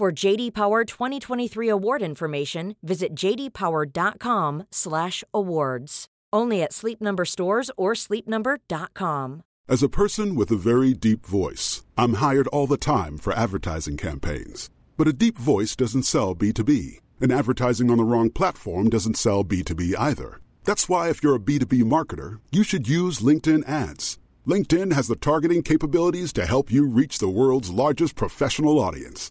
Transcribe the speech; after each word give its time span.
For 0.00 0.08
JD 0.10 0.54
Power 0.54 0.86
2023 0.86 1.68
award 1.68 2.00
information, 2.00 2.74
visit 2.82 3.14
jdpower.com/awards. 3.14 6.06
Only 6.32 6.62
at 6.62 6.72
Sleep 6.72 7.02
Number 7.02 7.26
stores 7.26 7.70
or 7.76 7.92
sleepnumber.com. 7.92 9.42
As 9.68 9.82
a 9.82 9.90
person 9.90 10.36
with 10.36 10.50
a 10.50 10.56
very 10.56 10.94
deep 10.94 11.26
voice, 11.26 11.84
I'm 11.98 12.14
hired 12.14 12.46
all 12.46 12.66
the 12.66 12.78
time 12.78 13.18
for 13.18 13.34
advertising 13.34 13.98
campaigns. 13.98 14.70
But 14.96 15.06
a 15.06 15.12
deep 15.12 15.36
voice 15.36 15.76
doesn't 15.76 16.04
sell 16.04 16.34
B2B, 16.34 17.00
and 17.20 17.30
advertising 17.30 17.90
on 17.90 17.98
the 17.98 18.04
wrong 18.04 18.30
platform 18.30 18.88
doesn't 18.88 19.18
sell 19.18 19.44
B2B 19.44 19.94
either. 19.98 20.40
That's 20.64 20.88
why 20.88 21.10
if 21.10 21.22
you're 21.22 21.36
a 21.36 21.38
B2B 21.38 21.82
marketer, 21.82 22.40
you 22.50 22.62
should 22.62 22.88
use 22.88 23.20
LinkedIn 23.20 23.68
ads. 23.68 24.18
LinkedIn 24.46 24.94
has 24.94 25.08
the 25.08 25.16
targeting 25.16 25.62
capabilities 25.62 26.32
to 26.32 26.46
help 26.46 26.72
you 26.72 26.88
reach 26.88 27.18
the 27.18 27.28
world's 27.28 27.68
largest 27.68 28.16
professional 28.16 28.78
audience. 28.78 29.30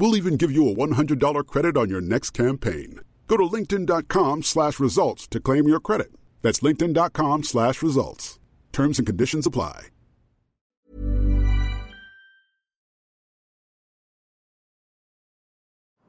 We'll 0.00 0.16
even 0.16 0.38
give 0.38 0.50
you 0.50 0.66
a 0.66 0.74
$100 0.74 1.46
credit 1.46 1.76
on 1.76 1.90
your 1.90 2.00
next 2.00 2.30
campaign. 2.30 3.00
Go 3.28 3.36
to 3.36 3.42
linkedin.com 3.42 4.42
slash 4.42 4.80
results 4.80 5.28
to 5.28 5.40
claim 5.40 5.68
your 5.68 5.78
credit. 5.78 6.12
That's 6.40 6.60
linkedin.com 6.60 7.42
slash 7.42 7.82
results. 7.82 8.38
Terms 8.72 8.98
and 8.98 9.06
conditions 9.06 9.46
apply. 9.46 9.88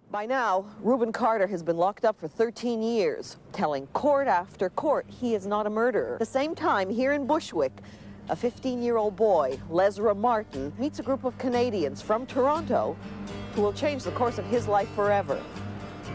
By 0.10 0.26
now, 0.26 0.66
Rubin 0.82 1.12
Carter 1.12 1.48
has 1.48 1.62
been 1.62 1.78
locked 1.78 2.06
up 2.06 2.18
for 2.18 2.30
13 2.30 2.82
years, 2.82 3.38
telling 3.52 3.88
court 3.88 4.28
after 4.28 4.70
court 4.70 5.06
he 5.10 5.36
is 5.36 5.46
not 5.46 5.68
a 5.68 5.70
murderer. 5.70 6.14
At 6.14 6.20
the 6.20 6.26
same 6.26 6.56
time, 6.56 6.90
here 6.90 7.12
in 7.12 7.28
Bushwick, 7.28 7.74
a 8.30 8.36
15-year-old 8.36 9.16
boy, 9.16 9.60
Lesra 9.70 10.16
Martin, 10.16 10.72
meets 10.78 11.00
a 11.00 11.04
group 11.04 11.24
of 11.24 11.38
Canadians 11.38 12.02
from 12.02 12.26
Toronto 12.26 12.96
who 13.54 13.62
will 13.62 13.74
change 13.74 14.04
the 14.04 14.12
course 14.12 14.38
of 14.38 14.46
his 14.46 14.68
life 14.68 14.90
forever. 14.96 15.42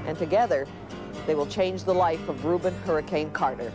And 0.07 0.17
together, 0.17 0.67
they 1.27 1.35
will 1.35 1.47
change 1.47 1.85
the 1.85 1.95
life 1.95 2.29
of 2.29 2.45
Rubin 2.45 2.75
Hurricane 2.85 3.31
Carter. 3.31 3.73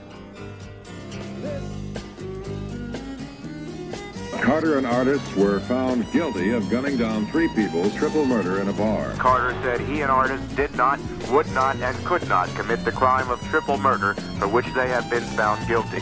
Carter 4.39 4.79
and 4.79 4.87
Artis 4.87 5.21
were 5.35 5.59
found 5.61 6.11
guilty 6.11 6.49
of 6.49 6.67
gunning 6.69 6.97
down 6.97 7.27
three 7.27 7.47
people, 7.49 7.87
triple 7.91 8.25
murder 8.25 8.59
in 8.59 8.69
a 8.69 8.73
bar. 8.73 9.13
Carter 9.13 9.55
said 9.61 9.79
he 9.81 10.01
and 10.01 10.09
Artis 10.09 10.41
did 10.55 10.73
not, 10.75 10.99
would 11.29 11.49
not, 11.53 11.75
and 11.75 11.95
could 12.05 12.27
not 12.27 12.49
commit 12.55 12.83
the 12.83 12.91
crime 12.91 13.29
of 13.29 13.39
triple 13.49 13.77
murder 13.77 14.15
for 14.39 14.47
which 14.47 14.65
they 14.73 14.89
have 14.89 15.07
been 15.11 15.23
found 15.35 15.65
guilty. 15.67 16.01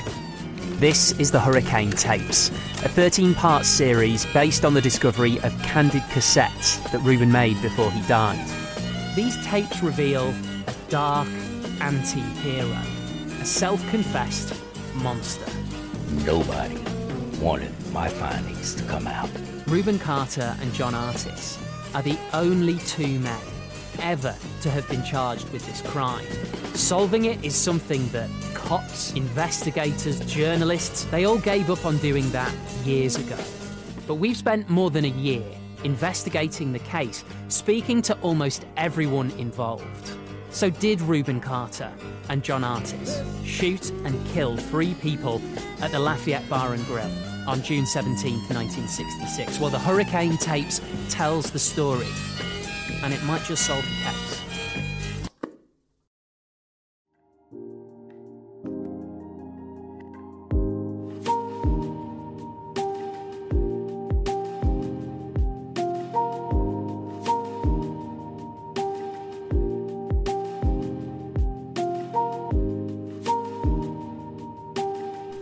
This 0.79 1.11
is 1.19 1.29
the 1.29 1.41
Hurricane 1.41 1.91
Tapes, 1.91 2.47
a 2.85 2.87
13 2.87 3.35
part 3.35 3.65
series 3.65 4.25
based 4.27 4.63
on 4.63 4.73
the 4.73 4.79
discovery 4.79 5.37
of 5.41 5.51
candid 5.61 6.03
cassettes 6.03 6.81
that 6.93 6.99
Rubin 6.99 7.29
made 7.29 7.61
before 7.61 7.91
he 7.91 8.01
died. 8.07 8.47
These 9.13 9.45
tapes 9.45 9.83
reveal 9.83 10.29
a 10.29 10.73
dark 10.87 11.27
anti 11.81 12.21
hero, 12.21 12.81
a 13.41 13.45
self 13.45 13.85
confessed 13.89 14.55
monster. 14.95 15.51
Nobody 16.23 16.77
wanted 17.41 17.73
my 17.91 18.07
findings 18.07 18.73
to 18.75 18.83
come 18.85 19.05
out. 19.05 19.29
Rubin 19.67 19.99
Carter 19.99 20.55
and 20.61 20.73
John 20.73 20.95
Artis 20.95 21.59
are 21.93 22.03
the 22.03 22.17
only 22.31 22.77
two 22.77 23.19
men 23.19 23.41
ever 24.01 24.35
to 24.61 24.69
have 24.69 24.87
been 24.89 25.03
charged 25.03 25.49
with 25.49 25.65
this 25.65 25.81
crime. 25.81 26.25
Solving 26.73 27.25
it 27.25 27.43
is 27.43 27.55
something 27.55 28.07
that 28.09 28.29
cops, 28.53 29.13
investigators, 29.13 30.19
journalists, 30.21 31.05
they 31.05 31.25
all 31.25 31.39
gave 31.39 31.69
up 31.69 31.85
on 31.85 31.97
doing 31.97 32.29
that 32.31 32.53
years 32.83 33.15
ago. 33.15 33.37
But 34.07 34.15
we've 34.15 34.37
spent 34.37 34.69
more 34.69 34.89
than 34.89 35.05
a 35.05 35.09
year 35.09 35.43
investigating 35.83 36.71
the 36.73 36.79
case, 36.79 37.23
speaking 37.47 38.01
to 38.03 38.17
almost 38.21 38.65
everyone 38.77 39.31
involved. 39.31 40.11
So, 40.51 40.69
did 40.69 40.99
Rubin 41.01 41.39
Carter 41.39 41.91
and 42.29 42.43
John 42.43 42.63
Artis 42.63 43.21
shoot 43.43 43.91
and 44.03 44.27
kill 44.27 44.57
three 44.57 44.95
people 44.95 45.41
at 45.79 45.91
the 45.91 45.99
Lafayette 45.99 46.49
Bar 46.49 46.73
and 46.73 46.83
Grill 46.85 47.11
on 47.47 47.61
June 47.61 47.85
17, 47.85 48.33
1966? 48.47 49.59
Well, 49.59 49.69
the 49.69 49.79
Hurricane 49.79 50.37
Tapes 50.37 50.81
tells 51.09 51.51
the 51.51 51.59
story, 51.59 52.07
and 53.03 53.13
it 53.13 53.23
might 53.23 53.43
just 53.43 53.65
solve 53.65 53.83
the 53.83 53.89
case. 53.89 54.35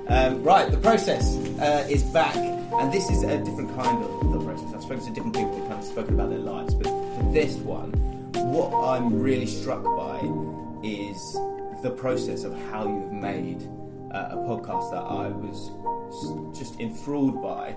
Um, 0.09 0.43
right, 0.43 0.69
the 0.71 0.77
process 0.77 1.37
uh, 1.59 1.87
is 1.89 2.03
back, 2.03 2.35
and 2.35 2.93
this 2.93 3.09
is 3.09 3.23
a 3.23 3.37
different 3.39 3.75
kind 3.75 4.03
of 4.03 4.31
the 4.31 4.39
process. 4.39 4.73
I've 4.73 4.81
spoken 4.81 5.05
to 5.05 5.11
different 5.11 5.35
people 5.35 5.53
who've 5.53 5.67
kind 5.67 5.79
of 5.79 5.85
spoken 5.85 6.13
about 6.13 6.29
their 6.29 6.39
lives, 6.39 6.73
but 6.75 7.06
for 7.17 7.31
this 7.33 7.55
one, 7.55 7.91
what 8.51 8.71
I'm 8.89 9.19
really 9.19 9.45
struck 9.47 9.83
by 9.83 10.17
is 10.83 11.37
the 11.83 11.91
process 11.91 12.43
of 12.43 12.53
how 12.69 12.87
you've 12.87 13.11
made 13.11 13.61
uh, 14.13 14.29
a 14.31 14.35
podcast 14.37 14.91
that 14.91 15.01
I 15.03 15.27
was 15.29 15.71
just 16.57 16.79
enthralled 16.79 17.41
by, 17.41 17.75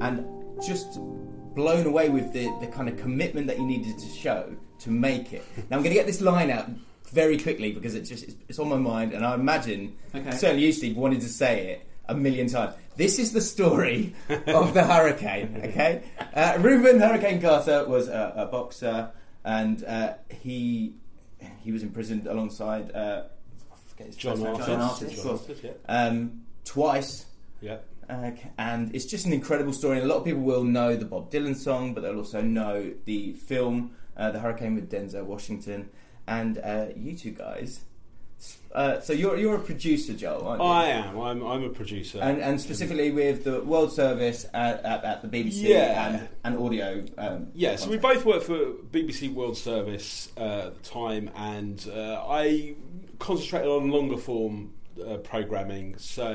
and 0.00 0.24
just 0.64 0.98
blown 1.54 1.86
away 1.86 2.08
with 2.10 2.32
the, 2.32 2.52
the 2.60 2.66
kind 2.66 2.88
of 2.88 2.96
commitment 2.96 3.46
that 3.46 3.58
you 3.58 3.64
needed 3.66 3.98
to 3.98 4.06
show 4.08 4.54
to 4.80 4.90
make 4.90 5.32
it. 5.32 5.44
Now 5.70 5.76
I'm 5.76 5.82
going 5.82 5.94
to 5.94 6.00
get 6.00 6.06
this 6.06 6.20
line 6.20 6.50
out 6.50 6.68
very 7.12 7.38
quickly 7.38 7.72
because 7.72 7.94
it 7.94 8.02
just 8.02 8.24
it's, 8.24 8.36
it's 8.48 8.58
on 8.58 8.68
my 8.68 8.76
mind, 8.76 9.12
and 9.12 9.24
I 9.24 9.34
imagine 9.34 9.96
Okay. 10.14 10.30
certainly 10.32 10.64
you, 10.66 10.72
Steve, 10.72 10.96
wanted 10.96 11.20
to 11.22 11.28
say 11.28 11.68
it 11.72 11.89
a 12.08 12.14
million 12.14 12.48
times. 12.48 12.74
This 12.96 13.18
is 13.18 13.32
the 13.32 13.40
story 13.40 14.14
of 14.46 14.74
the 14.74 14.84
hurricane. 14.84 15.60
Okay, 15.70 16.02
uh, 16.34 16.58
Rubin 16.60 17.00
Hurricane 17.00 17.40
Carter 17.40 17.86
was 17.88 18.08
a, 18.08 18.32
a 18.36 18.46
boxer, 18.46 19.10
and 19.44 19.84
uh, 19.84 20.14
he 20.28 20.94
he 21.62 21.72
was 21.72 21.82
imprisoned 21.82 22.26
alongside 22.26 22.94
uh, 22.94 23.24
I 24.00 24.10
John. 24.16 24.46
Artis. 24.46 24.66
John 24.66 24.80
Artis, 24.80 25.18
of 25.18 25.24
course. 25.24 25.40
Artis, 25.48 25.64
yeah. 25.64 25.70
um, 25.88 26.42
twice. 26.64 27.26
Yeah. 27.60 27.78
Uh, 28.08 28.32
and 28.58 28.94
it's 28.94 29.04
just 29.04 29.26
an 29.26 29.32
incredible 29.32 29.72
story. 29.72 29.98
And 29.98 30.06
a 30.06 30.08
lot 30.08 30.18
of 30.18 30.24
people 30.24 30.40
will 30.40 30.64
know 30.64 30.96
the 30.96 31.04
Bob 31.04 31.30
Dylan 31.30 31.54
song, 31.54 31.94
but 31.94 32.00
they'll 32.00 32.18
also 32.18 32.40
know 32.40 32.92
the 33.04 33.34
film, 33.34 33.92
uh, 34.16 34.32
The 34.32 34.40
Hurricane 34.40 34.74
with 34.74 34.90
Denzel 34.90 35.24
Washington, 35.24 35.90
and 36.26 36.58
uh, 36.58 36.86
you 36.96 37.16
two 37.16 37.30
guys. 37.30 37.80
Uh, 38.72 39.00
so 39.00 39.12
you're 39.12 39.36
you're 39.36 39.56
a 39.56 39.60
producer, 39.60 40.12
Joel, 40.14 40.46
aren't 40.46 40.62
you? 40.62 40.68
I 40.68 40.84
am. 40.86 41.18
I'm, 41.18 41.44
I'm 41.44 41.64
a 41.64 41.70
producer. 41.70 42.20
And, 42.22 42.40
and 42.40 42.60
specifically 42.60 43.10
with 43.10 43.42
the 43.44 43.60
World 43.62 43.92
Service 43.92 44.46
at, 44.54 44.84
at, 44.84 45.04
at 45.04 45.22
the 45.22 45.28
BBC 45.28 45.62
Yeah. 45.68 46.06
and, 46.06 46.28
and 46.44 46.56
audio. 46.64 47.04
Um, 47.18 47.48
Yeah, 47.54 47.74
so 47.76 47.90
we 47.90 47.96
both 47.98 48.24
work 48.24 48.42
for 48.42 48.56
BBC 48.92 49.32
World 49.34 49.56
Service 49.56 50.30
uh, 50.36 50.66
at 50.68 50.82
the 50.82 50.88
time, 50.88 51.30
and 51.34 51.84
uh, 51.92 52.24
I 52.28 52.76
concentrated 53.18 53.68
on 53.68 53.90
longer 53.90 54.16
form 54.16 54.72
uh, 55.04 55.16
programming, 55.16 55.96
so 55.98 56.26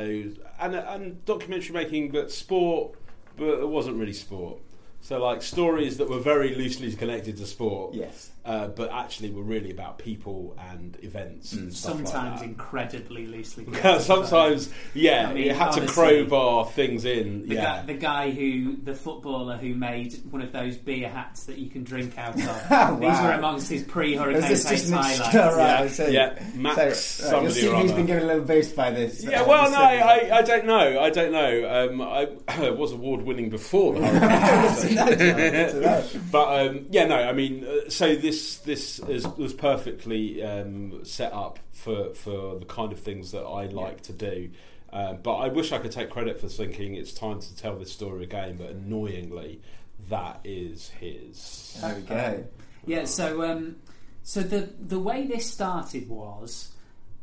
and 0.60 0.76
and 0.76 1.24
documentary 1.26 1.74
making, 1.74 2.12
but 2.12 2.32
sport, 2.32 2.96
but 3.38 3.62
it 3.62 3.68
wasn't 3.70 3.96
really 3.98 4.14
sport. 4.14 4.60
So 5.02 5.24
like 5.24 5.42
stories 5.42 5.98
that 5.98 6.10
were 6.10 6.20
very 6.20 6.54
loosely 6.56 6.92
connected 6.94 7.38
to 7.38 7.46
sport. 7.46 7.94
Yes. 7.94 8.32
Uh, 8.46 8.68
but 8.68 8.92
actually 8.92 9.30
we're 9.32 9.42
really 9.42 9.72
about 9.72 9.98
people 9.98 10.56
and 10.72 10.98
events 11.02 11.54
and 11.54 11.74
stuff 11.74 11.94
Sometimes 11.94 12.14
like 12.32 12.40
that. 12.40 12.46
incredibly 12.46 13.26
loosely. 13.28 13.66
Sometimes, 14.00 14.70
yeah, 14.94 15.28
I 15.30 15.34
mean, 15.34 15.46
you 15.46 15.54
had 15.54 15.72
to 15.72 15.86
crowbar 15.88 16.66
things 16.68 17.06
in. 17.06 17.48
The, 17.48 17.56
yeah. 17.56 17.62
guy, 17.64 17.86
the 17.86 17.94
guy 17.96 18.32
who, 18.32 18.76
the 18.78 18.94
footballer 18.94 19.58
who 19.58 19.74
made 19.74 20.14
one 20.30 20.42
of 20.42 20.52
those 20.52 20.78
beer 20.78 21.10
hats 21.10 21.46
that 21.46 21.58
you 21.58 21.70
can 21.70 21.84
drink 21.84 22.18
out 22.18 22.36
of. 22.36 22.46
Wow. 22.76 22.96
These 23.00 23.22
were 23.22 23.32
amongst 23.32 23.70
his 23.70 23.84
pre-Hurricane 23.84 24.44
Is 24.44 24.50
this 24.50 24.70
just 24.70 24.72
Pace 24.72 24.88
an 24.90 24.94
highlights. 24.96 25.20
extra- 25.22 25.42
right, 25.56 25.58
Yeah, 25.58 25.80
I 25.82 25.88
see. 25.88 26.14
yeah, 26.14 26.44
Max 26.56 26.76
So, 26.76 27.24
right, 27.42 27.50
somebody 27.50 27.62
your 27.62 27.74
or 27.76 27.78
CV's 27.82 27.92
other. 27.92 27.96
been 27.96 28.06
given 28.06 28.24
a 28.24 28.26
little 28.28 28.44
boost 28.46 28.76
by 28.76 28.92
this. 28.92 29.24
Yeah, 29.24 29.42
uh, 29.42 29.48
well, 29.48 29.72
no. 29.72 29.78
I, 29.78 30.38
I 30.38 30.42
don't 30.42 30.66
know. 30.66 31.00
I 31.00 31.10
don't 31.10 31.32
know. 31.32 31.90
Um, 31.90 32.02
I 32.02 32.70
was 32.72 32.92
award 32.92 33.22
winning 33.24 33.50
before 33.50 33.94
the 33.96 34.06
Hurricane. 34.08 34.96
That's 34.96 34.96
right, 34.96 35.18
that's 35.18 36.14
right. 36.16 36.22
but 36.32 36.68
um, 36.68 36.86
yeah, 36.92 37.06
no. 37.06 37.16
I 37.18 37.34
mean, 37.34 37.66
uh, 37.66 37.90
so 37.90 38.16
this 38.16 38.35
this 38.60 39.00
is, 39.00 39.28
was 39.38 39.54
perfectly 39.54 40.44
um, 40.44 41.04
set 41.04 41.34
up 41.34 41.60
for 41.72 42.14
for 42.14 42.60
the 42.60 42.66
kind 42.66 42.92
of 42.92 43.00
things 43.00 43.32
that 43.32 43.44
I 43.44 43.66
like 43.66 44.02
to 44.04 44.14
do. 44.14 44.50
Um, 44.92 45.18
but 45.22 45.36
I 45.36 45.50
wish 45.50 45.72
I 45.72 45.80
could 45.80 45.92
take 45.92 46.10
credit 46.10 46.40
for 46.40 46.48
thinking 46.48 46.96
it's 46.96 47.14
time 47.14 47.40
to 47.40 47.56
tell 47.56 47.78
this 47.78 47.92
story 47.92 48.24
again. 48.24 48.58
But 48.58 48.70
annoyingly, 48.70 49.62
that 50.10 50.40
is 50.44 50.90
his. 50.90 51.78
There 51.82 51.96
we 51.96 52.02
go. 52.02 52.46
Yeah, 52.86 53.06
so 53.06 53.44
um, 53.44 53.78
so 54.24 54.42
the 54.42 54.70
the 54.80 55.00
way 55.00 55.26
this 55.28 55.52
started 55.52 56.10
was 56.10 56.72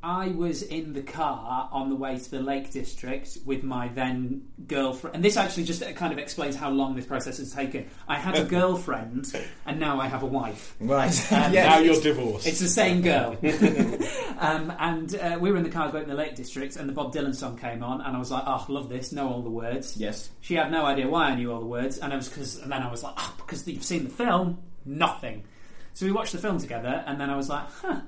I 0.05 0.29
was 0.29 0.63
in 0.63 0.93
the 0.95 1.03
car 1.03 1.69
on 1.71 1.89
the 1.89 1.95
way 1.95 2.19
to 2.19 2.31
the 2.31 2.41
Lake 2.41 2.73
District 2.73 3.39
with 3.47 3.63
my 3.63 3.87
then 3.89 4.43
girlfriend, 4.67 5.15
and 5.15 5.25
this 5.25 5.37
actually 5.37 5.63
just 5.65 5.83
kind 5.95 6.13
of 6.13 6.19
explains 6.19 6.57
how 6.57 6.71
long 6.71 6.97
this 6.97 7.07
process 7.07 7.39
has 7.39 7.53
taken. 7.53 7.87
I 8.09 8.19
had 8.19 8.37
a 8.37 8.45
girlfriend, 8.59 9.33
and 9.65 9.79
now 9.79 10.01
I 10.01 10.09
have 10.09 10.23
a 10.23 10.27
wife. 10.27 10.75
Right. 10.81 11.13
Um, 11.33 11.53
Yes. 11.53 11.67
Now 11.67 11.79
you're 11.79 11.95
it's- 11.95 12.03
divorced. 12.03 12.47
It's 12.47 12.59
the 12.61 12.69
same 12.69 13.01
girl. 13.03 13.37
um, 14.39 14.73
and 14.79 15.15
uh, 15.17 15.39
we 15.41 15.51
were 15.51 15.57
in 15.57 15.63
the 15.63 15.71
car 15.71 15.91
going 15.91 16.05
to 16.05 16.11
the 16.11 16.17
Lake 16.17 16.35
District, 16.35 16.77
and 16.77 16.89
the 16.89 16.93
Bob 16.93 17.13
Dylan 17.15 17.35
song 17.35 17.57
came 17.57 17.83
on, 17.83 18.01
and 18.01 18.17
I 18.17 18.19
was 18.19 18.31
like, 18.31 18.43
"Oh, 18.47 18.65
love 18.69 18.89
this! 18.89 19.13
Know 19.13 19.29
all 19.29 19.43
the 19.43 19.51
words." 19.51 19.97
Yes. 19.97 20.31
She 20.41 20.55
had 20.55 20.71
no 20.73 20.85
idea 20.85 21.09
why 21.09 21.27
I 21.31 21.35
knew 21.35 21.53
all 21.53 21.61
the 21.61 21.67
words, 21.67 21.99
and 21.99 22.13
I 22.13 22.17
was 22.17 22.29
because, 22.29 22.59
and 22.59 22.73
then 22.73 22.83
I 22.83 22.91
was 22.91 23.03
like, 23.03 23.15
"Oh, 23.17 23.35
because 23.39 23.67
you've 23.69 23.85
seen 23.85 24.05
the 24.05 24.11
film." 24.11 24.59
Nothing. 24.85 25.45
So 25.95 26.07
we 26.07 26.13
watched 26.13 26.33
the 26.33 26.39
film 26.39 26.59
together, 26.59 27.05
and 27.07 27.21
then 27.21 27.31
I 27.31 27.37
was 27.37 27.49
like, 27.49 27.67
"Huh, 27.71 28.01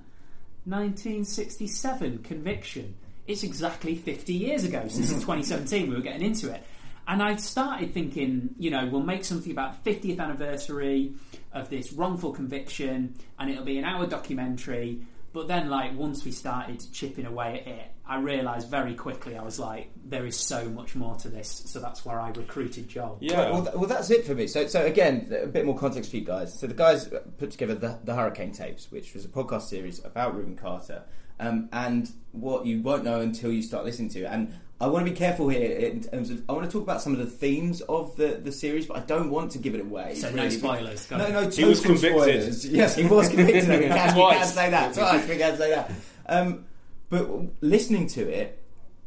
1967 0.65 2.19
Conviction. 2.19 2.95
It's 3.27 3.43
exactly 3.43 3.95
50 3.95 4.33
years 4.33 4.65
ago. 4.65 4.83
So 4.89 4.99
this 4.99 5.11
is 5.11 5.25
mm-hmm. 5.25 5.33
2017. 5.33 5.89
We 5.89 5.97
were 5.97 6.03
getting 6.03 6.27
into 6.27 6.53
it." 6.53 6.63
And 7.07 7.23
I 7.23 7.37
started 7.37 7.93
thinking, 7.93 8.55
you 8.59 8.71
know, 8.71 8.87
we'll 8.87 9.03
make 9.03 9.25
something 9.25 9.53
about 9.53 9.85
the 9.85 9.95
50th 9.95 10.19
anniversary 10.21 11.13
of 11.53 11.69
this 11.69 11.93
wrongful 11.93 12.33
conviction, 12.33 13.15
and 13.39 13.51
it'll 13.51 13.65
be 13.65 13.79
an 13.79 13.85
hour 13.85 14.07
documentary. 14.07 15.03
But 15.35 15.49
then, 15.49 15.69
like, 15.69 15.97
once 15.97 16.25
we 16.25 16.31
started 16.31 16.83
chipping 16.93 17.27
away 17.27 17.61
at 17.61 17.67
it, 17.67 17.94
I 18.07 18.19
realised 18.21 18.69
very 18.71 18.95
quickly, 18.95 19.37
I 19.37 19.43
was 19.43 19.59
like, 19.59 19.91
there 20.05 20.27
is 20.27 20.37
so 20.37 20.69
much 20.69 20.95
more 20.95 21.15
to 21.17 21.29
this. 21.31 21.63
So 21.67 21.81
that's 21.81 22.05
where 22.05 22.21
I 22.21 22.29
recruited 22.31 22.89
Joel. 22.89 23.17
yeah. 23.21 23.51
Well, 23.51 23.63
th- 23.63 23.75
well, 23.77 23.87
that's 23.89 24.11
it 24.11 24.27
for 24.27 24.35
me. 24.35 24.47
So, 24.47 24.67
so 24.67 24.85
again, 24.85 25.35
a 25.43 25.47
bit 25.47 25.65
more 25.65 25.77
context 25.79 26.11
for 26.11 26.17
you 26.19 26.25
guys. 26.25 26.59
So, 26.59 26.67
the 26.67 26.75
guys 26.75 27.09
put 27.39 27.51
together 27.51 27.75
the, 27.75 27.99
the 28.05 28.15
Hurricane 28.15 28.53
Tapes, 28.53 28.91
which 28.93 29.15
was 29.15 29.25
a 29.25 29.29
podcast 29.29 29.63
series 29.63 30.05
about 30.05 30.35
Rubin 30.37 30.55
Carter, 30.55 31.03
um, 31.41 31.69
and 31.73 32.11
what 32.33 32.67
you 32.67 32.83
won't 32.83 33.05
know 33.05 33.21
until 33.23 33.51
you 33.51 33.63
start 33.63 33.87
listening 33.87 34.11
to. 34.11 34.21
it. 34.25 34.27
And 34.27 34.55
I 34.83 34.87
want 34.89 35.07
to 35.07 35.11
be 35.11 35.17
careful 35.17 35.49
here 35.49 35.71
in 35.79 36.03
terms 36.03 36.29
of 36.31 36.43
I 36.47 36.53
want 36.53 36.67
to 36.67 36.71
talk 36.71 36.83
about 36.83 37.01
some 37.01 37.13
of 37.15 37.19
the 37.21 37.27
themes 37.27 37.81
of 37.83 38.15
the, 38.17 38.39
the 38.43 38.53
series, 38.53 38.85
but 38.87 38.99
I 38.99 39.01
don't 39.01 39.31
want 39.31 39.53
to 39.53 39.59
give 39.59 39.75
it 39.75 39.81
away. 39.81 40.15
So 40.17 40.31
no 40.31 40.51
spoilers, 40.51 41.07
got 41.07 41.21
No, 41.21 41.29
no, 41.31 41.49
He 41.49 41.65
was 41.65 41.81
total 41.81 41.95
convicted. 41.95 42.11
spoilers. 42.23 42.67
Yes, 42.69 42.97
he 42.97 43.07
was 43.07 43.29
convicted. 43.29 43.55
we, 43.69 43.79
can, 43.79 43.81
we 43.81 43.89
can 43.89 44.15
Twice. 44.15 44.53
say 44.55 44.69
that. 44.71 44.93
Twice, 44.93 45.27
we 45.27 45.37
can 45.39 45.57
say 45.57 45.71
that. 45.71 45.91
Um, 46.27 46.67
but 47.15 47.31
listening 47.61 48.09
to 48.09 48.29
it, 48.29 48.61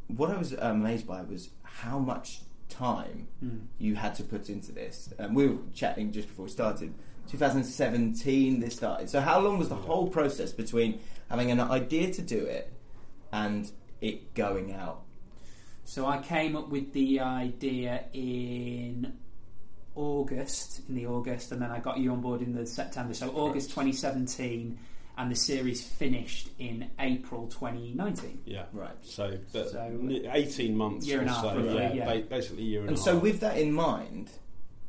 what 0.07 0.31
I 0.31 0.37
was 0.37 0.53
amazed 0.53 1.05
by 1.05 1.23
was 1.23 1.49
how 1.63 1.99
much 1.99 2.39
time 2.69 3.27
you 3.79 3.95
had 3.95 4.15
to 4.15 4.23
put 4.23 4.49
into 4.49 4.71
this. 4.71 5.13
Um, 5.19 5.33
we 5.33 5.47
were 5.47 5.57
chatting 5.73 6.13
just 6.13 6.29
before 6.29 6.45
we 6.45 6.51
started. 6.51 6.93
2017, 7.29 8.61
this 8.61 8.77
started. 8.77 9.09
So, 9.09 9.19
how 9.19 9.41
long 9.41 9.57
was 9.59 9.67
the 9.67 9.75
whole 9.75 10.07
process 10.07 10.53
between 10.53 11.01
having 11.29 11.51
an 11.51 11.59
idea 11.59 12.13
to 12.13 12.21
do 12.21 12.45
it 12.45 12.71
and 13.33 13.69
it 13.99 14.33
going 14.33 14.71
out? 14.71 15.01
So 15.83 16.05
I 16.05 16.19
came 16.19 16.55
up 16.55 16.69
with 16.69 16.93
the 16.93 17.19
idea 17.19 18.05
in 18.13 19.17
August, 19.95 20.81
in 20.87 20.95
the 20.95 21.07
August, 21.07 21.51
and 21.51 21.61
then 21.61 21.71
I 21.71 21.79
got 21.79 21.97
you 21.97 22.13
on 22.13 22.21
board 22.21 22.41
in 22.41 22.55
the 22.55 22.65
September. 22.65 23.13
So 23.13 23.31
August 23.31 23.69
2017, 23.71 24.79
and 25.17 25.31
the 25.31 25.35
series 25.35 25.81
finished 25.83 26.49
in 26.59 26.89
April 26.99 27.47
2019. 27.47 28.41
yeah. 28.45 28.63
Right. 28.71 28.91
So, 29.01 29.37
but 29.53 29.69
So, 29.71 30.09
eighteen 30.31 30.75
months 30.77 31.07
year 31.07 31.21
and 31.21 31.29
a 31.29 31.33
half, 31.33 31.41
so. 31.43 31.55
roughly, 31.57 31.73
yeah, 31.75 31.93
yeah. 31.93 32.13
ba- 32.13 32.25
basically 32.29 32.63
a 32.63 32.65
year 32.67 32.79
and, 32.81 32.89
And 32.89 32.97
a 32.97 33.01
so, 33.01 33.13
half. 33.13 33.23
with 33.23 33.39
that 33.39 33.57
in 33.57 33.71
mind, 33.73 34.29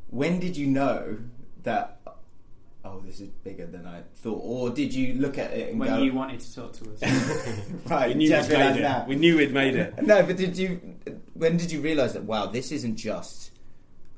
when 0.09 0.39
did 0.39 0.55
you 0.57 0.67
know 0.67 1.17
that? 1.63 1.95
Oh, 2.85 3.01
this 3.05 3.19
is 3.19 3.27
bigger 3.43 3.65
than 3.65 3.85
I 3.85 4.03
thought. 4.15 4.39
Or 4.41 4.69
did 4.69 4.93
you 4.93 5.15
look 5.15 5.37
at 5.37 5.51
it 5.51 5.71
and 5.71 5.79
When 5.79 5.89
go, 5.89 5.97
you 6.01 6.13
wanted 6.13 6.39
to 6.39 6.55
talk 6.55 6.73
to 6.73 6.91
us, 6.93 7.01
right? 7.87 8.09
we 8.09 8.13
knew 8.15 8.29
just 8.29 8.49
we'd 8.49 8.57
made 8.57 8.77
it. 8.77 8.81
now. 8.81 9.05
We 9.07 9.15
knew 9.17 9.35
we'd 9.37 9.53
made 9.53 9.75
it. 9.75 10.01
No, 10.01 10.23
but 10.23 10.37
did 10.37 10.57
you? 10.57 10.79
When 11.33 11.57
did 11.57 11.71
you 11.73 11.81
realise 11.81 12.13
that? 12.13 12.23
Wow, 12.23 12.45
this 12.45 12.71
isn't 12.71 12.95
just 12.95 13.51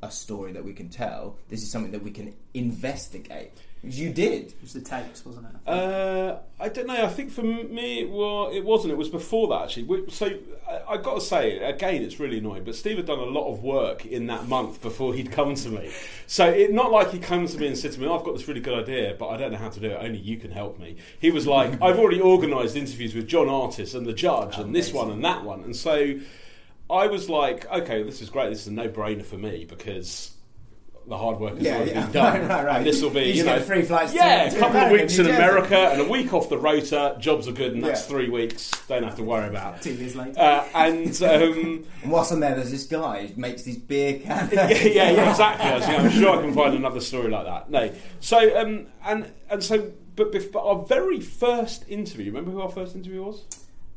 a 0.03 0.11
story 0.11 0.51
that 0.53 0.63
we 0.63 0.73
can 0.73 0.89
tell. 0.89 1.37
This 1.49 1.63
is 1.63 1.71
something 1.71 1.91
that 1.91 2.03
we 2.03 2.11
can 2.11 2.33
investigate. 2.53 3.51
You 3.83 4.13
did. 4.13 4.49
it 4.49 4.55
was 4.61 4.73
the 4.73 4.81
tapes, 4.81 5.25
wasn't 5.25 5.47
it? 5.47 5.67
Uh, 5.67 6.37
I 6.59 6.69
don't 6.69 6.85
know. 6.85 7.03
I 7.03 7.07
think 7.07 7.31
for 7.31 7.41
me, 7.41 8.05
well, 8.05 8.51
it 8.53 8.63
wasn't. 8.63 8.93
It 8.93 8.97
was 8.97 9.09
before 9.09 9.47
that 9.47 9.63
actually. 9.63 10.07
So 10.11 10.37
I, 10.69 10.93
I 10.93 10.97
got 10.97 11.15
to 11.15 11.21
say 11.21 11.57
again, 11.57 12.03
it's 12.03 12.19
really 12.19 12.37
annoying. 12.37 12.63
But 12.63 12.75
Steve 12.75 12.97
had 12.97 13.07
done 13.07 13.17
a 13.17 13.23
lot 13.23 13.51
of 13.51 13.63
work 13.63 14.05
in 14.05 14.27
that 14.27 14.47
month 14.47 14.83
before 14.83 15.15
he'd 15.15 15.31
come 15.31 15.55
to 15.55 15.69
me. 15.69 15.91
So 16.27 16.47
it 16.47 16.71
not 16.71 16.91
like 16.91 17.09
he 17.09 17.17
comes 17.17 17.53
to 17.55 17.59
me 17.59 17.67
and 17.67 17.77
said 17.77 17.93
to 17.93 17.99
me, 17.99 18.05
oh, 18.05 18.19
"I've 18.19 18.23
got 18.23 18.35
this 18.35 18.47
really 18.47 18.59
good 18.59 18.83
idea, 18.83 19.15
but 19.17 19.29
I 19.29 19.37
don't 19.37 19.51
know 19.51 19.57
how 19.57 19.69
to 19.69 19.79
do 19.79 19.89
it. 19.89 19.97
Only 19.99 20.19
you 20.19 20.37
can 20.37 20.51
help 20.51 20.77
me." 20.77 20.97
He 21.19 21.31
was 21.31 21.47
like, 21.47 21.81
"I've 21.81 21.97
already 21.97 22.21
organised 22.21 22.75
interviews 22.75 23.15
with 23.15 23.27
John 23.27 23.49
Artis 23.49 23.95
and 23.95 24.05
the 24.05 24.13
judge, 24.13 24.59
and 24.59 24.75
this 24.75 24.93
one 24.93 25.09
and 25.09 25.25
that 25.25 25.43
one." 25.43 25.63
And 25.63 25.75
so 25.75 26.19
I 26.87 27.07
was 27.07 27.29
like, 27.29 27.65
"Okay, 27.71 28.03
this 28.03 28.21
is 28.21 28.29
great. 28.29 28.49
This 28.49 28.61
is 28.61 28.67
a 28.67 28.73
no-brainer 28.73 29.25
for 29.25 29.37
me 29.37 29.65
because." 29.65 30.35
The 31.07 31.17
hard 31.17 31.39
work 31.39 31.55
has 31.55 31.63
Yeah, 31.63 31.75
already 31.77 31.91
yeah. 31.91 32.03
been 32.03 32.11
done, 32.11 32.33
Right, 32.41 32.49
right, 32.49 32.65
right. 32.65 32.77
and 32.77 32.85
this 32.85 33.01
will 33.01 33.09
be 33.09 33.21
You 33.23 33.33
you, 33.33 33.43
know 33.43 33.57
get 33.57 33.65
free 33.67 33.81
flights 33.81 34.13
Yeah, 34.13 34.47
to 34.49 34.55
a 34.55 34.59
couple 34.59 34.79
of 34.81 34.91
weeks 34.91 35.17
in 35.17 35.25
America 35.25 35.75
and 35.75 35.99
a 36.01 36.05
week 36.07 36.31
off 36.33 36.47
the 36.47 36.57
rota. 36.59 37.15
Jobs 37.19 37.47
are 37.47 37.51
good, 37.51 37.73
and 37.73 37.83
that's 37.83 38.01
Yeah. 38.01 38.07
three 38.07 38.29
weeks. 38.29 38.69
Don't 38.87 39.03
have 39.03 39.15
to 39.15 39.23
worry 39.23 39.47
about. 39.47 39.81
Two 39.81 39.93
years 39.93 40.15
later. 40.15 40.39
Uh, 40.39 40.63
and 40.75 41.21
um, 41.23 41.85
And 42.03 42.11
whilst 42.11 42.31
I'm 42.31 42.39
there, 42.39 42.55
there's 42.55 42.71
this 42.71 42.85
guy 42.85 43.27
who 43.27 43.41
makes 43.41 43.63
these 43.63 43.77
beer 43.77 44.19
cans. 44.19 44.51
yeah, 44.53 44.69
yeah, 44.69 45.11
yeah, 45.11 45.29
exactly. 45.31 45.65
Yeah, 45.93 46.01
I'm 46.01 46.11
sure 46.11 46.37
I 46.37 46.41
can 46.41 46.53
find 46.53 46.75
another 46.75 47.01
story 47.01 47.29
like 47.29 47.45
that. 47.45 47.69
No, 47.71 47.91
so 48.19 48.57
um, 48.61 48.85
and 49.05 49.31
and 49.49 49.63
so, 49.63 49.91
but, 50.15 50.31
but 50.31 50.59
our 50.63 50.85
very 50.85 51.19
first 51.19 51.83
interview. 51.89 52.27
Remember 52.27 52.51
who 52.51 52.61
our 52.61 52.69
first 52.69 52.95
interview 52.95 53.23
was? 53.23 53.43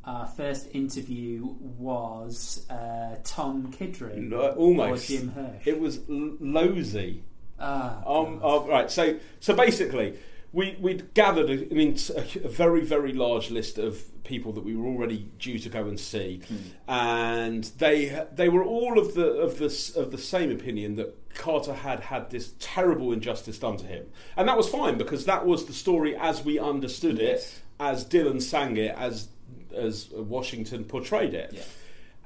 Our 0.06 0.26
first 0.26 0.68
interview 0.73 1.44
was 1.78 2.66
uh, 2.68 3.16
Tom 3.25 3.73
Kidron 3.73 4.28
No, 4.28 4.50
almost. 4.50 5.08
or 5.11 5.16
Jim 5.16 5.28
Hirsch. 5.32 5.66
It 5.66 5.80
was 5.80 5.96
L- 6.11 6.37
Losey. 6.40 7.20
Ah, 7.58 8.02
Um, 8.06 8.40
uh, 8.44 8.61
right. 8.66 8.90
So 8.90 9.18
so 9.40 9.54
basically, 9.54 10.18
we 10.52 10.76
we'd 10.80 11.14
gathered 11.14 11.49
a, 11.49 11.54
I 11.70 11.75
mean, 11.75 11.96
a, 12.14 12.44
a 12.46 12.49
very 12.49 12.82
very 12.84 13.12
large 13.12 13.50
list 13.50 13.78
of 13.78 14.02
people 14.25 14.52
that 14.52 14.64
we 14.64 14.75
were 14.75 14.87
already 14.87 15.28
due 15.38 15.58
to 15.58 15.68
go 15.68 15.87
and 15.87 15.99
see, 16.00 16.40
and 16.88 17.64
they 17.78 18.25
they 18.34 18.49
were 18.49 18.64
all 18.64 18.99
of 18.99 19.14
the 19.14 19.26
of 19.40 19.58
the 19.58 19.92
of 19.96 20.11
the 20.11 20.18
same 20.18 20.50
opinion 20.50 20.96
that 20.96 21.14
Carter 21.34 21.73
had 21.75 22.00
had 22.00 22.30
this 22.30 22.54
terrible 22.58 23.12
injustice 23.12 23.58
done 23.58 23.76
to 23.78 23.87
him, 23.87 24.06
and 24.37 24.49
that 24.49 24.56
was 24.56 24.68
fine 24.68 24.99
because 24.99 25.25
that 25.26 25.46
was 25.46 25.66
the 25.66 25.73
story 25.73 26.16
as 26.16 26.44
we 26.44 26.58
understood 26.58 27.18
Yes. 27.18 27.46
it, 27.56 27.61
as 27.80 28.04
Dylan 28.04 28.40
sang 28.42 28.76
it, 28.76 28.94
as 28.96 29.28
as 29.74 30.10
Washington 30.10 30.84
portrayed 30.84 31.34
it. 31.34 31.50
Yeah. 31.52 31.62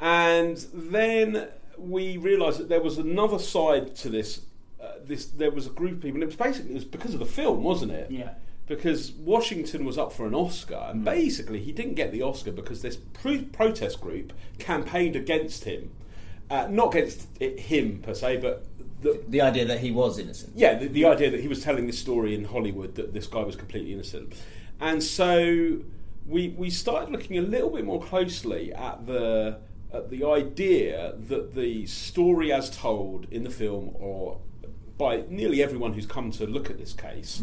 And 0.01 0.57
then 0.73 1.49
we 1.77 2.17
realised 2.17 2.59
that 2.61 2.69
there 2.69 2.81
was 2.83 2.99
another 2.99 3.39
side 3.39 3.95
to 3.97 4.09
this. 4.09 4.43
Uh, 4.81 4.93
this 5.05 5.27
there 5.27 5.51
was 5.51 5.67
a 5.67 5.71
group 5.71 5.93
of 5.95 6.03
people, 6.03 6.15
and 6.17 6.23
it 6.23 6.27
was 6.27 6.37
basically 6.37 6.71
it 6.71 6.75
was 6.75 6.85
because 6.85 7.15
of 7.15 7.21
the 7.21 7.27
film, 7.27 7.63
wasn't 7.63 7.91
it? 7.93 8.11
Yeah. 8.11 8.31
Because 8.67 9.13
Washington 9.13 9.85
was 9.87 9.97
up 9.97 10.13
for 10.13 10.27
an 10.27 10.35
Oscar, 10.35 10.89
and 10.91 11.05
basically 11.05 11.61
he 11.61 11.73
didn't 11.73 11.95
get 11.95 12.13
the 12.13 12.23
Oscar 12.23 12.53
because 12.53 12.83
this 12.83 12.97
pro- 12.97 13.43
protest 13.53 14.01
group 14.01 14.33
campaigned 14.59 15.17
against 15.17 15.65
him, 15.65 15.91
uh, 16.51 16.69
not 16.71 16.95
against 16.95 17.27
it, 17.41 17.59
him 17.59 18.01
per 18.03 18.13
se, 18.15 18.37
but 18.37 18.67
the, 19.01 19.23
The 19.27 19.41
idea 19.41 19.65
that 19.65 19.81
he 19.81 19.91
was 19.91 20.19
innocent. 20.19 20.53
yeah, 20.55 20.75
the, 20.79 20.87
the 20.87 21.07
idea 21.07 21.31
that 21.31 21.41
he 21.41 21.49
was 21.49 21.63
telling 21.63 21.87
this 21.87 21.99
story 21.99 22.35
in 22.35 22.45
Hollywood 22.45 22.95
that 22.97 23.15
this 23.15 23.27
guy 23.27 23.43
was 23.43 23.57
completely 23.57 23.93
innocent, 23.95 24.35
and 24.81 25.03
so 25.03 25.79
we 26.29 26.49
we 26.51 26.71
started 26.71 27.11
looking 27.11 27.39
a 27.39 27.43
little 27.43 27.71
bit 27.71 27.85
more 27.85 28.03
closely 28.03 28.73
at 28.75 29.07
the 29.07 29.59
at 29.93 30.11
the 30.11 30.25
idea 30.25 31.15
that 31.29 31.55
the 31.55 31.87
story 31.87 32.53
as 32.53 32.71
told 32.71 33.27
in 33.31 33.43
the 33.43 33.51
film 33.51 33.97
or 33.99 34.39
by 34.99 35.25
nearly 35.29 35.63
everyone 35.63 35.93
who's 35.93 36.07
come 36.07 36.31
to 36.31 36.47
look 36.47 36.69
at 36.69 36.79
this 36.79 36.93
case 36.93 37.43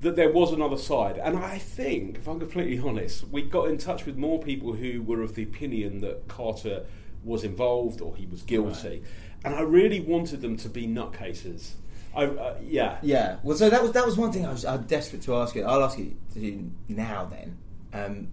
that 0.00 0.16
there 0.16 0.30
was 0.30 0.52
another 0.52 0.76
side. 0.76 1.18
And 1.18 1.36
I 1.36 1.58
think, 1.58 2.18
if 2.18 2.28
I'm 2.28 2.38
completely 2.38 2.78
honest, 2.78 3.26
we 3.28 3.42
got 3.42 3.68
in 3.68 3.78
touch 3.78 4.06
with 4.06 4.16
more 4.16 4.40
people 4.40 4.72
who 4.72 5.02
were 5.02 5.22
of 5.22 5.34
the 5.34 5.42
opinion 5.42 6.00
that 6.00 6.28
Carter 6.28 6.84
was 7.24 7.44
involved 7.44 8.00
or 8.00 8.14
he 8.14 8.26
was 8.26 8.42
guilty. 8.42 9.02
And 9.44 9.54
I 9.54 9.62
really 9.62 10.00
wanted 10.00 10.40
them 10.40 10.56
to 10.58 10.68
be 10.68 10.86
nutcases. 10.86 11.72
I, 12.14 12.26
uh, 12.26 12.58
yeah. 12.62 12.98
Yeah. 13.02 13.36
Well, 13.42 13.56
so 13.56 13.68
that 13.70 13.82
was 13.82 13.92
that 13.92 14.04
was 14.06 14.16
one 14.16 14.32
thing 14.32 14.46
I 14.46 14.50
was, 14.50 14.64
I 14.64 14.76
was 14.76 14.86
desperate 14.86 15.22
to 15.22 15.36
ask 15.36 15.54
you. 15.54 15.64
I'll 15.64 15.84
ask 15.84 15.98
you 15.98 16.16
now. 16.88 17.24
Then, 17.26 17.58
um, 17.92 18.28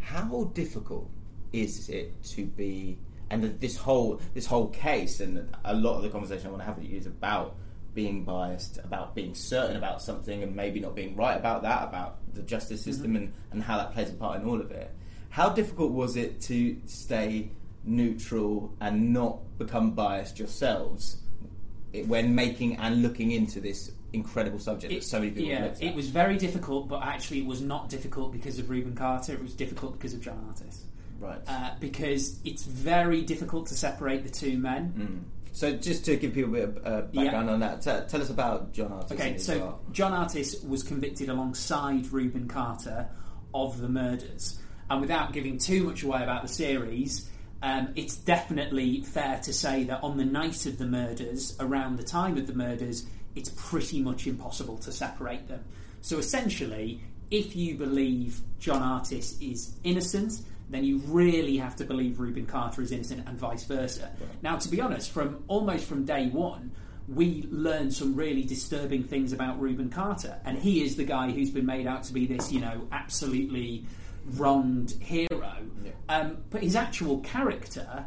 how 0.00 0.50
difficult 0.54 1.10
is 1.52 1.88
it 1.88 2.22
to 2.24 2.44
be? 2.44 2.98
And 3.30 3.60
this 3.60 3.76
whole 3.76 4.20
this 4.34 4.46
whole 4.46 4.68
case, 4.68 5.20
and 5.20 5.54
a 5.64 5.74
lot 5.74 5.96
of 5.96 6.02
the 6.02 6.08
conversation 6.08 6.46
I 6.46 6.50
want 6.50 6.62
to 6.62 6.66
have 6.66 6.78
with 6.78 6.86
you 6.86 6.96
is 6.96 7.06
about 7.06 7.56
being 7.94 8.24
biased, 8.24 8.78
about 8.78 9.14
being 9.14 9.34
certain 9.34 9.76
about 9.76 10.00
something, 10.00 10.42
and 10.42 10.54
maybe 10.54 10.80
not 10.80 10.94
being 10.94 11.14
right 11.16 11.36
about 11.36 11.62
that, 11.62 11.84
about 11.84 12.18
the 12.34 12.42
justice 12.42 12.82
system, 12.82 13.16
and, 13.16 13.32
and 13.50 13.62
how 13.62 13.76
that 13.76 13.92
plays 13.92 14.08
a 14.10 14.14
part 14.14 14.40
in 14.40 14.48
all 14.48 14.60
of 14.60 14.70
it. 14.70 14.94
How 15.30 15.50
difficult 15.50 15.92
was 15.92 16.16
it 16.16 16.40
to 16.42 16.76
stay 16.86 17.50
neutral 17.84 18.72
and 18.80 19.12
not 19.12 19.40
become 19.58 19.92
biased 19.92 20.38
yourselves 20.38 21.18
when 22.06 22.34
making 22.34 22.76
and 22.76 23.02
looking 23.02 23.32
into 23.32 23.60
this 23.60 23.92
incredible 24.12 24.58
subject 24.58 24.92
that 24.92 25.04
so 25.04 25.18
many 25.18 25.30
people 25.30 25.48
yeah, 25.50 25.74
it 25.80 25.94
was 25.94 26.08
very 26.08 26.36
difficult, 26.36 26.88
but 26.88 27.02
actually 27.02 27.40
it 27.40 27.46
was 27.46 27.60
not 27.60 27.88
difficult 27.88 28.32
because 28.32 28.58
of 28.58 28.70
Rubin 28.70 28.94
Carter. 28.94 29.32
It 29.32 29.42
was 29.42 29.54
difficult 29.54 29.92
because 29.92 30.14
of 30.14 30.20
John 30.20 30.42
Artis. 30.48 30.84
Right. 31.20 31.40
Uh, 31.48 31.70
because 31.80 32.38
it's 32.44 32.64
very 32.64 33.22
difficult 33.22 33.66
to 33.66 33.74
separate 33.74 34.22
the 34.24 34.30
two 34.30 34.56
men. 34.58 34.94
Mm. 34.96 35.52
So, 35.52 35.72
just 35.72 36.04
to 36.04 36.16
give 36.16 36.34
people 36.34 36.50
a 36.54 36.66
bit 36.66 36.68
of 36.68 36.76
uh, 36.86 37.00
background 37.02 37.48
Yeah. 37.48 37.52
on 37.54 37.60
that, 37.60 37.82
t- 37.82 38.08
tell 38.08 38.22
us 38.22 38.30
about 38.30 38.72
John 38.72 38.92
Artis. 38.92 39.12
Okay, 39.12 39.38
so 39.38 39.58
well. 39.58 39.80
John 39.90 40.12
Artis 40.12 40.62
was 40.62 40.82
convicted 40.84 41.28
alongside 41.28 42.12
Rubin 42.12 42.46
Carter 42.46 43.08
of 43.52 43.80
the 43.80 43.88
murders. 43.88 44.60
And 44.88 45.00
without 45.00 45.32
giving 45.32 45.58
too 45.58 45.82
much 45.84 46.02
away 46.04 46.22
about 46.22 46.42
the 46.42 46.48
series, 46.48 47.28
um, 47.62 47.88
it's 47.96 48.16
definitely 48.16 49.02
fair 49.02 49.40
to 49.42 49.52
say 49.52 49.84
that 49.84 50.02
on 50.04 50.16
the 50.16 50.24
night 50.24 50.64
of 50.66 50.78
the 50.78 50.86
murders, 50.86 51.56
around 51.58 51.96
the 51.96 52.04
time 52.04 52.36
of 52.38 52.46
the 52.46 52.54
murders, 52.54 53.04
it's 53.38 53.50
pretty 53.50 54.02
much 54.02 54.26
impossible 54.26 54.76
to 54.78 54.92
separate 54.92 55.48
them. 55.48 55.64
So 56.00 56.18
essentially, 56.18 57.00
if 57.30 57.54
you 57.56 57.74
believe 57.76 58.40
John 58.58 58.82
Artis 58.82 59.40
is 59.40 59.74
innocent, 59.84 60.40
then 60.70 60.84
you 60.84 60.98
really 61.06 61.56
have 61.56 61.76
to 61.76 61.84
believe 61.84 62.20
Rubin 62.20 62.46
Carter 62.46 62.82
is 62.82 62.92
innocent 62.92 63.26
and 63.26 63.38
vice 63.38 63.64
versa. 63.64 64.10
Now, 64.42 64.56
to 64.56 64.68
be 64.68 64.80
honest, 64.80 65.10
from 65.10 65.44
almost 65.48 65.86
from 65.86 66.04
day 66.04 66.28
one, 66.28 66.72
we 67.08 67.46
learned 67.50 67.94
some 67.94 68.14
really 68.14 68.42
disturbing 68.42 69.02
things 69.02 69.32
about 69.32 69.58
Rubin 69.60 69.88
Carter, 69.88 70.38
and 70.44 70.58
he 70.58 70.84
is 70.84 70.96
the 70.96 71.04
guy 71.04 71.30
who's 71.30 71.50
been 71.50 71.64
made 71.64 71.86
out 71.86 72.02
to 72.04 72.12
be 72.12 72.26
this, 72.26 72.52
you 72.52 72.60
know, 72.60 72.86
absolutely 72.92 73.86
wronged 74.36 74.90
hero. 75.00 75.54
Um, 76.10 76.38
but 76.50 76.62
his 76.62 76.76
actual 76.76 77.20
character, 77.20 78.04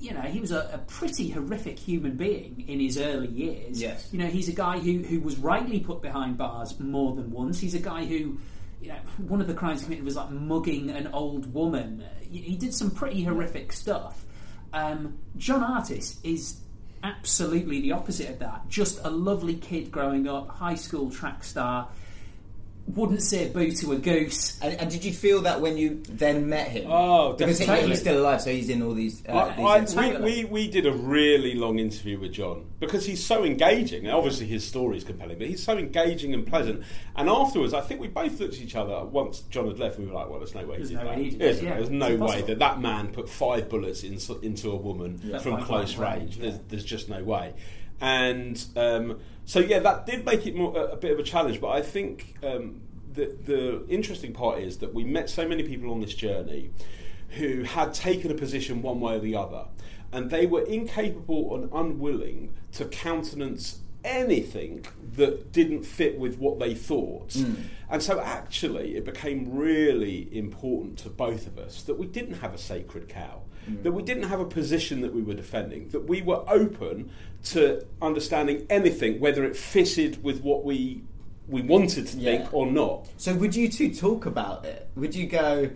you 0.00 0.12
know, 0.12 0.22
he 0.22 0.40
was 0.40 0.52
a, 0.52 0.70
a 0.72 0.78
pretty 0.78 1.30
horrific 1.30 1.78
human 1.78 2.16
being 2.16 2.64
in 2.68 2.80
his 2.80 2.98
early 2.98 3.28
years. 3.28 3.80
Yes. 3.80 4.08
You 4.12 4.18
know, 4.18 4.26
he's 4.26 4.48
a 4.48 4.52
guy 4.52 4.78
who, 4.78 4.98
who 4.98 5.20
was 5.20 5.36
rightly 5.38 5.80
put 5.80 6.02
behind 6.02 6.38
bars 6.38 6.78
more 6.78 7.14
than 7.14 7.30
once. 7.30 7.58
He's 7.58 7.74
a 7.74 7.80
guy 7.80 8.04
who, 8.04 8.38
you 8.80 8.88
know, 8.88 8.98
one 9.18 9.40
of 9.40 9.48
the 9.48 9.54
crimes 9.54 9.82
committed 9.82 10.04
was 10.04 10.16
like 10.16 10.30
mugging 10.30 10.90
an 10.90 11.08
old 11.08 11.52
woman. 11.52 12.04
He 12.30 12.38
he 12.38 12.56
did 12.56 12.74
some 12.74 12.90
pretty 12.90 13.24
horrific 13.24 13.72
stuff. 13.72 14.24
Um, 14.72 15.18
John 15.36 15.62
Artis 15.62 16.18
is 16.22 16.60
absolutely 17.02 17.80
the 17.80 17.92
opposite 17.92 18.28
of 18.30 18.38
that. 18.38 18.68
Just 18.68 19.00
a 19.04 19.10
lovely 19.10 19.54
kid 19.54 19.90
growing 19.90 20.28
up, 20.28 20.48
high 20.48 20.74
school 20.74 21.10
track 21.10 21.42
star. 21.42 21.88
Wouldn't 22.94 23.22
say 23.22 23.46
a 23.46 23.50
boo 23.50 23.70
to 23.70 23.92
a 23.92 23.96
goose. 23.96 24.58
And, 24.62 24.74
and 24.80 24.90
did 24.90 25.04
you 25.04 25.12
feel 25.12 25.42
that 25.42 25.60
when 25.60 25.76
you 25.76 26.02
then 26.08 26.48
met 26.48 26.68
him? 26.68 26.86
Oh, 26.90 27.34
because 27.34 27.58
he, 27.58 27.66
he's 27.82 28.00
still 28.00 28.18
alive, 28.20 28.40
so 28.40 28.50
he's 28.50 28.70
in 28.70 28.80
all 28.82 28.94
these. 28.94 29.22
Uh, 29.28 29.52
I, 29.58 29.80
these 29.80 29.94
I, 29.96 30.18
we, 30.20 30.24
we, 30.24 30.44
we 30.46 30.68
did 30.70 30.86
a 30.86 30.92
really 30.92 31.54
long 31.54 31.78
interview 31.78 32.18
with 32.18 32.32
John 32.32 32.64
because 32.80 33.04
he's 33.04 33.22
so 33.24 33.44
engaging. 33.44 34.06
And 34.06 34.14
obviously, 34.14 34.46
his 34.46 34.66
story 34.66 34.96
is 34.96 35.04
compelling, 35.04 35.36
but 35.38 35.48
he's 35.48 35.62
so 35.62 35.76
engaging 35.76 36.32
and 36.32 36.46
pleasant. 36.46 36.82
And 37.14 37.28
afterwards, 37.28 37.74
I 37.74 37.82
think 37.82 38.00
we 38.00 38.08
both 38.08 38.40
looked 38.40 38.54
at 38.54 38.60
each 38.60 38.74
other 38.74 39.04
once 39.04 39.40
John 39.50 39.66
had 39.68 39.78
left, 39.78 39.98
and 39.98 40.06
we 40.06 40.12
were 40.12 40.18
like, 40.18 40.30
"Well, 40.30 40.38
there's 40.38 40.54
no 40.54 40.64
way 40.66 40.76
There's 40.78 40.88
he 40.88 40.94
did 40.96 41.02
no 41.04 41.08
that. 41.10 41.16
way 41.18 41.24
he 41.24 41.30
did 41.30 41.40
There's, 41.40 41.60
that, 41.60 41.64
yeah. 41.66 41.74
there's 41.74 41.90
no 41.90 42.16
way 42.16 42.42
that 42.42 42.58
that 42.58 42.80
man 42.80 43.08
put 43.08 43.28
five 43.28 43.68
bullets 43.68 44.02
in, 44.02 44.18
into 44.42 44.70
a 44.70 44.76
woman 44.76 45.20
Yeah. 45.22 45.38
from 45.40 45.62
close 45.62 45.94
blank 45.94 46.20
range. 46.20 46.38
range, 46.38 46.38
There's, 46.38 46.58
there's 46.68 46.84
just 46.84 47.08
no 47.10 47.22
way." 47.22 47.52
And 48.00 48.64
um, 48.76 49.18
so, 49.48 49.60
yeah, 49.60 49.78
that 49.78 50.04
did 50.04 50.26
make 50.26 50.46
it 50.46 50.54
more, 50.54 50.76
a, 50.76 50.92
a 50.92 50.96
bit 50.96 51.10
of 51.10 51.18
a 51.18 51.22
challenge. 51.22 51.58
But 51.58 51.68
I 51.68 51.80
think 51.80 52.36
um, 52.42 52.82
the 53.14 53.34
the 53.46 53.86
interesting 53.88 54.34
part 54.34 54.60
is 54.60 54.76
that 54.78 54.92
we 54.92 55.04
met 55.04 55.30
so 55.30 55.48
many 55.48 55.62
people 55.62 55.90
on 55.90 56.00
this 56.00 56.14
journey 56.14 56.70
who 57.30 57.62
had 57.62 57.94
taken 57.94 58.30
a 58.30 58.34
position 58.34 58.82
one 58.82 59.00
way 59.00 59.16
or 59.16 59.20
the 59.20 59.36
other, 59.36 59.64
and 60.12 60.28
they 60.28 60.44
were 60.44 60.64
incapable 60.64 61.54
and 61.54 61.70
unwilling 61.72 62.52
to 62.72 62.84
countenance 62.84 63.80
anything 64.04 64.84
that 65.16 65.50
didn't 65.50 65.82
fit 65.82 66.18
with 66.18 66.38
what 66.38 66.58
they 66.58 66.74
thought. 66.74 67.34
And 67.90 68.02
so, 68.02 68.20
actually, 68.20 68.96
it 68.96 69.06
became 69.06 69.56
really 69.56 70.28
important 70.36 70.98
to 70.98 71.08
both 71.08 71.46
of 71.46 71.58
us 71.58 71.82
that 71.84 71.94
we 71.98 72.06
didn't 72.06 72.34
have 72.34 72.52
a 72.52 72.58
sacred 72.58 73.08
cow, 73.08 73.40
Mm. 73.68 73.82
that 73.82 73.92
we 73.92 74.02
didn't 74.02 74.24
have 74.24 74.40
a 74.40 74.44
position 74.44 75.00
that 75.00 75.14
we 75.14 75.22
were 75.22 75.34
defending, 75.34 75.88
that 75.90 76.06
we 76.08 76.22
were 76.22 76.42
open 76.48 77.10
to 77.44 77.84
understanding 78.02 78.66
anything, 78.70 79.20
whether 79.20 79.44
it 79.44 79.56
fitted 79.56 80.22
with 80.22 80.42
what 80.42 80.64
we 80.64 81.02
we 81.48 81.62
wanted 81.62 82.06
to 82.06 82.18
Yeah. 82.18 82.38
think 82.38 82.52
or 82.52 82.66
not. 82.66 83.08
So 83.16 83.34
would 83.34 83.56
you 83.56 83.70
two 83.70 83.94
talk 83.94 84.26
about 84.26 84.66
it? 84.66 84.86
Would 84.96 85.14
you 85.14 85.26
go? 85.26 85.70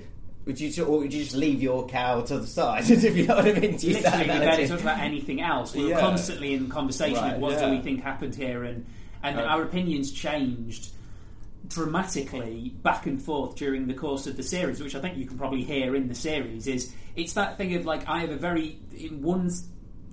Would 0.45 0.61
you, 0.61 0.85
or 0.85 0.99
would 0.99 1.15
you 1.15 1.23
just 1.23 1.37
leave 1.37 1.63
your 1.63 1.87
cow 1.87 2.21
to 2.23 2.41
the 2.41 2.47
side? 2.47 2.83
if 2.91 3.17
you 3.17 3.27
know 3.27 3.37
what 3.37 3.47
I 3.47 3.53
mean? 3.59 3.77
To 3.79 3.87
use 3.87 4.03
Literally, 4.03 4.19
we 4.19 4.27
barely 4.27 4.43
analogy? 4.45 4.67
talked 4.69 4.81
about 4.83 4.99
anything 4.99 5.41
else. 5.41 5.75
We 5.75 5.85
were 5.85 5.91
Yeah. 5.91 6.01
constantly 6.01 6.53
in 6.53 6.69
conversation 6.69 7.15
Right, 7.23 7.33
with 7.35 7.41
what 7.41 7.53
yeah. 7.53 7.67
do 7.67 7.77
we 7.77 7.81
think 7.81 8.03
happened 8.03 8.35
here, 8.35 8.65
and 8.65 8.85
and 9.23 9.39
Okay. 9.39 9.47
our 9.47 9.63
opinions 9.63 10.11
changed 10.11 10.91
dramatically 11.73 12.73
back 12.83 13.07
and 13.07 13.21
forth 13.21 13.57
during 13.57 13.87
the 13.87 13.95
course 13.95 14.27
of 14.27 14.37
the 14.37 14.43
series, 14.43 14.83
which 14.83 14.95
I 14.95 15.01
think 15.01 15.17
you 15.17 15.27
can 15.27 15.39
probably 15.39 15.65
hear 15.65 15.97
in 15.97 16.09
the 16.09 16.15
series. 16.15 16.67
Is 16.67 16.93
it's 17.17 17.33
that 17.35 17.57
thing 17.57 17.75
of 17.75 17.87
like 17.87 18.09
I 18.09 18.21
have 18.21 18.31
a 18.31 18.37
very 18.37 18.79
in 18.97 19.23
one 19.23 19.51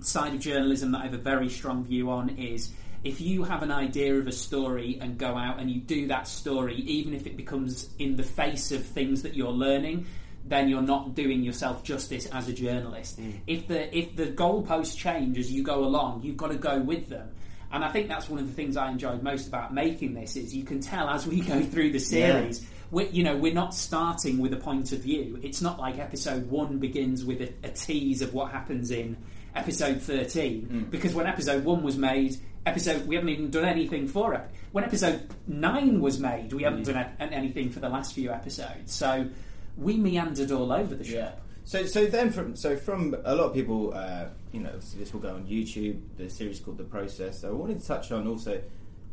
side 0.00 0.34
of 0.34 0.40
journalism 0.40 0.92
that 0.92 0.98
I 0.98 1.04
have 1.04 1.14
a 1.14 1.18
very 1.18 1.48
strong 1.48 1.84
view 1.84 2.10
on 2.10 2.30
is. 2.30 2.72
If 3.02 3.18
you 3.18 3.44
have 3.44 3.62
an 3.62 3.70
idea 3.70 4.18
of 4.18 4.26
a 4.26 4.32
story 4.32 4.98
and 5.00 5.16
go 5.16 5.34
out 5.34 5.58
and 5.58 5.70
you 5.70 5.80
do 5.80 6.08
that 6.08 6.28
story, 6.28 6.74
even 6.76 7.14
if 7.14 7.26
it 7.26 7.34
becomes 7.34 7.88
in 7.98 8.16
the 8.16 8.22
face 8.22 8.72
of 8.72 8.84
things 8.84 9.22
that 9.22 9.34
you're 9.34 9.48
learning, 9.48 10.04
then 10.44 10.68
you're 10.68 10.82
not 10.82 11.14
doing 11.14 11.42
yourself 11.42 11.82
justice 11.82 12.26
as 12.26 12.48
a 12.48 12.52
journalist. 12.52 13.18
Mm. 13.18 13.40
If 13.46 13.68
the 13.68 13.96
if 13.96 14.16
the 14.16 14.26
goalposts 14.26 14.96
change 14.96 15.38
as 15.38 15.50
you 15.50 15.62
go 15.62 15.84
along, 15.84 16.22
you've 16.24 16.36
got 16.36 16.48
to 16.48 16.58
go 16.58 16.78
with 16.78 17.08
them. 17.08 17.30
And 17.72 17.84
I 17.84 17.88
think 17.88 18.08
that's 18.08 18.28
one 18.28 18.40
of 18.40 18.48
the 18.48 18.52
things 18.52 18.76
I 18.76 18.90
enjoyed 18.90 19.22
most 19.22 19.46
about 19.46 19.72
making 19.72 20.14
this 20.14 20.36
is 20.36 20.54
you 20.54 20.64
can 20.64 20.80
tell 20.80 21.08
as 21.08 21.26
we 21.26 21.40
go 21.40 21.62
through 21.62 21.92
the 21.92 22.00
series, 22.00 22.66
we 22.90 23.06
you 23.08 23.22
know, 23.22 23.36
we're 23.36 23.54
not 23.54 23.74
starting 23.74 24.38
with 24.38 24.52
a 24.52 24.56
point 24.56 24.92
of 24.92 25.00
view. 25.00 25.38
It's 25.42 25.62
not 25.62 25.78
like 25.78 25.98
episode 25.98 26.50
one 26.50 26.78
begins 26.78 27.24
with 27.24 27.40
a, 27.40 27.52
a 27.62 27.70
tease 27.70 28.22
of 28.22 28.34
what 28.34 28.50
happens 28.50 28.90
in 28.90 29.16
episode 29.54 30.02
thirteen, 30.02 30.68
mm. 30.70 30.90
because 30.90 31.14
when 31.14 31.26
episode 31.26 31.64
one 31.64 31.82
was 31.82 31.96
made, 31.96 32.36
episode 32.66 33.06
we 33.06 33.14
haven't 33.14 33.30
even 33.30 33.50
done 33.50 33.64
anything 33.64 34.08
for 34.08 34.34
it. 34.34 34.42
When 34.72 34.84
episode 34.84 35.28
nine 35.46 36.00
was 36.00 36.18
made, 36.18 36.52
we 36.52 36.64
haven't 36.64 36.82
mm. 36.82 36.92
done 36.92 37.06
a, 37.20 37.22
anything 37.22 37.70
for 37.70 37.80
the 37.80 37.88
last 37.88 38.14
few 38.14 38.30
episodes. 38.30 38.92
So 38.92 39.28
we 39.76 39.96
meandered 39.96 40.50
all 40.50 40.72
over 40.72 40.94
the 40.94 41.04
shop. 41.04 41.14
Yeah. 41.14 41.32
So, 41.70 41.86
so 41.86 42.04
then 42.06 42.32
from 42.32 42.56
so 42.56 42.76
from 42.76 43.14
a 43.24 43.32
lot 43.32 43.44
of 43.44 43.54
people, 43.54 43.94
uh, 43.94 44.24
you 44.50 44.58
know, 44.58 44.72
this 44.96 45.12
will 45.12 45.20
go 45.20 45.36
on 45.36 45.46
YouTube. 45.46 46.00
The 46.16 46.28
series 46.28 46.58
called 46.58 46.78
The 46.78 46.82
Process. 46.82 47.42
So 47.42 47.48
I 47.48 47.52
wanted 47.52 47.80
to 47.80 47.86
touch 47.86 48.10
on 48.10 48.26
also, 48.26 48.60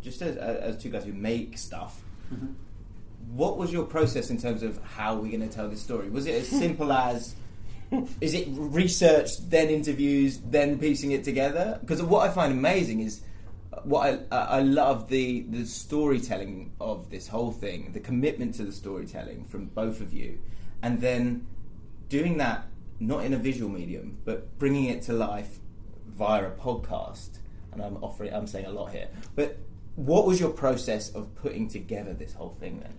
just 0.01 0.23
as, 0.23 0.37
as 0.37 0.81
two 0.81 0.89
guys 0.89 1.03
who 1.03 1.13
make 1.13 1.55
stuff. 1.59 2.01
What 3.31 3.59
was 3.59 3.71
your 3.71 3.83
process 3.83 4.31
in 4.31 4.39
terms 4.39 4.63
of 4.63 4.81
how 4.83 5.13
we're 5.13 5.29
going 5.29 5.47
to 5.47 5.55
tell 5.55 5.69
this 5.69 5.83
story? 5.83 6.09
Was 6.09 6.25
it 6.25 6.33
as 6.33 6.47
simple 6.63 6.91
as 6.91 7.35
is 8.21 8.33
it 8.33 8.47
research, 8.49 9.37
then 9.49 9.69
interviews, 9.69 10.39
then 10.39 10.79
piecing 10.79 11.11
it 11.11 11.23
together? 11.23 11.77
Because 11.81 12.01
what 12.01 12.27
I 12.27 12.33
find 12.33 12.51
amazing 12.51 13.01
is 13.01 13.21
what 13.83 14.25
I, 14.31 14.35
I 14.35 14.61
love 14.61 15.09
the 15.09 15.41
the 15.41 15.63
storytelling 15.63 16.71
of 16.81 17.11
this 17.11 17.27
whole 17.27 17.51
thing, 17.51 17.91
the 17.93 17.99
commitment 17.99 18.55
to 18.55 18.63
the 18.63 18.71
storytelling 18.71 19.45
from 19.45 19.65
both 19.65 20.01
of 20.01 20.11
you, 20.11 20.39
and 20.81 20.99
then 20.99 21.45
doing 22.09 22.37
that 22.37 22.67
not 22.99 23.23
in 23.25 23.33
a 23.33 23.37
visual 23.37 23.69
medium, 23.69 24.17
but 24.25 24.57
bringing 24.57 24.85
it 24.85 25.01
to 25.03 25.13
life 25.13 25.59
via 26.07 26.47
a 26.47 26.51
podcast. 26.51 27.39
And 27.71 27.81
I'm 27.81 27.97
offering, 27.97 28.33
I'm 28.33 28.47
saying 28.47 28.65
a 28.65 28.71
lot 28.71 28.91
here, 28.91 29.07
but 29.35 29.57
what 29.95 30.25
was 30.25 30.39
your 30.39 30.49
process 30.49 31.09
of 31.09 31.33
putting 31.35 31.67
together 31.67 32.13
this 32.13 32.33
whole 32.33 32.49
thing 32.49 32.79
then? 32.79 32.93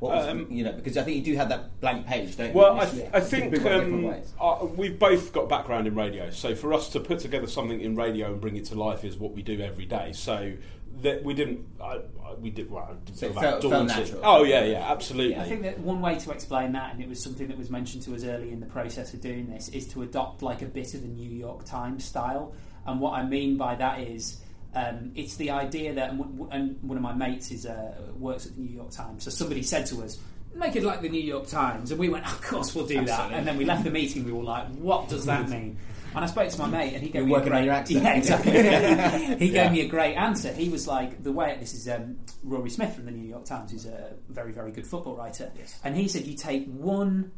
What 0.00 0.16
was, 0.16 0.26
Um, 0.26 0.46
you 0.50 0.64
know, 0.64 0.72
because 0.72 0.96
I 0.96 1.02
think 1.04 1.16
you 1.16 1.22
do 1.22 1.36
have 1.36 1.48
that 1.50 1.80
blank 1.80 2.06
page, 2.06 2.36
don't 2.36 2.48
you? 2.48 2.54
Well, 2.54 2.74
I, 2.74 2.82
initially? 2.82 3.08
I 3.12 3.20
think 3.20 3.50
bring 3.50 3.64
it 3.64 3.72
on 3.72 4.00
different 4.02 4.34
um, 4.40 4.58
uh, 4.62 4.64
we've 4.64 4.98
both 4.98 5.32
got 5.32 5.48
background 5.48 5.86
in 5.86 5.94
radio, 5.94 6.30
so 6.30 6.56
for 6.56 6.74
us 6.74 6.88
to 6.90 7.00
put 7.00 7.20
together 7.20 7.46
something 7.46 7.80
in 7.80 7.94
radio 7.94 8.32
and 8.32 8.40
bring 8.40 8.56
it 8.56 8.64
to 8.66 8.74
life 8.74 9.04
is 9.04 9.16
what 9.16 9.32
we 9.32 9.42
do 9.42 9.60
every 9.60 9.86
day. 9.86 10.12
So 10.12 10.54
that 11.00 11.24
we 11.24 11.34
didn't. 11.34 11.66
I, 11.82 12.00
I, 12.24 12.34
we 12.38 12.50
did. 12.50 12.70
Well, 12.70 12.86
I 12.90 12.94
didn't 13.04 13.16
So 13.18 13.28
feel 13.28 13.38
it 13.38 13.40
felt- 13.40 13.62
felt 13.62 13.86
natural. 13.88 14.20
Oh 14.22 14.44
yeah, 14.44 14.64
yeah, 14.64 14.90
absolutely. 14.92 15.36
I 15.36 15.44
think 15.44 15.62
that 15.62 15.80
one 15.80 16.00
way 16.00 16.18
to 16.18 16.30
explain 16.30 16.72
that, 16.72 16.92
and 16.94 17.02
it 17.02 17.08
was 17.08 17.22
something 17.22 17.48
that 17.48 17.58
was 17.58 17.70
mentioned 17.70 18.02
to 18.04 18.14
us 18.14 18.24
early 18.24 18.52
in 18.52 18.60
the 18.60 18.66
process 18.66 19.12
of 19.14 19.20
doing 19.20 19.48
this, 19.48 19.68
is 19.70 19.88
to 19.88 20.02
adopt 20.02 20.42
like 20.42 20.62
a 20.62 20.66
bit 20.66 20.94
of 20.94 21.02
the 21.02 21.08
New 21.08 21.30
York 21.30 21.64
Times 21.64 22.04
style. 22.04 22.54
And 22.86 23.00
what 23.00 23.12
I 23.14 23.24
mean 23.24 23.56
by 23.56 23.74
that 23.76 24.00
is, 24.00 24.40
um, 24.74 25.12
it's 25.14 25.36
the 25.36 25.50
idea 25.50 25.92
that, 25.94 26.10
and, 26.10 26.18
w- 26.18 26.48
and 26.50 26.78
one 26.82 26.96
of 26.96 27.02
my 27.02 27.12
mates 27.14 27.50
is 27.50 27.66
uh, 27.66 27.94
works 28.18 28.46
at 28.46 28.54
the 28.56 28.60
New 28.62 28.74
York 28.74 28.90
Times. 28.90 29.24
So 29.24 29.30
somebody 29.30 29.62
said 29.62 29.86
to 29.86 30.02
us, 30.02 30.18
"Make 30.54 30.76
it 30.76 30.82
like 30.82 31.00
the 31.00 31.08
New 31.08 31.20
York 31.22 31.46
Times," 31.46 31.90
and 31.90 32.00
we 32.00 32.08
went, 32.08 32.26
"Of 32.26 32.40
course 32.42 32.74
we'll 32.74 32.86
do 32.86 33.04
that." 33.04 33.32
And 33.32 33.46
then 33.46 33.56
we 33.56 33.64
left 33.64 33.84
the 33.84 33.90
meeting. 33.90 34.24
We 34.24 34.32
were 34.32 34.42
like, 34.44 34.68
"What 34.76 35.08
does 35.08 35.26
that 35.26 35.48
mean?" 35.56 35.78
And 36.14 36.24
I 36.24 36.26
spoke 36.26 36.48
to 36.50 36.58
my 36.58 36.68
mate, 36.68 36.94
and 36.94 37.02
he 37.02 37.08
gave 37.08 37.14
You're 37.22 37.26
me 37.26 37.32
a 37.32 37.34
working 37.36 37.52
on 37.52 37.58
great, 37.58 37.64
your 37.64 37.74
accent. 37.74 38.02
Yeah, 38.02 38.14
exactly. 38.16 38.52
he 39.46 39.52
Yeah. 39.52 39.64
gave 39.64 39.72
me 39.72 39.80
a 39.80 39.88
great 39.88 40.14
answer. 40.14 40.52
He 40.52 40.68
was 40.68 40.86
like, 40.86 41.22
the 41.22 41.32
way 41.32 41.56
this 41.58 41.74
is 41.74 41.88
um, 41.88 42.18
Rory 42.42 42.70
Smith 42.70 42.94
from 42.94 43.04
the 43.06 43.10
New 43.12 43.26
York 43.28 43.44
Times, 43.44 43.72
who's 43.72 43.86
a 43.86 44.14
very, 44.28 44.52
very 44.52 44.72
good 44.72 44.86
football 44.86 45.16
writer, 45.16 45.50
yes. 45.58 45.78
and 45.84 45.96
he 45.96 46.08
said 46.08 46.26
you 46.26 46.34
take 46.36 46.66
one 46.72 47.32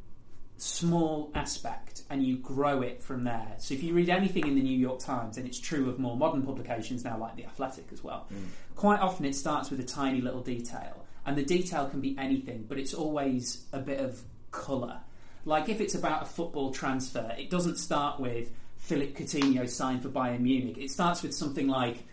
small 0.57 1.31
aspect 1.35 2.03
and 2.11 2.25
you 2.25 2.37
grow 2.37 2.81
it 2.83 3.03
from 3.03 3.25
there. 3.25 3.55
So 3.59 3.75
if 3.75 3.83
you 3.83 3.93
read 3.93 4.09
anything 4.09 4.47
in 4.47 4.55
the 4.55 4.63
New 4.63 4.79
York 4.79 5.01
Times, 5.01 5.37
and 5.37 5.47
it's 5.47 5.59
true 5.59 5.89
of 5.91 5.99
more 5.99 6.17
modern 6.17 6.43
publications 6.43 7.05
now, 7.05 7.19
like 7.19 7.37
the 7.37 7.45
Athletic 7.45 7.87
as 7.93 8.03
well, 8.05 8.29
quite 8.77 9.01
often 9.01 9.25
it 9.25 9.35
starts 9.35 9.71
with 9.71 9.81
a 9.81 9.85
tiny 9.85 10.21
little 10.21 10.41
detail, 10.43 11.05
and 11.27 11.37
the 11.37 11.43
detail 11.45 11.87
can 11.89 12.01
be 12.01 12.17
anything, 12.19 12.67
but 12.69 12.79
it's 12.79 12.95
always 12.95 13.65
a 13.73 13.79
bit 13.81 13.99
of 14.01 14.21
colour. 14.53 15.01
Like 15.45 15.69
if 15.69 15.81
it's 15.81 15.95
about 15.95 16.23
a 16.23 16.27
football 16.27 16.71
transfer, 16.73 17.35
it 17.39 17.51
doesn't 17.51 17.77
start 17.79 18.21
with 18.21 18.51
Philip 18.85 19.17
Coutinho 19.17 19.67
signed 19.67 20.03
for 20.03 20.11
Bayern 20.11 20.41
Munich. 20.41 20.77
It 20.77 20.91
starts 20.91 21.23
with 21.23 21.35
something 21.35 21.69
like, 21.69 22.05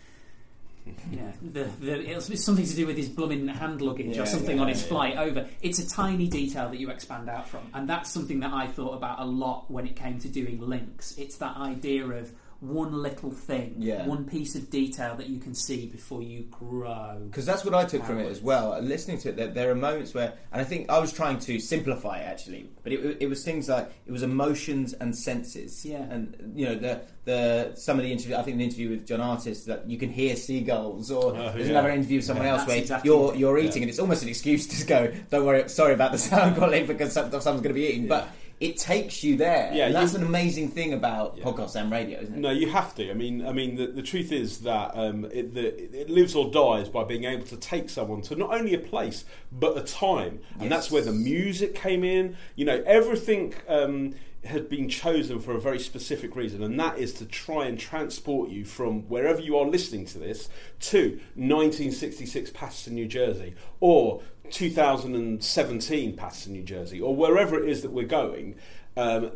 you 0.86 1.18
know, 1.18 1.34
the, 1.42 1.64
the, 1.82 2.10
it's 2.12 2.44
something 2.44 2.66
to 2.66 2.76
do 2.76 2.88
with 2.88 2.96
his 2.96 3.10
blooming 3.10 3.46
hand 3.50 3.82
luggage 3.82 4.16
Yeah, 4.16 4.24
or 4.24 4.26
something 4.26 4.56
yeah, 4.56 4.62
on 4.64 4.70
his 4.70 4.82
yeah. 4.82 4.88
flight 4.88 5.18
over. 5.18 5.50
It's 5.62 5.80
a 5.80 5.90
tiny 5.90 6.30
detail 6.30 6.70
that 6.70 6.80
you 6.80 6.90
expand 6.90 7.30
out 7.30 7.50
from, 7.50 7.70
and 7.74 7.90
that's 7.90 8.10
something 8.10 8.40
that 8.40 8.54
I 8.54 8.68
thought 8.68 8.94
about 8.94 9.20
a 9.20 9.26
lot 9.26 9.70
when 9.70 9.86
it 9.86 9.98
came 9.98 10.18
to 10.20 10.30
doing 10.30 10.62
links. 10.62 11.14
It's 11.18 11.36
that 11.38 11.58
idea 11.58 12.06
of 12.06 12.32
one 12.62 12.94
little 13.02 13.32
thing, 13.32 13.74
Yeah. 13.80 14.06
one 14.06 14.24
piece 14.24 14.54
of 14.54 14.70
detail 14.70 15.16
that 15.16 15.28
you 15.28 15.40
can 15.40 15.56
see 15.56 15.88
before 15.88 16.22
you 16.22 16.44
grow. 16.52 17.20
Because 17.26 17.46
that's 17.46 17.66
what 17.66 17.74
I 17.74 17.86
took 17.86 18.04
from 18.06 18.20
it 18.20 18.28
as 18.28 18.40
well. 18.40 18.80
Listening 18.80 19.18
to 19.20 19.30
it, 19.30 19.36
there, 19.36 19.48
there 19.48 19.72
are 19.72 19.76
moments 19.76 20.14
where, 20.14 20.34
and 20.52 20.62
I 20.62 20.64
think 20.64 20.88
I 20.90 21.00
was 21.00 21.12
trying 21.12 21.40
to 21.40 21.60
simplify 21.60 22.20
it 22.20 22.28
actually, 22.28 22.70
but 22.84 22.94
it, 22.94 23.18
it 23.20 23.28
was 23.28 23.44
things 23.44 23.68
like 23.68 23.92
it 24.06 24.12
was 24.12 24.22
emotions 24.22 24.94
and 24.94 25.16
senses. 25.16 25.84
Yeah. 25.84 26.04
and 26.04 26.54
you 26.56 26.68
know 26.68 26.76
the 26.76 27.02
the 27.26 27.72
some 27.76 27.98
of 27.98 28.04
the 28.04 28.12
interview. 28.12 28.36
I 28.36 28.44
think 28.44 28.56
an 28.56 28.62
interview 28.62 28.90
with 28.92 29.08
John 29.08 29.22
Artis 29.22 29.66
that 29.66 29.90
you 29.90 29.98
can 29.98 30.12
hear 30.12 30.36
seagulls, 30.36 31.10
or 31.12 31.36
oh, 31.36 31.52
there's 31.54 31.66
yeah. 31.66 31.72
another 31.72 31.90
interview 31.90 32.18
with 32.20 32.26
someone 32.26 32.46
Yeah. 32.46 32.58
else 32.58 32.68
where 32.68 32.78
exactly 32.78 33.10
you're 33.10 33.34
you're 33.36 33.58
eating, 33.58 33.82
and 33.82 33.90
it's 33.90 34.00
almost 34.00 34.22
an 34.22 34.30
excuse 34.30 34.68
to 34.68 34.86
go. 34.86 35.12
Don't 35.32 35.46
worry, 35.46 35.68
sorry 35.68 35.94
about 35.96 36.12
the 36.12 36.18
sound 36.20 36.56
quality 36.58 36.86
because 36.86 37.12
some, 37.12 37.32
someone's 37.32 37.44
going 37.64 37.64
to 37.64 37.74
be 37.74 37.88
eating, 37.88 38.08
but. 38.08 38.28
It 38.62 38.78
takes 38.78 39.24
you 39.24 39.38
there. 39.38 39.72
Yeah, 39.74 39.88
and 39.88 39.96
that's 39.96 40.14
you- 40.14 40.20
an 40.20 40.26
amazing 40.26 40.70
thing 40.70 40.94
about 40.94 41.36
podcasts 41.40 41.76
and 41.76 41.92
radio, 41.92 42.20
isn't 42.20 42.36
it? 42.36 42.40
No, 42.40 42.52
you 42.52 42.70
have 42.70 42.94
to. 42.96 43.10
I 43.10 43.16
mean, 43.16 43.44
I 43.46 43.52
mean, 43.52 43.76
the, 43.76 43.88
the 43.88 44.04
truth 44.04 44.32
is 44.32 44.60
that 44.60 44.92
um, 44.94 45.26
it, 45.26 45.56
the, 45.56 46.00
it 46.00 46.12
lives 46.12 46.36
or 46.36 46.52
dies 46.52 46.88
by 46.88 47.04
being 47.04 47.24
able 47.26 47.46
to 47.48 47.58
take 47.58 47.90
someone 47.90 48.22
to 48.22 48.36
not 48.36 48.54
only 48.54 48.76
a 48.76 48.80
place 48.80 49.26
but 49.52 49.76
a 49.78 49.82
time, 49.82 50.40
and 50.60 50.72
that's 50.72 50.92
where 50.92 51.02
the 51.02 51.12
music 51.12 51.74
came 51.74 52.04
in. 52.04 52.38
You 52.56 52.66
know, 52.66 52.84
everything 52.86 53.56
um, 53.68 54.14
had 54.44 54.70
been 54.70 54.90
chosen 54.90 55.40
for 55.40 55.54
a 55.54 55.60
very 55.60 55.80
specific 55.80 56.36
reason, 56.36 56.64
and 56.64 56.80
that 56.80 56.98
is 56.98 57.14
to 57.14 57.26
try 57.26 57.66
and 57.66 57.80
transport 57.80 58.50
you 58.50 58.66
from 58.66 59.02
wherever 59.10 59.40
you 59.40 59.58
are 59.58 59.66
listening 59.66 60.06
to 60.06 60.20
this 60.20 60.50
to 60.80 61.20
1966 61.36 62.52
Paterson, 62.52 62.96
New 62.96 63.08
Jersey, 63.08 63.54
or 63.80 64.22
2017 64.52 66.16
Paterson, 66.16 66.54
New 66.54 66.64
Jersey, 66.64 67.02
or 67.02 67.16
wherever 67.16 67.62
it 67.62 67.70
is 67.70 67.82
that 67.82 67.92
we're 67.92 68.06
going. 68.06 68.56
Um, 68.98 69.32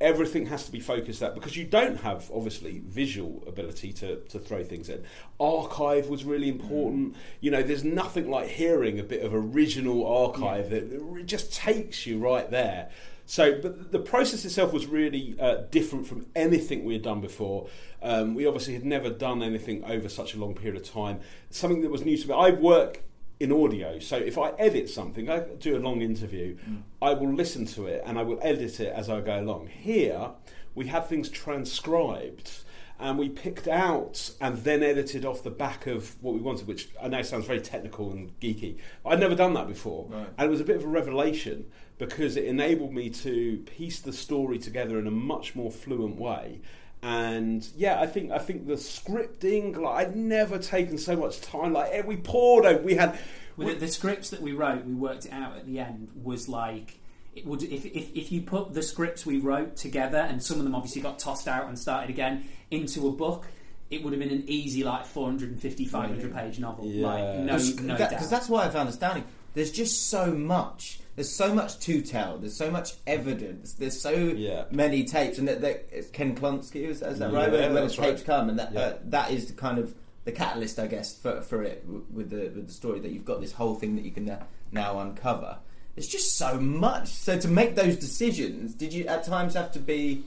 everything 0.00 0.46
has 0.46 0.66
to 0.66 0.72
be 0.72 0.80
focused 0.80 1.22
at 1.22 1.34
because 1.34 1.56
you 1.56 1.64
don't 1.64 1.98
have 2.00 2.30
obviously 2.34 2.82
visual 2.86 3.42
ability 3.46 3.92
to, 3.92 4.16
to 4.28 4.38
throw 4.38 4.62
things 4.62 4.88
in. 4.88 5.02
Archive 5.38 6.08
was 6.08 6.24
really 6.24 6.48
important. 6.48 7.16
You 7.40 7.50
know 7.50 7.62
there's 7.62 7.84
nothing 7.84 8.30
like 8.30 8.48
hearing 8.48 8.98
a 8.98 9.02
bit 9.02 9.24
of 9.24 9.32
original 9.34 10.06
archive 10.06 10.70
that 10.70 10.92
it 10.92 11.26
just 11.26 11.52
takes 11.54 12.06
you 12.06 12.18
right 12.18 12.50
there. 12.50 12.90
So 13.26 13.60
but 13.60 13.92
the 13.92 13.98
process 13.98 14.44
itself 14.44 14.72
was 14.72 14.86
really 14.86 15.36
uh, 15.40 15.62
different 15.70 16.06
from 16.06 16.26
anything 16.34 16.84
we 16.84 16.94
had 16.94 17.02
done 17.02 17.20
before. 17.20 17.68
Um, 18.02 18.34
we 18.34 18.46
obviously 18.46 18.74
had 18.74 18.84
never 18.84 19.08
done 19.08 19.42
anything 19.42 19.82
over 19.84 20.10
such 20.10 20.34
a 20.34 20.38
long 20.38 20.54
period 20.54 20.76
of 20.76 20.86
time. 20.86 21.20
Something 21.50 21.80
that 21.82 21.90
was 21.90 22.04
new 22.04 22.18
to 22.18 22.28
me 22.28 22.34
i 22.34 22.50
work 22.50 23.02
in 23.40 23.52
audio. 23.52 23.98
So 23.98 24.16
if 24.16 24.38
I 24.38 24.50
edit 24.58 24.88
something, 24.88 25.28
I 25.28 25.40
do 25.40 25.76
a 25.76 25.80
long 25.80 26.02
interview, 26.02 26.56
mm. 26.56 26.82
I 27.02 27.14
will 27.14 27.32
listen 27.32 27.66
to 27.66 27.86
it 27.86 28.02
and 28.06 28.18
I 28.18 28.22
will 28.22 28.38
edit 28.42 28.80
it 28.80 28.92
as 28.92 29.10
I 29.10 29.20
go 29.20 29.38
along. 29.40 29.68
Here, 29.68 30.30
we 30.74 30.86
have 30.86 31.08
things 31.08 31.28
transcribed 31.28 32.50
and 32.98 33.18
we 33.18 33.28
picked 33.28 33.66
out 33.66 34.30
and 34.40 34.58
then 34.58 34.82
edited 34.82 35.24
off 35.24 35.42
the 35.42 35.50
back 35.50 35.86
of 35.86 36.16
what 36.22 36.34
we 36.34 36.40
wanted, 36.40 36.68
which 36.68 36.88
I 37.02 37.08
know 37.08 37.22
sounds 37.22 37.46
very 37.46 37.60
technical 37.60 38.12
and 38.12 38.38
geeky. 38.40 38.78
I'd 39.04 39.20
never 39.20 39.34
done 39.34 39.52
that 39.54 39.66
before. 39.66 40.06
Right. 40.08 40.28
And 40.38 40.46
it 40.46 40.50
was 40.50 40.60
a 40.60 40.64
bit 40.64 40.76
of 40.76 40.84
a 40.84 40.88
revelation 40.88 41.66
because 41.98 42.36
it 42.36 42.44
enabled 42.44 42.92
me 42.92 43.10
to 43.10 43.58
piece 43.66 44.00
the 44.00 44.12
story 44.12 44.58
together 44.58 44.98
in 44.98 45.06
a 45.06 45.12
much 45.12 45.56
more 45.56 45.70
fluent 45.70 46.16
way. 46.16 46.60
And 47.04 47.68
yeah, 47.76 48.00
I 48.00 48.06
think 48.06 48.32
I 48.32 48.38
think 48.38 48.66
the 48.66 48.74
scripting, 48.74 49.76
like 49.76 50.06
I'd 50.06 50.16
never 50.16 50.58
taken 50.58 50.96
so 50.96 51.14
much 51.16 51.40
time. 51.42 51.74
Like 51.74 51.90
eh, 51.92 52.02
we 52.04 52.16
pored 52.16 52.64
over, 52.64 52.82
we 52.82 52.94
had 52.94 53.18
With 53.58 53.68
the, 53.68 53.74
the 53.86 53.88
scripts 53.92 54.30
that 54.30 54.40
we 54.40 54.52
wrote, 54.52 54.86
we 54.86 54.94
worked 54.94 55.26
it 55.26 55.32
out 55.32 55.54
at 55.56 55.66
the 55.66 55.80
end 55.80 56.10
was 56.22 56.48
like 56.48 56.98
it 57.36 57.44
would 57.46 57.62
if, 57.62 57.84
if 57.84 58.16
if 58.16 58.32
you 58.32 58.40
put 58.40 58.72
the 58.72 58.82
scripts 58.82 59.26
we 59.26 59.38
wrote 59.38 59.76
together 59.76 60.16
and 60.16 60.42
some 60.42 60.56
of 60.58 60.64
them 60.64 60.74
obviously 60.74 61.02
got 61.02 61.18
tossed 61.18 61.46
out 61.46 61.68
and 61.68 61.78
started 61.78 62.08
again 62.08 62.44
into 62.70 63.06
a 63.06 63.12
book. 63.12 63.46
It 63.90 64.02
would 64.02 64.14
have 64.14 64.20
been 64.20 64.32
an 64.32 64.44
easy 64.48 64.82
like 64.82 65.04
450, 65.04 65.84
500 65.84 66.34
page 66.34 66.58
novel. 66.58 66.86
Like 66.88 67.22
no, 67.40 67.52
Because 67.52 67.80
no 67.80 67.96
that, 67.98 68.10
doubt. 68.10 68.18
'cause 68.18 68.30
that's 68.30 68.48
why 68.48 68.64
I 68.64 68.70
found 68.70 68.88
astounding. 68.88 69.24
There's 69.52 69.70
just 69.70 70.08
so 70.08 70.32
much. 70.32 71.00
There's 71.16 71.30
so 71.30 71.54
much 71.54 71.78
to 71.80 72.00
tell. 72.02 72.38
There's 72.38 72.56
so 72.56 72.70
much 72.70 72.94
evidence. 73.06 73.74
There's 73.74 74.00
so 74.00 74.10
Yeah. 74.12 74.64
many 74.70 75.04
tapes, 75.04 75.38
and 75.38 75.46
that, 75.46 75.60
that 75.60 76.12
Ken 76.12 76.34
Klonsky 76.34 76.86
is, 76.88 77.02
is 77.02 77.18
that 77.20 77.30
Yeah, 77.30 77.36
right? 77.38 77.50
When, 77.52 77.60
when 77.62 77.74
the 77.74 77.80
that's 77.82 77.98
right. 77.98 78.10
tapes 78.10 78.22
come, 78.22 78.48
and 78.48 78.58
that 78.58 78.72
Yeah. 78.72 78.80
uh, 78.80 78.98
that 79.06 79.30
is 79.30 79.46
the 79.46 79.52
kind 79.52 79.78
of 79.78 79.94
the 80.24 80.32
catalyst, 80.32 80.78
I 80.78 80.86
guess, 80.86 81.14
for, 81.16 81.40
for 81.42 81.62
it 81.62 81.84
with 81.86 82.30
the 82.30 82.48
with 82.54 82.66
the 82.66 82.72
story 82.72 82.98
that 83.00 83.10
you've 83.12 83.24
got 83.24 83.40
this 83.40 83.52
whole 83.52 83.74
thing 83.74 83.94
that 83.96 84.04
you 84.04 84.10
can 84.10 84.28
uh, 84.28 84.42
now 84.72 84.98
uncover. 84.98 85.58
There's 85.94 86.08
just 86.08 86.36
so 86.36 86.58
much. 86.58 87.08
So 87.08 87.38
to 87.38 87.46
make 87.48 87.76
those 87.76 87.96
decisions, 87.96 88.74
did 88.74 88.92
you 88.92 89.06
at 89.06 89.22
times 89.24 89.54
have 89.54 89.70
to 89.72 89.78
be? 89.78 90.24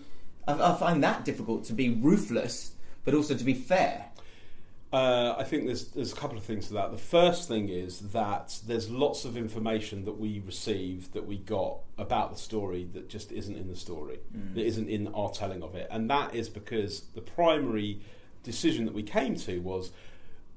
I, 0.48 0.54
I 0.54 0.76
find 0.78 1.04
that 1.04 1.26
difficult 1.26 1.66
to 1.66 1.74
be 1.74 1.90
ruthless, 1.90 2.72
but 3.04 3.14
also 3.14 3.36
to 3.36 3.44
be 3.44 3.54
fair. 3.54 4.06
Uh, 4.98 5.36
I 5.38 5.44
think 5.44 5.66
there's 5.68 5.90
there's 5.90 6.12
a 6.12 6.16
couple 6.16 6.38
of 6.38 6.44
things 6.44 6.68
to 6.68 6.74
that. 6.74 6.92
The 6.92 6.98
first 6.98 7.48
thing 7.48 7.70
is 7.70 8.00
that 8.14 8.60
there's 8.66 8.90
lots 8.90 9.26
of 9.26 9.38
information 9.38 10.06
that 10.06 10.18
we 10.20 10.40
received 10.46 11.14
that 11.14 11.28
we 11.28 11.38
got 11.38 11.80
about 12.00 12.32
the 12.32 12.40
story 12.40 12.88
that 12.94 13.08
just 13.08 13.32
isn't 13.32 13.56
in 13.56 13.68
the 13.68 13.76
story, 13.76 14.20
that 14.56 14.66
isn't 14.66 14.90
in 14.90 15.08
our 15.10 15.30
telling 15.30 15.62
of 15.62 15.76
it, 15.76 15.88
and 15.92 16.10
that 16.10 16.34
is 16.34 16.50
because 16.50 17.02
the 17.14 17.22
primary 17.22 18.02
decision 18.44 18.86
that 18.86 18.94
we 18.94 19.04
came 19.04 19.36
to 19.36 19.60
was 19.60 19.92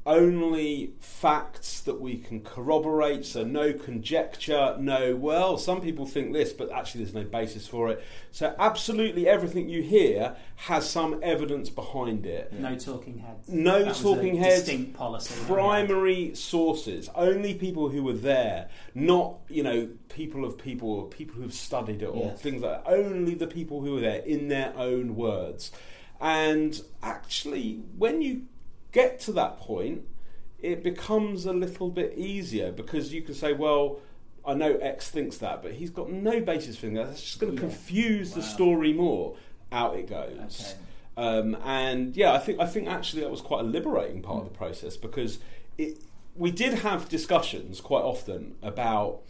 only 0.07 0.93
facts 1.01 1.81
that 1.83 2.01
we 2.01 2.17
can 2.17 2.41
corroborate, 2.43 3.25
so 3.25 3.45
no 3.45 3.73
conjecture, 3.73 4.75
no, 4.79 5.15
well, 5.15 5.59
some 5.59 5.81
people 5.81 6.07
think 6.07 6.33
this, 6.33 6.53
but 6.53 6.73
actually 6.73 7.05
there's 7.05 7.15
no 7.15 7.25
basis 7.25 7.67
for 7.67 7.91
it. 7.91 8.03
So, 8.33 8.55
absolutely 8.59 9.29
everything 9.29 9.69
you 9.69 9.83
hear 9.83 10.37
has 10.57 10.89
some 10.89 11.21
evidence 11.23 11.69
behind 11.69 12.25
it. 12.27 12.53
no 12.53 12.77
talking 12.77 13.19
heads. 13.19 13.49
No 13.49 13.85
That 13.85 13.95
talking 13.97 14.37
heads. 14.37 14.61
Distinct 14.65 14.95
policy. 14.95 15.35
that 15.35 15.41
we 15.41 15.47
had. 15.49 15.55
Primary 15.55 16.35
sources, 16.35 17.11
only 17.15 17.55
people 17.55 17.89
who 17.91 18.03
were 18.03 18.13
there, 18.15 18.69
not 18.95 19.37
you 19.49 19.63
know 19.63 19.89
people 20.09 20.45
of 20.45 20.57
people 20.59 20.91
or 20.91 21.09
people 21.09 21.37
who've 21.37 21.53
studied 21.55 22.03
it 22.03 22.07
or 22.07 22.25
Yes. 22.27 22.41
things 22.41 22.63
like 22.63 22.85
that. 22.85 22.91
Only 22.91 23.35
the 23.35 23.47
people 23.47 23.81
who 23.83 23.95
were 23.95 24.01
there 24.01 24.21
in 24.21 24.49
their 24.49 24.73
own 24.77 25.15
words. 25.17 25.71
And 26.21 26.81
actually, 27.03 27.81
when 27.97 28.21
you 28.23 28.43
get 28.93 29.21
to 29.21 29.33
that 29.33 29.59
point, 29.59 30.03
it 30.61 30.83
becomes 30.83 31.47
a 31.47 31.53
little 31.53 31.91
bit 31.91 32.15
easier 32.17 32.73
because 32.73 33.13
you 33.13 33.23
can 33.23 33.35
say, 33.35 33.53
well. 33.53 34.01
I 34.43 34.55
know 34.55 34.77
X 34.77 35.11
thinks 35.11 35.37
that, 35.37 35.63
but 35.63 35.73
he's 35.73 35.91
got 35.91 36.11
no 36.11 36.41
basis 36.41 36.75
for 36.75 36.87
that. 36.87 37.09
That's 37.09 37.21
just 37.23 37.41
going 37.41 37.55
to 37.55 37.63
Yeah. 37.63 37.69
confuse 37.69 38.33
the 38.33 38.43
story 38.43 38.95
more. 38.95 39.37
Out 39.71 39.99
it 39.99 40.09
goes. 40.09 40.75
Okay. 41.19 41.29
Um, 41.29 41.59
and 41.63 42.17
yeah, 42.17 42.33
I 42.33 42.39
think 42.39 42.59
I 42.59 42.65
think 42.65 42.89
actually 42.89 43.21
that 43.21 43.31
was 43.31 43.43
quite 43.43 43.61
a 43.61 43.69
liberating 43.69 44.23
part 44.23 44.39
of 44.47 44.51
the 44.51 44.57
process 44.57 44.97
because 44.97 45.41
it, 45.77 45.99
we 46.35 46.51
did 46.51 46.73
have 46.79 47.11
discussions 47.11 47.83
quite 47.83 48.01
often 48.03 48.55
about 48.63 49.21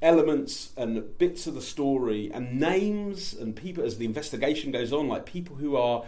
elements 0.00 0.70
and 0.76 1.18
bits 1.18 1.48
of 1.48 1.54
the 1.54 1.60
story 1.62 2.30
and 2.32 2.60
names 2.60 3.34
and 3.34 3.56
people 3.56 3.82
as 3.82 3.98
the 3.98 4.04
investigation 4.04 4.70
goes 4.70 4.92
on, 4.92 5.08
like 5.08 5.26
people 5.26 5.56
who 5.56 5.74
are 5.74 6.04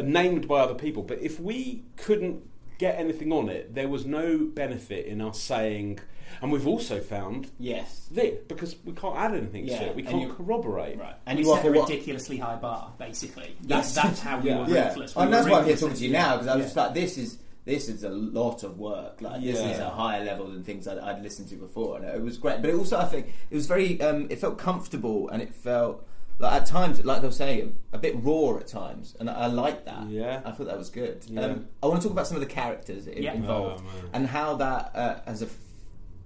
named 0.00 0.46
by 0.46 0.60
other 0.60 0.74
people. 0.74 1.02
But 1.02 1.20
if 1.20 1.40
we 1.40 1.82
couldn't 1.96 2.48
get 2.78 2.98
anything 2.98 3.32
on 3.32 3.48
it, 3.48 3.74
there 3.74 3.88
was 3.88 4.04
no 4.06 4.38
benefit 4.38 5.06
in 5.06 5.20
us 5.20 5.40
saying. 5.40 6.00
And 6.42 6.50
we've 6.50 6.66
also 6.66 7.00
found 7.00 7.50
yes 7.58 8.08
this 8.10 8.40
because 8.48 8.74
we 8.84 8.92
can't 8.92 9.16
add 9.16 9.34
anything 9.34 9.66
Yeah, 9.66 9.78
to 9.78 9.84
it. 9.90 9.96
We 9.96 10.02
can't 10.02 10.22
you- 10.22 10.34
corroborate. 10.34 10.98
Right. 10.98 11.14
And 11.26 11.38
we 11.38 11.44
set 11.44 11.64
a 11.64 11.70
ridiculously 11.70 12.38
high 12.38 12.56
bar, 12.56 12.92
basically. 12.98 13.56
That's, 13.62 13.94
that's 13.94 14.20
how 14.20 14.38
we 14.40 14.50
were 14.50 14.66
yeah. 14.68 14.88
ruthless. 14.88 15.14
We 15.14 15.22
and 15.22 15.30
were 15.30 15.36
that's 15.36 15.48
why 15.48 15.58
I'm 15.60 15.64
here 15.66 15.76
talking 15.76 15.96
to 15.96 16.02
you 16.02 16.08
in- 16.08 16.12
now 16.12 16.32
because 16.36 16.48
I 16.48 16.56
was 16.56 16.60
Yeah. 16.62 16.64
just 16.66 16.76
like, 16.76 16.94
this 16.94 17.18
is 17.18 17.38
this 17.64 17.88
is 17.88 18.04
a 18.04 18.10
lot 18.10 18.62
of 18.62 18.78
work. 18.78 19.22
Like 19.22 19.42
this 19.42 19.58
is 19.58 19.78
a 19.78 19.88
higher 19.88 20.22
level 20.24 20.48
than 20.48 20.64
things 20.64 20.86
I'd, 20.86 20.98
I'd 20.98 21.22
listened 21.22 21.48
to 21.48 21.56
before, 21.56 21.96
and 21.96 22.04
it 22.04 22.20
was 22.20 22.36
great. 22.36 22.60
But 22.60 22.70
it 22.70 22.74
also, 22.76 22.98
I 22.98 23.06
think, 23.06 23.28
it 23.50 23.54
was 23.54 23.66
very. 23.66 23.98
Um, 24.02 24.26
it 24.28 24.38
felt 24.38 24.58
comfortable, 24.58 25.30
and 25.30 25.40
it 25.40 25.54
felt 25.54 26.06
like 26.38 26.52
at 26.52 26.66
times, 26.66 27.04
like 27.04 27.22
I 27.22 27.26
was 27.26 27.36
saying, 27.36 27.76
a 27.92 27.98
bit 27.98 28.14
raw 28.18 28.56
at 28.58 28.66
times, 28.66 29.14
and 29.20 29.30
I, 29.30 29.34
I 29.34 29.46
liked 29.46 29.84
that. 29.86 30.08
Yeah. 30.08 30.42
I 30.44 30.50
thought 30.50 30.66
that 30.66 30.76
was 30.78 30.90
good. 30.90 31.24
Yeah. 31.28 31.42
Um, 31.42 31.66
I 31.82 31.86
want 31.86 32.00
to 32.02 32.08
talk 32.08 32.12
about 32.12 32.26
some 32.26 32.36
of 32.36 32.40
the 32.40 32.46
characters 32.52 33.06
i- 33.08 33.12
Yeah. 33.12 33.34
involved 33.34 33.84
Oh, 33.86 34.08
and 34.12 34.26
how 34.26 34.56
that 34.56 34.90
uh, 34.94 35.20
has 35.26 35.42
aff- 35.42 35.56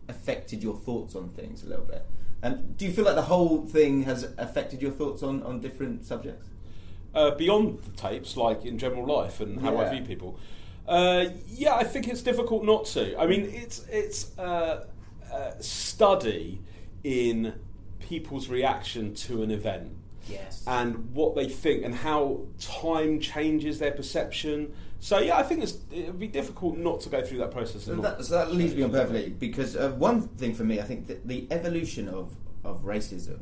affected 0.09 0.62
your 0.62 0.77
thoughts 0.77 1.14
on 1.14 1.29
things 1.31 1.62
a 1.62 1.66
little 1.68 1.85
bit. 1.85 2.05
And 2.42 2.77
do 2.77 2.85
you 2.87 2.92
feel 2.92 3.05
like 3.05 3.16
the 3.16 3.23
whole 3.23 3.66
thing 3.66 4.05
has 4.05 4.23
affected 4.38 4.81
your 4.81 4.92
thoughts 4.92 5.23
on, 5.23 5.42
on 5.42 5.61
different 5.61 6.05
subjects? 6.07 6.47
uh, 7.14 7.31
beyond 7.33 7.79
the 7.81 7.90
tapes, 7.97 8.37
like 8.37 8.64
in 8.66 8.79
general 8.79 9.05
life 9.07 9.40
and 9.40 9.61
how 9.61 9.77
I 9.79 9.88
view 9.90 10.03
people. 10.05 10.38
Uh, 10.87 11.27
yeah, 11.49 11.75
I 11.75 11.83
think 11.83 12.07
it's 12.07 12.23
difficult 12.23 12.64
not 12.64 12.85
to. 12.87 13.18
I 13.18 13.27
mean, 13.27 13.47
it's 13.53 13.85
it's 13.90 14.38
uh, 14.38 14.85
a 15.33 15.55
study 15.62 16.61
in 17.03 17.55
people's 17.99 18.49
reaction 18.49 19.14
to 19.14 19.42
an 19.42 19.51
event. 19.51 19.90
Yes. 20.29 20.62
And 20.67 21.12
what 21.14 21.35
they 21.35 21.49
think 21.49 21.85
and 21.85 21.95
how 21.95 22.43
time 22.61 23.21
changes 23.21 23.79
their 23.79 23.93
perception. 23.93 24.73
So 25.01 25.19
yeah, 25.19 25.37
I 25.38 25.43
think 25.43 25.62
it's, 25.62 25.79
it 25.93 26.07
would 26.07 26.19
be 26.19 26.29
difficult 26.29 26.77
not 26.77 27.01
to 27.03 27.09
go 27.09 27.23
through 27.25 27.38
that 27.38 27.51
process. 27.51 27.85
So 27.85 27.93
And 27.93 28.05
that, 28.05 28.19
not 28.19 28.25
so 28.27 28.35
that 28.35 28.53
leads 28.53 28.75
me 28.75 28.83
on 28.83 28.91
perfectly 28.91 29.31
because 29.31 29.77
uh, 29.77 29.91
one 29.91 30.23
thing 30.23 30.55
for 30.55 30.64
me, 30.64 30.81
I 30.81 30.85
think 30.85 31.07
that 31.07 31.27
the 31.27 31.47
evolution 31.51 32.09
of 32.09 32.35
of 32.64 32.83
racism 32.85 33.38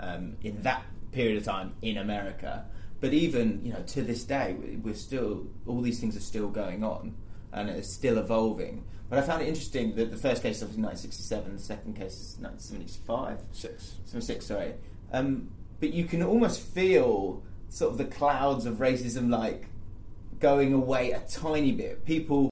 um, 0.00 0.36
in 0.42 0.62
that 0.62 0.82
period 1.12 1.38
of 1.38 1.44
time 1.44 1.74
in 1.82 1.96
America, 1.96 2.66
but 3.00 3.12
even 3.14 3.60
you 3.64 3.72
know 3.72 3.82
to 3.88 4.02
this 4.02 4.24
day, 4.24 4.54
we- 4.60 4.76
we're 4.76 4.94
still 4.94 5.46
all 5.66 5.80
these 5.80 5.98
things 6.00 6.16
are 6.16 6.20
still 6.20 6.48
going 6.48 6.84
on 6.84 7.14
and 7.52 7.70
it's 7.70 7.88
still 7.90 8.18
evolving. 8.18 8.84
But 9.08 9.18
I 9.18 9.22
found 9.22 9.40
it 9.40 9.48
interesting 9.48 9.94
that 9.96 10.10
the 10.10 10.18
first 10.18 10.42
case 10.42 10.56
is 10.58 10.62
obviously 10.64 10.82
1967, 10.82 11.56
the 11.56 11.62
second 11.62 11.94
case 11.96 12.12
is 12.20 12.36
1975. 12.40 13.40
Six. 13.52 13.94
76, 14.04 14.44
sorry. 14.44 14.74
Um, 15.12 15.48
but 15.80 15.92
you 15.92 16.04
can 16.04 16.22
almost 16.22 16.60
feel 16.60 17.42
sort 17.68 17.92
of 17.92 17.98
the 17.98 18.04
clouds 18.04 18.66
of 18.66 18.76
racism 18.76 19.30
like 19.30 19.66
going 20.40 20.72
away 20.72 21.12
a 21.12 21.20
tiny 21.20 21.72
bit. 21.72 22.04
People, 22.04 22.50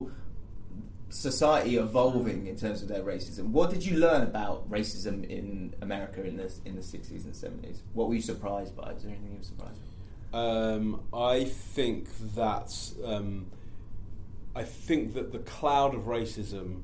society 1.09 1.77
evolving 1.77 2.47
in 2.47 2.57
terms 2.57 2.83
of 2.83 2.89
their 2.89 3.03
racism. 3.03 3.49
What 3.49 3.71
did 3.71 3.85
you 3.85 3.97
learn 3.97 4.23
about 4.23 4.69
racism 4.71 5.29
in 5.29 5.75
America 5.81 6.25
in 6.25 6.37
the 6.37 6.53
in 6.65 6.77
the 6.77 6.83
60s 6.83 7.25
and 7.25 7.35
70s? 7.35 7.79
What 7.95 8.09
were 8.09 8.15
you 8.15 8.23
surprised 8.23 8.77
by? 8.77 8.93
Is 8.93 9.03
there 9.03 9.13
anything 9.13 9.33
you 9.33 9.39
were 9.39 9.45
surprised 9.45 9.81
by? 10.33 10.39
Um, 10.39 11.01
I 11.15 11.45
think 11.45 12.09
that 12.35 12.73
um, 13.05 13.47
I 14.55 14.65
think 14.65 15.15
that 15.15 15.33
the 15.33 15.39
cloud 15.39 15.95
of 15.95 16.03
racism 16.03 16.83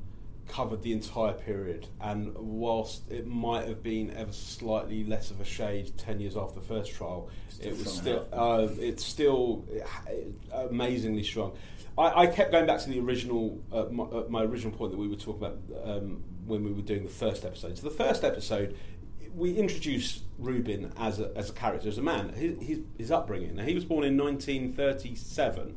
covered 0.48 0.82
the 0.82 0.92
entire 0.92 1.32
period, 1.32 1.86
and 2.00 2.36
whilst 2.36 3.10
it 3.10 3.26
might 3.26 3.66
have 3.66 3.82
been 3.82 4.14
ever 4.16 4.32
slightly 4.32 5.04
less 5.04 5.30
of 5.30 5.40
a 5.40 5.44
shade 5.44 5.92
ten 5.96 6.20
years 6.20 6.36
after 6.36 6.60
the 6.60 6.66
first 6.66 6.92
trial, 6.92 7.30
Still 7.48 7.68
it 7.68 7.78
was 7.78 7.92
still 7.92 8.28
uh, 8.32 8.68
it's 8.78 9.04
still 9.04 9.64
uh, 10.52 10.68
amazingly 10.68 11.22
strong. 11.22 11.56
I, 11.96 12.22
I 12.22 12.26
kept 12.26 12.52
going 12.52 12.66
back 12.66 12.80
to 12.80 12.88
the 12.88 13.00
original, 13.00 13.60
uh, 13.70 13.84
my, 13.90 14.04
uh, 14.04 14.24
my 14.28 14.42
original 14.44 14.72
point 14.72 14.92
that 14.92 14.98
we 14.98 15.08
were 15.08 15.16
talking 15.16 15.44
about 15.44 15.58
um, 15.84 16.22
when 16.46 16.64
we 16.64 16.72
were 16.72 16.82
doing 16.82 17.02
the 17.02 17.10
first 17.10 17.44
episode. 17.44 17.76
So 17.78 17.88
the 17.88 17.94
first 17.94 18.24
episode, 18.24 18.76
we 19.34 19.54
introduced 19.54 20.22
Rubin 20.38 20.92
as 20.96 21.20
a, 21.20 21.30
as 21.36 21.50
a 21.50 21.52
character, 21.52 21.88
as 21.88 21.98
a 21.98 22.02
man. 22.02 22.30
His, 22.30 22.58
his, 22.60 22.78
his 22.96 23.10
upbringing. 23.10 23.56
Now 23.56 23.64
he 23.64 23.74
was 23.74 23.84
born 23.84 24.04
in 24.04 24.16
1937. 24.16 25.76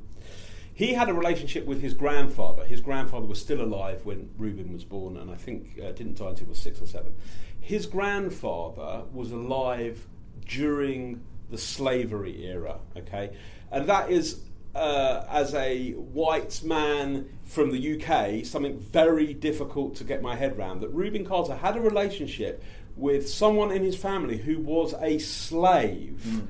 He 0.75 0.93
had 0.93 1.07
a 1.07 1.13
relationship 1.13 1.65
with 1.65 1.81
his 1.81 1.93
grandfather. 1.93 2.65
His 2.65 2.81
grandfather 2.81 3.25
was 3.25 3.39
still 3.39 3.61
alive 3.61 4.05
when 4.05 4.29
Rubin 4.37 4.73
was 4.73 4.83
born, 4.83 5.15
and 5.15 5.31
I 5.31 5.35
think 5.35 5.79
uh, 5.79 5.93
didn't 5.93 6.17
die 6.17 6.27
until 6.27 6.45
he 6.45 6.49
was 6.49 6.59
six 6.59 6.81
or 6.81 6.85
seven. 6.85 7.15
His 7.61 7.85
grandfather 7.85 9.05
was 9.13 9.31
alive 9.31 10.05
during 10.45 11.21
the 11.49 11.57
slavery 11.57 12.45
era. 12.45 12.79
Okay, 12.97 13.31
and 13.71 13.87
that 13.87 14.11
is 14.11 14.41
uh, 14.75 15.23
as 15.29 15.53
a 15.53 15.91
white 15.91 16.61
man 16.61 17.29
from 17.45 17.71
the 17.71 17.95
UK, 17.95 18.45
something 18.45 18.77
very 18.77 19.33
difficult 19.33 19.95
to 19.95 20.03
get 20.03 20.21
my 20.21 20.35
head 20.35 20.57
around. 20.57 20.81
That 20.81 20.89
Rubin 20.89 21.25
Carter 21.25 21.55
had 21.55 21.77
a 21.77 21.81
relationship 21.81 22.61
with 22.97 23.29
someone 23.29 23.71
in 23.71 23.81
his 23.81 23.95
family 23.95 24.37
who 24.37 24.59
was 24.59 24.93
a 24.99 25.19
slave. 25.19 26.43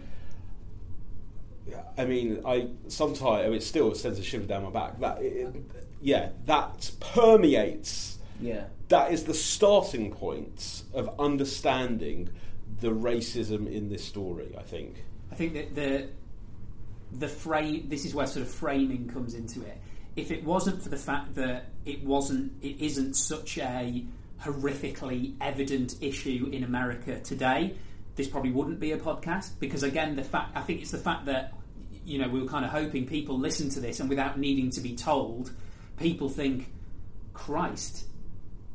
I 1.97 2.06
mean, 2.06 2.41
I 2.45 2.67
sometimes 2.88 3.23
I 3.23 3.43
mean, 3.45 3.54
it 3.56 3.63
still 3.63 3.93
sends 3.95 4.19
a 4.19 4.23
shiver 4.23 4.45
down 4.45 4.63
my 4.63 4.69
back. 4.69 4.99
That, 4.99 5.21
it, 5.21 5.56
yeah, 6.01 6.30
that 6.45 6.91
permeates. 6.99 8.19
Yeah. 8.39 8.65
That 8.89 9.12
is 9.12 9.23
the 9.23 9.34
starting 9.34 10.12
point 10.12 10.84
of 10.93 11.19
understanding 11.19 12.30
the 12.82 12.89
racism 12.89 13.71
in 13.71 13.89
this 13.89 14.04
story. 14.04 14.56
I 14.58 14.63
think. 14.63 15.04
I 15.32 15.36
think 15.36 15.54
that 15.54 15.75
the 15.75 16.10
the 17.12 17.28
frame. 17.28 17.88
This 17.89 18.06
is 18.06 18.13
where 18.13 18.28
sort 18.28 18.45
of 18.45 18.51
framing 18.51 19.08
comes 19.10 19.34
into 19.34 19.62
it. 19.62 19.78
If 20.15 20.32
it 20.32 20.43
wasn't 20.43 20.82
for 20.82 20.89
the 20.89 20.97
fact 20.97 21.36
that 21.36 21.65
it 21.86 22.04
wasn't, 22.04 22.54
it 22.62 22.80
isn't 22.80 23.15
such 23.15 23.58
a 23.58 24.06
horrifically 24.41 25.36
evident 25.41 25.95
issue 26.01 26.49
in 26.51 26.63
America 26.63 27.19
today, 27.19 27.75
this 28.15 28.28
probably 28.28 28.51
wouldn't 28.51 28.80
be 28.80 28.91
a 28.91 28.97
podcast. 28.97 29.60
Because 29.60 29.84
again, 29.84 30.15
the 30.15 30.23
fact 30.23 30.56
I 30.56 30.62
think 30.62 30.82
it's 30.82 30.91
the 30.91 30.97
fact 30.97 31.25
that 31.25 31.54
you 32.06 32.17
know 32.17 32.28
we 32.28 32.39
were 32.41 32.47
kind 32.47 32.65
of 32.65 32.71
hoping 32.71 33.06
people 33.08 33.38
listen 33.38 33.69
to 33.69 33.80
this 33.80 33.99
and 33.99 34.10
without 34.10 34.38
needing 34.39 34.69
to 34.71 34.82
be 34.82 34.95
told, 34.95 35.51
people 35.99 36.30
think, 36.30 36.71
Christ, 37.34 38.06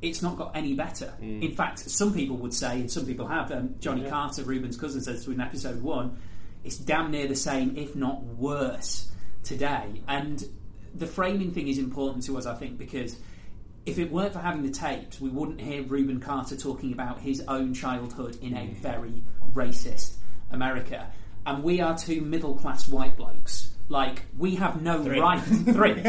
it's 0.03 0.23
not 0.23 0.37
got 0.37 0.57
any 0.57 0.75
better. 0.75 1.13
Mm. 1.21 1.43
In 1.43 1.55
fact, 1.55 1.79
some 1.79 2.13
people 2.15 2.37
would 2.37 2.55
say, 2.55 2.81
and 2.81 2.91
some 2.91 3.07
people 3.07 3.27
have, 3.27 3.51
um, 3.53 3.75
Johnny 3.81 4.03
Yeah. 4.03 4.11
Carter, 4.11 4.45
Rubin's 4.45 4.77
cousin, 4.77 5.01
says 5.01 5.27
in 5.27 5.41
episode 5.41 5.83
one, 5.83 6.19
it's 6.65 6.77
damn 6.77 7.11
near 7.11 7.27
the 7.27 7.37
same, 7.37 7.77
if 7.77 7.97
not 7.97 8.23
worse, 8.25 9.11
today. 9.43 10.03
And 10.09 10.45
the 10.95 11.07
framing 11.07 11.53
thing 11.53 11.69
is 11.69 11.79
important 11.79 12.25
to 12.25 12.37
us, 12.37 12.47
I 12.47 12.55
think, 12.55 12.79
because 12.79 13.17
if 13.91 13.99
it 13.99 14.13
weren't 14.13 14.33
for 14.33 14.39
having 14.39 14.63
the 14.63 14.71
tapes, 14.71 15.21
we 15.21 15.31
wouldn't 15.31 15.61
hear 15.61 15.83
Rubin 15.83 16.21
Carter 16.21 16.57
talking 16.57 16.93
about 16.93 17.19
his 17.19 17.43
own 17.49 17.75
childhood 17.75 18.39
in 18.41 18.57
a 18.57 18.69
very 18.69 19.23
racist 19.53 20.15
America. 20.53 21.11
And 21.45 21.65
we 21.65 21.81
are 21.81 21.99
two 21.99 22.21
middle 22.21 22.55
class 22.55 22.87
white 22.87 23.17
blokes. 23.17 23.71
Like, 23.89 24.23
we 24.39 24.55
have 24.55 24.81
no 24.81 25.03
Three. 25.03 25.19
right. 25.19 25.41
Three. 25.41 25.95
we 25.95 26.03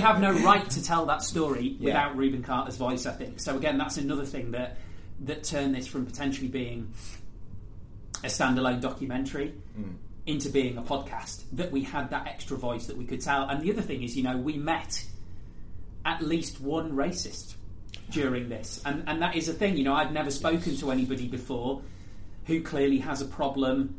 have 0.00 0.20
no 0.20 0.32
right 0.32 0.68
to 0.70 0.82
tell 0.82 1.04
that 1.06 1.22
story 1.22 1.76
Yeah. 1.78 1.84
without 1.84 2.16
Rubin 2.16 2.42
Carter's 2.42 2.78
voice, 2.78 3.04
I 3.04 3.12
think. 3.12 3.40
So, 3.40 3.56
again, 3.58 3.76
that's 3.76 3.98
another 3.98 4.24
thing 4.24 4.52
that, 4.52 4.78
that 5.20 5.44
turned 5.44 5.74
this 5.74 5.86
from 5.86 6.06
potentially 6.06 6.48
being 6.48 6.94
a 8.24 8.28
standalone 8.28 8.80
documentary 8.80 9.48
hmm. 9.74 9.92
into 10.24 10.48
being 10.48 10.78
a 10.78 10.82
podcast 10.82 11.42
that 11.52 11.70
we 11.70 11.82
had 11.82 12.08
that 12.10 12.26
extra 12.26 12.56
voice 12.56 12.86
that 12.86 12.96
we 12.96 13.04
could 13.04 13.20
tell. 13.20 13.46
And 13.46 13.60
the 13.60 13.70
other 13.70 13.82
thing 13.82 14.02
is, 14.02 14.16
you 14.16 14.22
know, 14.22 14.38
we 14.38 14.56
met 14.56 15.04
at 16.06 16.22
least 16.22 16.60
one 16.60 16.92
racist 16.92 17.56
during 18.10 18.48
this, 18.48 18.80
and 18.86 19.02
and 19.06 19.20
that 19.20 19.36
is 19.36 19.48
a 19.48 19.52
thing. 19.52 19.76
You 19.76 19.84
know, 19.84 19.94
I've 19.94 20.12
never 20.12 20.30
spoken 20.30 20.76
to 20.76 20.90
anybody 20.90 21.26
before 21.26 21.82
who 22.46 22.62
clearly 22.62 22.98
has 22.98 23.20
a 23.20 23.24
problem 23.26 23.96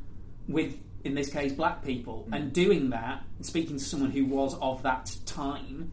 with, 0.47 0.77
in 1.03 1.13
this 1.13 1.29
case, 1.29 1.51
black 1.51 1.83
people, 1.83 2.25
mm. 2.29 2.35
and 2.35 2.53
doing 2.53 2.89
that, 2.91 3.23
speaking 3.41 3.77
to 3.77 3.83
someone 3.83 4.11
who 4.11 4.25
was 4.25 4.57
of 4.59 4.81
that 4.83 5.15
time. 5.25 5.91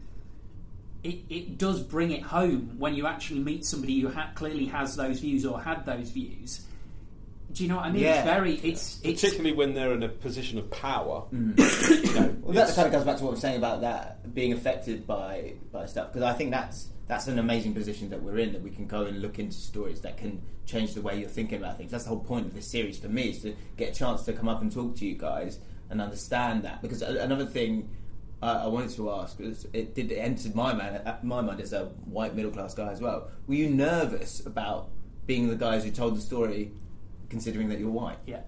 It, 1.03 1.19
it 1.29 1.57
does 1.59 1.83
bring 1.83 2.09
it 2.09 2.23
home 2.23 2.77
when 2.79 2.95
you 2.95 3.05
actually 3.05 3.41
meet 3.41 3.63
somebody 3.63 3.99
who 3.99 4.09
ha- 4.09 4.31
clearly 4.33 4.65
has 4.65 4.95
those 4.95 5.19
views 5.19 5.45
or 5.45 5.61
had 5.61 5.85
those 5.85 6.09
views. 6.09 6.65
Do 7.55 7.63
you 7.63 7.69
know 7.69 7.77
what 7.77 7.85
I 7.85 7.91
mean? 7.91 8.03
Yeah. 8.03 8.15
It's 8.17 8.25
very. 8.25 8.53
It's 8.55 8.99
it's 9.03 9.21
Particularly 9.21 9.53
when 9.55 9.73
they're 9.73 9.93
in 9.93 10.03
a 10.03 10.09
position 10.09 10.59
of 10.59 10.69
power. 10.69 11.23
You 11.31 11.53
know, 12.13 12.35
Well, 12.41 12.53
that 12.53 12.75
kind 12.75 12.85
of 12.87 12.91
goes 12.93 13.03
back 13.05 13.17
to 13.17 13.23
what 13.23 13.31
I'm 13.33 13.39
saying 13.39 13.57
about 13.57 13.81
that 13.81 14.33
being 14.33 14.53
affected 14.53 15.07
by 15.07 15.53
by 15.71 15.85
stuff 15.85 16.11
because 16.13 16.23
I 16.23 16.33
think 16.33 16.51
that's 16.51 16.89
that's 17.07 17.27
an 17.27 17.39
amazing 17.39 17.73
position 17.73 18.09
that 18.09 18.21
we're 18.21 18.39
in 18.39 18.51
that 18.53 18.61
we 18.61 18.69
can 18.71 18.85
go 18.87 19.01
and 19.03 19.21
look 19.21 19.39
into 19.39 19.55
stories 19.55 20.01
that 20.01 20.17
can 20.17 20.41
change 20.65 20.93
the 20.95 21.01
way 21.01 21.19
you're 21.19 21.29
thinking 21.29 21.57
about 21.59 21.77
things. 21.77 21.91
That's 21.91 22.03
the 22.03 22.09
whole 22.09 22.19
point 22.19 22.45
of 22.47 22.53
this 22.53 22.67
series 22.67 22.97
for 22.99 23.07
me 23.09 23.29
is 23.29 23.41
to 23.43 23.55
get 23.77 23.91
a 23.91 23.95
chance 23.95 24.23
to 24.23 24.33
come 24.33 24.49
up 24.49 24.61
and 24.61 24.71
talk 24.71 24.95
to 24.97 25.05
you 25.05 25.15
guys 25.15 25.59
and 25.89 26.01
understand 26.01 26.63
that. 26.63 26.81
Because 26.81 27.01
a- 27.03 27.19
another 27.21 27.45
thing 27.45 27.87
uh, 28.41 28.61
I 28.63 28.67
wanted 28.67 28.89
to 28.97 29.11
ask 29.11 29.39
was 29.39 29.65
it 29.71 29.95
did 29.95 30.11
it 30.11 30.15
entered 30.17 30.55
my 30.55 30.73
mind 30.73 31.01
uh, 31.05 31.15
my 31.23 31.41
mind 31.41 31.61
as 31.61 31.71
a 31.73 31.85
white 32.05 32.35
middle 32.35 32.51
class 32.51 32.73
guy 32.73 32.91
as 32.91 32.99
well. 32.99 33.29
Were 33.47 33.55
you 33.55 33.69
nervous 33.69 34.45
about 34.45 34.89
being 35.25 35.47
the 35.47 35.55
guys 35.55 35.83
who 35.83 35.91
told 35.91 36.15
the 36.17 36.21
story, 36.21 36.71
considering 37.29 37.69
that 37.69 37.79
you're 37.79 37.89
white? 37.89 38.17
yeah. 38.25 38.41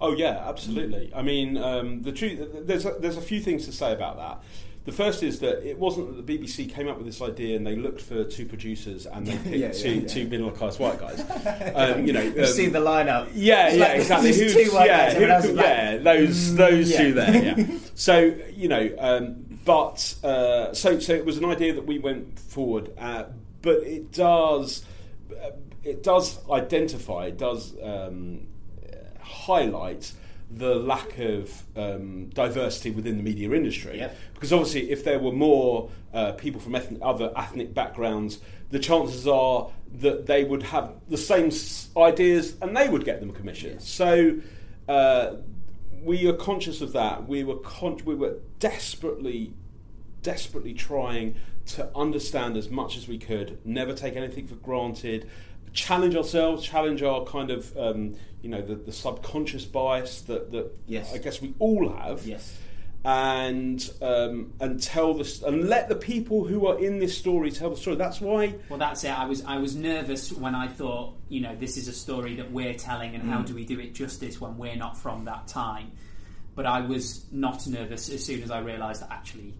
Oh 0.00 0.12
yeah, 0.14 0.44
absolutely. 0.48 1.10
I 1.12 1.22
mean, 1.22 1.56
um, 1.56 2.02
the 2.02 2.12
truth. 2.12 2.38
There's 2.66 2.86
a, 2.86 2.92
there's 3.00 3.16
a 3.16 3.20
few 3.20 3.40
things 3.40 3.64
to 3.66 3.72
say 3.72 3.92
about 3.92 4.16
that. 4.18 4.42
The 4.84 4.92
first 4.92 5.24
is 5.24 5.40
that 5.40 5.68
it 5.68 5.76
wasn't 5.76 6.14
that 6.16 6.24
the 6.24 6.38
BBC 6.38 6.72
came 6.72 6.86
up 6.88 6.96
with 6.98 7.04
this 7.04 7.20
idea 7.20 7.56
and 7.56 7.66
they 7.66 7.74
looked 7.74 8.00
for 8.00 8.22
two 8.24 8.46
producers 8.46 9.06
and 9.06 9.26
they 9.26 9.32
picked 9.38 9.46
Yeah, 9.56 9.66
yeah, 9.66 9.72
two, 9.72 9.90
yeah. 10.00 10.06
two 10.08 10.28
middle 10.28 10.50
class 10.52 10.78
white 10.78 11.00
guys. 11.00 11.20
Um, 11.74 12.06
you 12.06 12.12
know, 12.12 12.22
You've 12.22 12.38
um, 12.38 12.46
seen 12.46 12.72
the 12.72 12.78
lineup. 12.78 13.28
yeah, 13.34 13.66
It's 13.68 13.76
yeah, 13.76 13.84
like, 13.88 13.96
exactly. 14.02 14.32
Who's- 14.34 14.54
two 14.54 14.70
white 14.72 14.86
yeah, 14.86 14.96
guys, 15.06 15.14
everyone 15.14 15.42
who 15.42 15.48
else 15.48 15.56
like, 15.56 15.66
yeah, 15.66 15.96
those 15.98 16.54
those 16.54 16.90
yeah. 16.92 16.98
two 16.98 17.12
there. 17.14 17.44
Yeah. 17.58 17.78
so 17.96 18.34
you 18.54 18.68
know, 18.68 18.90
um, 19.00 19.58
but 19.64 20.14
uh, 20.22 20.72
so 20.74 21.00
so 21.00 21.12
it 21.12 21.24
was 21.26 21.38
an 21.38 21.44
idea 21.44 21.74
that 21.74 21.86
we 21.86 21.98
went 21.98 22.38
forward, 22.38 22.92
at, 22.96 23.32
but 23.62 23.78
it 23.82 24.12
does 24.12 24.84
uh, 25.32 25.50
it 25.84 26.02
does 26.02 26.38
identify, 26.50 27.26
it 27.26 27.38
does 27.38 27.74
um, 27.82 28.46
highlight 29.20 30.12
the 30.50 30.74
lack 30.74 31.18
of 31.18 31.62
um, 31.76 32.26
diversity 32.30 32.90
within 32.90 33.16
the 33.16 33.22
media 33.22 33.52
industry. 33.52 33.98
Yep. 33.98 34.16
Because 34.34 34.52
obviously, 34.52 34.90
if 34.90 35.04
there 35.04 35.18
were 35.18 35.32
more 35.32 35.90
uh, 36.14 36.32
people 36.32 36.60
from 36.60 36.74
ethnic, 36.74 37.00
other 37.02 37.30
ethnic 37.36 37.74
backgrounds, 37.74 38.40
the 38.70 38.78
chances 38.78 39.26
are 39.26 39.70
that 40.00 40.26
they 40.26 40.44
would 40.44 40.62
have 40.62 40.92
the 41.08 41.16
same 41.16 41.50
ideas 41.96 42.56
and 42.60 42.76
they 42.76 42.88
would 42.88 43.04
get 43.04 43.20
them 43.20 43.32
commissioned. 43.32 43.82
So 43.82 44.38
uh, 44.88 45.34
we 46.02 46.26
are 46.28 46.34
conscious 46.34 46.80
of 46.80 46.92
that. 46.92 47.28
We 47.28 47.44
were 47.44 47.58
con- 47.58 48.00
we 48.04 48.14
were 48.14 48.38
desperately, 48.58 49.52
desperately 50.22 50.74
trying 50.74 51.34
to 51.66 51.90
understand 51.94 52.56
as 52.56 52.70
much 52.70 52.96
as 52.96 53.06
we 53.06 53.18
could, 53.18 53.58
never 53.64 53.92
take 53.92 54.16
anything 54.16 54.46
for 54.46 54.54
granted, 54.56 55.28
challenge 55.72 56.14
ourselves, 56.16 56.64
challenge 56.64 57.02
our 57.02 57.24
kind 57.24 57.50
of 57.50 57.76
um, 57.76 58.14
you 58.42 58.48
know 58.50 58.62
the, 58.62 58.74
the 58.76 58.92
subconscious 58.92 59.64
bias 59.64 60.22
that 60.22 60.50
that 60.52 60.70
Yes. 60.86 61.12
I 61.14 61.18
guess 61.18 61.40
we 61.42 61.54
all 61.58 61.88
have 61.90 62.26
Yes. 62.26 62.56
and 63.04 63.90
um, 64.02 64.52
and 64.60 64.82
tell 64.82 65.14
this 65.14 65.42
and 65.42 65.68
let 65.68 65.88
the 65.88 65.94
people 65.96 66.44
who 66.44 66.66
are 66.66 66.78
in 66.78 66.98
this 66.98 67.16
story 67.16 67.50
tell 67.50 67.70
the 67.70 67.76
story. 67.76 67.96
That's 67.96 68.20
why. 68.20 68.54
Well, 68.68 68.78
that's 68.78 69.04
it. 69.04 69.16
I 69.18 69.24
was 69.24 69.44
I 69.44 69.58
was 69.58 69.74
nervous 69.76 70.32
when 70.32 70.54
I 70.54 70.68
thought, 70.68 71.14
you 71.28 71.40
know, 71.40 71.54
this 71.56 71.76
is 71.76 71.88
a 71.88 71.92
story 71.92 72.36
that 72.36 72.50
we're 72.52 72.74
telling, 72.74 73.14
and 73.14 73.24
Mm. 73.24 73.30
how 73.30 73.42
do 73.42 73.54
we 73.54 73.64
do 73.64 73.78
it 73.80 73.94
justice 73.94 74.40
when 74.40 74.58
we're 74.58 74.76
not 74.76 74.96
from 74.98 75.24
that 75.26 75.48
time? 75.48 75.92
But 76.54 76.66
I 76.66 76.80
was 76.80 77.24
not 77.30 77.66
nervous 77.68 78.08
as 78.10 78.24
soon 78.24 78.42
as 78.42 78.50
I 78.50 78.58
realised 78.60 79.02
that 79.02 79.12
actually 79.12 79.54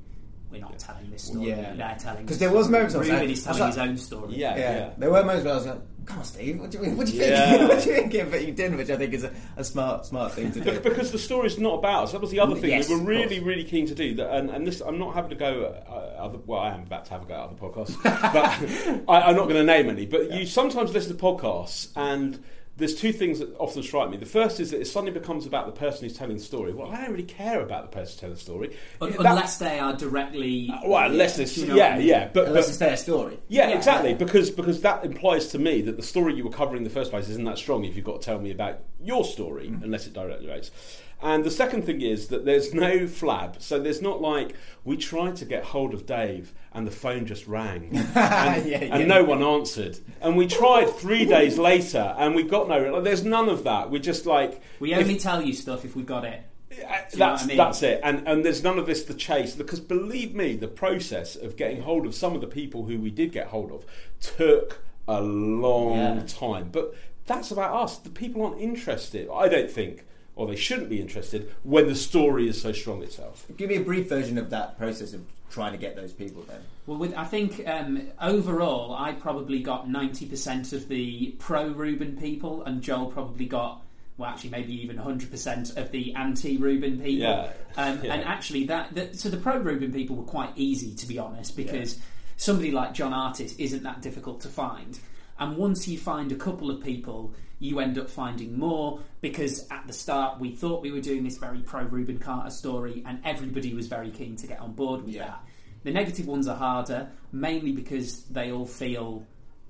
we're 0.51 0.61
not 0.61 0.79
telling 0.79 1.11
this 1.11 1.25
story. 1.25 1.49
Yeah. 1.49 1.75
They're 1.75 1.97
telling. 1.99 2.27
'Cause 2.27 2.39
the 2.39 2.47
there 2.47 2.55
was 2.55 2.67
story. 2.67 2.73
moments 2.79 2.95
I 2.95 2.99
was 2.99 3.09
Rubin 3.09 3.27
like- 3.29 3.33
is 3.37 3.47
I 3.47 3.51
was 3.51 3.59
telling 3.59 3.77
like- 3.77 3.81
his 3.81 3.89
own 3.91 3.97
story. 3.99 4.35
Yeah, 4.35 4.57
Yeah. 4.57 4.77
yeah. 4.79 4.91
There 4.99 5.11
were 5.11 5.21
moments 5.25 5.45
where 5.45 5.53
I 5.53 5.57
was 5.57 5.67
like, 5.67 5.81
"Come 6.09 6.19
on, 6.21 6.25
Steve, 6.25 6.59
what 6.59 6.71
do 6.71 6.79
you, 6.79 6.85
mean? 6.85 6.97
what 6.97 7.07
do 7.07 7.13
you 7.13 7.23
Yeah. 7.23 7.51
think? 7.59 7.69
what 7.69 7.83
do 7.85 7.91
you 7.91 7.97
thinking?" 7.97 8.31
But 8.31 8.47
you 8.47 8.53
didn't, 8.53 8.79
which 8.79 8.89
I 8.91 8.97
think 8.97 9.13
is 9.13 9.25
a, 9.25 9.33
a 9.57 9.63
smart, 9.63 10.07
smart 10.07 10.33
thing 10.33 10.51
to 10.53 10.61
do. 10.61 10.81
Because 10.81 11.13
the 11.13 11.19
story's 11.19 11.59
not 11.59 11.75
about 11.75 12.05
us. 12.05 12.13
That 12.13 12.21
was 12.23 12.31
the 12.31 12.41
other 12.41 12.57
thing 12.57 12.71
Yes, 12.71 12.89
we 12.89 12.97
were 12.97 13.03
really, 13.03 13.41
really 13.41 13.65
keen 13.65 13.87
to 13.87 13.95
do. 13.95 14.15
That, 14.15 14.35
and, 14.35 14.49
and 14.51 14.67
this, 14.67 14.81
I'm 14.81 14.99
not 14.99 15.15
having 15.15 15.31
to 15.31 15.37
go. 15.37 15.65
Uh, 15.89 16.23
other, 16.23 16.39
well, 16.47 16.61
I 16.61 16.71
am 16.75 16.83
about 16.83 17.05
to 17.05 17.11
have 17.13 17.23
a 17.23 17.27
go 17.27 17.35
at 17.35 17.41
other 17.41 17.55
podcasts, 17.55 18.03
but 19.05 19.05
I, 19.09 19.29
I'm 19.29 19.37
not 19.37 19.45
going 19.45 19.57
to 19.57 19.65
name 19.65 19.89
any. 19.91 20.07
But 20.07 20.33
you 20.33 20.47
sometimes 20.47 20.93
listen 20.93 21.17
to 21.17 21.23
podcasts, 21.23 21.91
and 21.95 22.43
there's 22.79 22.95
two 22.95 23.13
things 23.13 23.41
that 23.41 23.55
often 23.59 23.83
strike 23.83 24.09
me. 24.09 24.17
The 24.17 24.25
first 24.25 24.61
is 24.61 24.71
that 24.71 24.81
it 24.81 24.87
suddenly 24.87 25.11
becomes 25.13 25.47
about 25.47 25.67
the 25.67 25.73
person 25.73 26.05
who's 26.09 26.17
telling 26.17 26.37
the 26.39 26.43
story. 26.43 26.73
Well, 26.73 26.91
I 26.91 27.01
don't 27.03 27.11
really 27.11 27.25
care 27.25 27.61
about 27.61 27.91
the 27.91 27.95
person 27.97 28.19
telling 28.21 28.35
the 28.37 28.41
story, 28.41 28.77
Un- 29.01 29.11
That- 29.11 29.19
unless 29.21 29.59
they 29.59 29.79
are 29.81 29.95
directly. 29.95 30.71
well, 30.87 31.11
unless 31.11 31.39
it's 31.39 31.55
Do 31.55 31.63
you 31.63 31.67
know 31.67 31.75
yeah, 31.75 31.89
I 31.95 31.99
mean? 31.99 32.07
yeah, 32.07 32.29
but, 32.33 32.49
Unless 32.49 32.65
but 32.65 32.69
it's 32.71 32.79
their 32.79 32.97
story. 32.97 33.39
Yeah, 33.49 33.69
Yeah. 33.69 33.77
exactly. 33.77 34.15
Because 34.15 34.51
because 34.51 34.81
that 34.83 35.05
implies 35.05 35.49
to 35.49 35.59
me 35.59 35.83
that 35.83 35.97
the 35.97 36.03
story 36.03 36.35
you 36.35 36.45
were 36.45 36.51
covering 36.51 36.79
in 36.79 36.85
the 36.85 36.91
first 36.91 37.11
place 37.11 37.29
isn't 37.29 37.45
that 37.45 37.59
strong 37.59 37.85
if 37.85 37.97
you've 37.97 38.05
got 38.05 38.21
to 38.21 38.25
tell 38.25 38.39
me 38.39 38.51
about 38.53 38.79
your 39.03 39.25
story, 39.25 39.69
mm. 39.69 39.83
unless 39.83 40.07
it 40.07 40.13
directly 40.13 40.47
relates. 40.47 40.71
And 41.21 41.43
the 41.45 41.51
second 41.51 41.83
thing 41.83 42.01
is 42.01 42.29
that 42.29 42.45
there's 42.45 42.73
no 42.73 43.01
flab, 43.01 43.61
so 43.61 43.79
there's 43.81 44.01
not 44.01 44.21
like 44.21 44.55
we 44.85 44.97
tried 44.97 45.35
to 45.37 45.45
get 45.45 45.65
hold 45.65 45.93
of 45.93 46.07
Dave 46.07 46.55
and 46.73 46.87
the 46.87 46.93
phone 46.93 47.27
just 47.27 47.47
rang 47.49 47.91
and, 47.97 48.15
Yeah, 48.15 48.57
yeah. 48.85 48.95
and 48.97 49.09
no 49.09 49.25
one 49.25 49.43
answered, 49.43 49.99
and 50.21 50.37
we 50.37 50.47
tried 50.47 50.91
three 50.91 51.25
days 51.25 51.59
later 51.59 52.15
and 52.19 52.35
we 52.37 52.45
got 52.45 52.69
no. 52.69 52.79
Like, 52.93 53.03
there's 53.05 53.25
none 53.25 53.49
of 53.49 53.65
that. 53.65 53.91
We're 53.91 53.99
just 53.99 54.27
like 54.27 54.63
We 54.79 54.93
if- 54.93 55.01
only 55.01 55.17
tell 55.19 55.43
you 55.43 55.53
stuff 55.55 55.85
if 55.85 55.97
we 55.97 56.05
got 56.05 56.25
it. 56.25 56.41
uh, 56.71 56.75
you 56.75 56.79
know 56.83 56.87
what 56.87 57.19
that's 57.19 57.43
I 57.43 57.47
mean? 57.47 57.57
that's 57.57 57.83
it, 57.83 58.01
and 58.05 58.29
and 58.29 58.45
there's 58.45 58.63
none 58.63 58.79
of 58.79 58.87
this 58.87 59.03
the 59.03 59.15
chase 59.15 59.57
because 59.57 59.81
believe 59.81 60.35
me, 60.37 60.55
the 60.55 60.69
process 60.69 61.35
of 61.35 61.57
getting 61.57 61.81
hold 61.83 62.07
of 62.07 62.15
some 62.15 62.37
of 62.37 62.41
the 62.41 62.47
people 62.47 62.85
who 62.85 63.01
we 63.01 63.11
did 63.11 63.33
get 63.33 63.49
hold 63.49 63.73
of 63.73 63.85
took 64.21 64.83
a 65.09 65.21
long 65.21 66.25
time. 66.27 66.69
But 66.71 66.95
that's 67.27 67.51
about 67.51 67.75
us. 67.75 67.99
The 67.99 68.11
people 68.11 68.45
aren't 68.45 68.61
interested. 68.61 69.29
I 69.33 69.49
don't 69.49 69.71
think, 69.71 70.05
or 70.39 70.47
they 70.47 70.57
shouldn't 70.57 70.89
be 70.89 71.01
interested 71.01 71.53
when 71.65 71.89
the 71.89 71.97
story 71.97 72.49
is 72.49 72.63
so 72.63 72.71
strong 72.73 73.03
itself. 73.03 73.45
Give 73.57 73.69
me 73.69 73.77
a 73.77 73.81
brief 73.81 74.09
version 74.09 74.39
of 74.39 74.51
that 74.51 74.79
process 74.79 75.13
of 75.13 75.21
trying 75.51 75.73
to 75.73 75.79
get 75.79 75.97
those 75.97 76.13
people 76.13 76.43
then. 76.43 76.61
Well, 76.87 76.99
with, 76.99 77.13
I 77.17 77.25
think 77.25 77.67
um, 77.67 78.09
overall, 78.23 78.95
I 78.95 79.13
probably 79.13 79.61
got 79.61 79.91
ninety 79.91 80.27
percent 80.27 80.73
of 80.73 80.89
the 80.89 81.35
pro 81.41 81.69
Rubin 81.69 82.17
people, 82.17 82.63
and 82.63 82.81
Joel 82.81 83.07
probably 83.07 83.47
got 83.47 83.83
well, 84.17 84.31
actually, 84.31 84.51
maybe 84.51 84.81
even 84.81 84.97
hundred 84.97 85.31
percent 85.31 85.77
of 85.77 85.91
the 85.91 86.15
anti 86.15 86.57
Rubin 86.57 86.99
people. 86.99 87.29
Yeah. 87.29 87.51
Um, 87.77 88.01
Yeah. 88.03 88.15
And 88.15 88.25
actually, 88.25 88.65
that, 88.67 88.95
that 88.95 89.19
so 89.19 89.29
the 89.29 89.37
pro 89.37 89.59
Rubin 89.59 89.93
people 89.93 90.15
were 90.17 90.23
quite 90.23 90.53
easy 90.55 90.95
to 90.95 91.07
be 91.07 91.19
honest, 91.19 91.57
because 91.57 91.99
somebody 92.37 92.71
like 92.71 92.95
John 92.95 93.13
Artis 93.13 93.57
isn't 93.59 93.83
that 93.83 94.03
difficult 94.03 94.41
to 94.43 94.49
find. 94.49 95.01
And 95.39 95.57
once 95.57 95.87
you 95.89 95.99
find 95.99 96.33
a 96.33 96.37
couple 96.37 96.71
of 96.71 96.83
people, 96.83 97.33
you 97.61 97.81
end 97.81 97.99
up 97.99 98.09
finding 98.09 98.59
more 98.59 99.01
because 99.21 99.67
at 99.71 99.87
the 99.87 99.93
start 99.93 100.39
we 100.39 100.53
thought 100.53 100.83
we 100.83 100.93
were 100.93 101.01
doing 101.01 101.25
this 101.25 101.39
very 101.39 101.61
pro 101.61 101.83
Rubin 101.83 102.19
Carter 102.19 102.51
story, 102.51 103.03
and 103.07 103.21
everybody 103.25 103.75
was 103.75 103.89
very 103.89 104.11
keen 104.11 104.37
to 104.37 104.47
get 104.47 104.61
on 104.61 104.73
board 104.73 105.05
with 105.05 105.15
Yeah. 105.15 105.27
that. 105.27 105.45
The 105.85 105.93
negative 105.93 106.27
ones 106.27 106.49
are 106.49 106.57
harder, 106.57 107.09
mainly 107.33 107.73
because 107.73 108.25
they 108.25 108.51
all 108.51 108.67
feel 108.67 109.25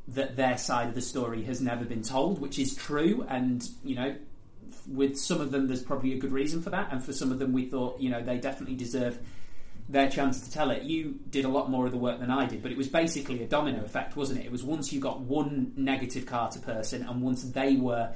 that 0.08 0.36
their 0.36 0.56
side 0.56 0.88
of 0.88 0.94
the 0.94 1.02
story 1.02 1.44
has 1.44 1.60
never 1.60 1.84
been 1.84 2.02
told, 2.02 2.40
which 2.40 2.58
is 2.58 2.74
true. 2.74 3.26
And, 3.28 3.62
you 3.84 3.94
know, 3.94 4.16
with 4.86 5.16
some 5.18 5.40
of 5.40 5.50
them, 5.50 5.66
there's 5.66 5.82
probably 5.82 6.14
a 6.14 6.18
good 6.18 6.32
reason 6.32 6.62
for 6.62 6.70
that. 6.70 6.88
And 6.90 7.04
for 7.04 7.12
some 7.12 7.30
of 7.30 7.38
them, 7.38 7.52
we 7.52 7.66
thought, 7.66 8.00
you 8.00 8.08
know, 8.08 8.22
they 8.22 8.38
definitely 8.38 8.76
deserve 8.76 9.18
their 9.88 10.10
chance 10.10 10.40
to 10.42 10.50
tell 10.50 10.70
it. 10.70 10.82
You 10.82 11.18
did 11.30 11.44
a 11.44 11.48
lot 11.48 11.70
more 11.70 11.86
of 11.86 11.92
the 11.92 11.98
work 11.98 12.20
than 12.20 12.30
I 12.30 12.46
did, 12.46 12.62
but 12.62 12.70
it 12.70 12.76
was 12.76 12.88
basically 12.88 13.42
a 13.42 13.46
domino 13.46 13.84
effect, 13.84 14.16
wasn't 14.16 14.40
it? 14.40 14.46
It 14.46 14.52
was 14.52 14.62
once 14.62 14.92
you 14.92 15.00
got 15.00 15.20
one 15.20 15.72
negative 15.76 16.26
car 16.26 16.50
to 16.50 16.58
person, 16.58 17.02
and 17.02 17.22
once 17.22 17.42
they 17.42 17.76
were 17.76 18.10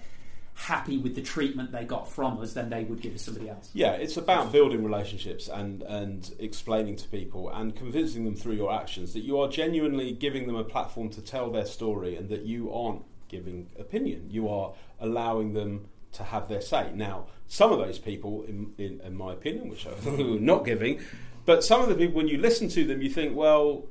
happy 0.55 0.99
with 0.99 1.15
the 1.15 1.23
treatment 1.23 1.73
they 1.73 1.85
got 1.85 2.11
from 2.11 2.39
us, 2.39 2.53
then 2.53 2.69
they 2.69 2.85
would 2.85 3.01
give 3.01 3.15
us 3.15 3.23
somebody 3.23 3.49
else. 3.49 3.71
Yeah, 3.73 3.93
it's 3.93 4.17
about 4.17 4.53
building 4.53 4.85
relationships 4.85 5.49
and, 5.49 5.83
and 5.83 6.31
explaining 6.39 6.97
to 6.97 7.09
people 7.09 7.49
and 7.49 7.75
convincing 7.75 8.25
them 8.25 8.37
through 8.37 8.55
your 8.55 8.73
actions 8.73 9.15
that 9.15 9.21
you 9.21 9.41
are 9.41 9.49
genuinely 9.49 10.13
giving 10.13 10.47
them 10.47 10.57
a 10.57 10.65
platform 10.65 11.09
to 11.11 11.23
tell 11.23 11.51
their 11.51 11.65
story 11.65 12.17
and 12.17 12.29
that 12.29 12.43
you 12.43 12.73
aren't 12.73 13.03
giving 13.29 13.69
opinion. 13.79 14.29
You 14.31 14.49
are 14.49 14.75
allowing 15.01 15.55
them 15.55 15.89
to 16.13 16.23
have 16.23 16.49
their 16.49 16.61
say. 16.61 16.91
Now, 16.95 17.27
some 17.49 17.73
of 17.73 17.79
those 17.79 17.99
people, 17.99 18.43
in, 18.43 18.75
in, 18.77 19.01
in 19.01 19.17
my 19.17 19.33
opinion, 19.33 19.71
which 19.71 19.87
I'm 19.87 20.45
not 20.45 20.67
giving, 20.67 21.01
but 21.45 21.65
some 21.65 21.83
of 21.83 21.89
the 21.89 21.95
people, 21.95 22.15
when 22.15 22.29
you 22.29 22.39
listen 22.39 22.69
to 22.69 22.85
them, 22.85 23.03
you 23.03 23.11
think, 23.11 23.37
well, 23.37 23.85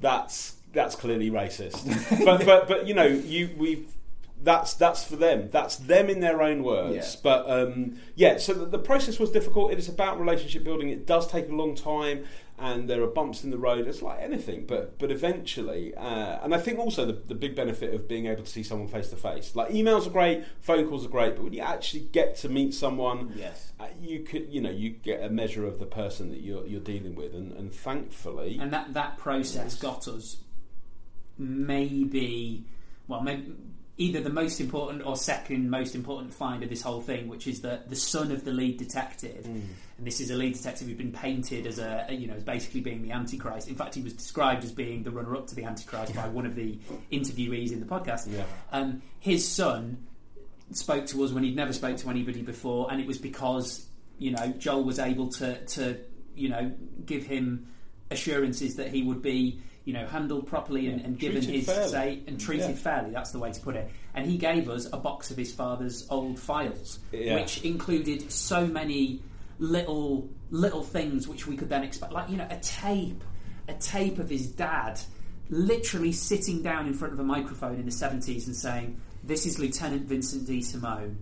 that's 0.00 0.56
that's 0.72 0.94
clearly 0.94 1.30
racist. 1.30 1.84
but 2.24 2.44
but 2.44 2.68
but 2.68 2.86
you 2.86 2.94
know, 2.94 3.06
you 3.06 3.50
we 3.56 3.86
that's 4.42 4.74
that's 4.74 5.04
for 5.04 5.16
them. 5.16 5.48
That's 5.50 5.76
them 5.76 6.10
in 6.10 6.20
their 6.20 6.42
own 6.42 6.62
words. 6.62 7.14
Yeah. 7.14 7.20
But 7.22 7.50
um, 7.50 7.98
yeah, 8.14 8.38
so 8.38 8.52
the, 8.52 8.66
the 8.66 8.78
process 8.78 9.18
was 9.18 9.30
difficult. 9.30 9.72
It 9.72 9.78
is 9.78 9.88
about 9.88 10.18
relationship 10.18 10.64
building. 10.64 10.90
It 10.90 11.06
does 11.06 11.26
take 11.26 11.48
a 11.48 11.54
long 11.54 11.74
time, 11.74 12.24
and 12.62 12.88
there 12.88 13.02
are 13.02 13.08
bumps 13.08 13.42
in 13.44 13.50
the 13.50 13.58
road. 13.58 13.86
It's 13.88 14.00
like 14.02 14.20
anything, 14.20 14.66
but 14.66 14.98
but 14.98 15.10
eventually, 15.10 15.94
uh, 15.96 16.38
and 16.44 16.54
I 16.54 16.58
think 16.58 16.78
also 16.78 17.04
the, 17.04 17.12
the 17.14 17.34
big 17.34 17.56
benefit 17.56 17.92
of 17.92 18.06
being 18.08 18.26
able 18.26 18.44
to 18.44 18.50
see 18.50 18.62
someone 18.62 18.86
face 18.88 19.08
to 19.10 19.16
face. 19.16 19.56
Like 19.56 19.70
emails 19.72 20.06
are 20.06 20.10
great, 20.10 20.44
phone 20.60 20.88
calls 20.88 21.04
are 21.04 21.08
great, 21.08 21.34
but 21.34 21.42
when 21.44 21.52
you 21.52 21.60
actually 21.60 22.04
get 22.12 22.36
to 22.36 22.48
meet 22.48 22.72
someone, 22.72 23.32
Yes. 23.36 23.72
uh, 23.80 23.88
you 24.00 24.20
could 24.20 24.46
you 24.48 24.60
know 24.60 24.70
you 24.70 24.90
get 24.90 25.22
a 25.22 25.28
measure 25.28 25.66
of 25.66 25.78
the 25.80 25.86
person 25.86 26.30
that 26.30 26.40
you're 26.40 26.64
you're 26.66 26.80
dealing 26.80 27.14
with, 27.16 27.34
and, 27.34 27.52
and 27.52 27.74
thankfully, 27.74 28.58
and 28.60 28.72
that 28.72 28.94
that 28.94 29.18
process 29.18 29.74
got 29.74 30.06
us 30.06 30.36
maybe 31.38 32.64
well 33.08 33.20
maybe 33.22 33.52
either 33.98 34.20
the 34.20 34.30
most 34.30 34.60
important 34.60 35.04
or 35.04 35.16
second 35.16 35.68
most 35.68 35.94
important 35.94 36.32
find 36.32 36.62
of 36.62 36.68
this 36.70 36.80
whole 36.82 37.00
thing 37.02 37.28
which 37.28 37.46
is 37.46 37.60
that 37.60 37.88
the 37.90 37.96
son 37.96 38.32
of 38.32 38.44
the 38.44 38.50
lead 38.52 38.78
detective 38.78 39.44
Mm. 39.44 39.62
and 39.98 40.06
this 40.06 40.18
is 40.20 40.30
a 40.30 40.34
lead 40.34 40.54
detective 40.54 40.88
who's 40.88 40.96
been 40.96 41.12
painted 41.12 41.66
as 41.66 41.78
a 41.78 42.06
you 42.10 42.26
know 42.26 42.34
as 42.34 42.42
basically 42.44 42.80
being 42.80 43.02
the 43.02 43.12
antichrist 43.12 43.68
in 43.68 43.74
fact 43.74 43.94
he 43.94 44.00
was 44.02 44.14
described 44.14 44.64
as 44.64 44.72
being 44.72 45.02
the 45.02 45.10
runner-up 45.10 45.46
to 45.46 45.54
the 45.54 45.64
antichrist 45.64 46.14
by 46.14 46.26
one 46.28 46.46
of 46.46 46.54
the 46.54 46.78
interviewees 47.12 47.70
in 47.72 47.80
the 47.80 47.86
podcast 47.86 48.32
Yeah. 48.32 48.44
um, 48.72 49.02
his 49.20 49.46
son 49.46 50.06
spoke 50.72 51.04
to 51.06 51.22
us 51.22 51.30
when 51.32 51.44
he'd 51.44 51.54
never 51.56 51.72
spoke 51.74 51.98
to 51.98 52.08
anybody 52.08 52.40
before, 52.40 52.90
and 52.90 52.98
it 53.00 53.06
was 53.06 53.18
because 53.18 53.86
you 54.18 54.30
know 54.30 54.48
Joel 54.58 54.84
was 54.84 54.98
able 54.98 55.28
to 55.32 55.62
to 55.66 55.98
you 56.34 56.48
know 56.48 56.72
give 57.04 57.24
him 57.26 57.66
assurances 58.10 58.76
that 58.76 58.88
he 58.88 59.02
would 59.02 59.20
be 59.22 59.60
you 59.84 59.92
know 59.92 60.06
handled 60.06 60.46
properly 60.46 60.86
and, 60.88 61.00
and 61.00 61.18
given 61.18 61.42
Treated 61.42 61.56
his 61.60 61.66
fairly. 61.66 61.90
say 61.90 62.20
and 62.26 62.38
treated 62.40 62.70
Yeah. 62.70 62.76
fairly. 62.76 63.10
That's 63.10 63.32
the 63.32 63.38
way 63.38 63.50
to 63.52 63.60
put 63.60 63.74
it. 63.76 63.90
And 64.14 64.26
he 64.30 64.36
gave 64.38 64.68
us 64.68 64.88
a 64.92 64.96
box 64.96 65.30
of 65.30 65.36
his 65.36 65.52
father's 65.52 66.06
old 66.10 66.38
files, 66.38 67.00
Yeah. 67.12 67.34
which 67.36 67.62
included 67.64 68.30
so 68.30 68.66
many 68.66 69.20
little 69.58 70.28
little 70.50 70.82
things 70.82 71.26
which 71.28 71.46
we 71.46 71.56
could 71.56 71.68
then 71.68 71.82
expect, 71.84 72.12
like 72.12 72.28
you 72.30 72.36
know, 72.36 72.46
a 72.50 72.58
tape, 72.58 73.22
a 73.68 73.74
tape 73.74 74.18
of 74.18 74.28
his 74.30 74.46
dad, 74.46 75.00
literally 75.50 76.12
sitting 76.12 76.62
down 76.62 76.86
in 76.86 76.94
front 76.94 77.12
of 77.12 77.18
a 77.20 77.24
microphone 77.24 77.76
in 77.76 77.84
the 77.86 77.90
seventies 77.92 78.46
and 78.46 78.56
saying, 78.56 78.96
"This 79.24 79.46
is 79.46 79.58
Lieutenant 79.58 80.06
Vincent 80.06 80.46
DeSimone." 80.48 81.16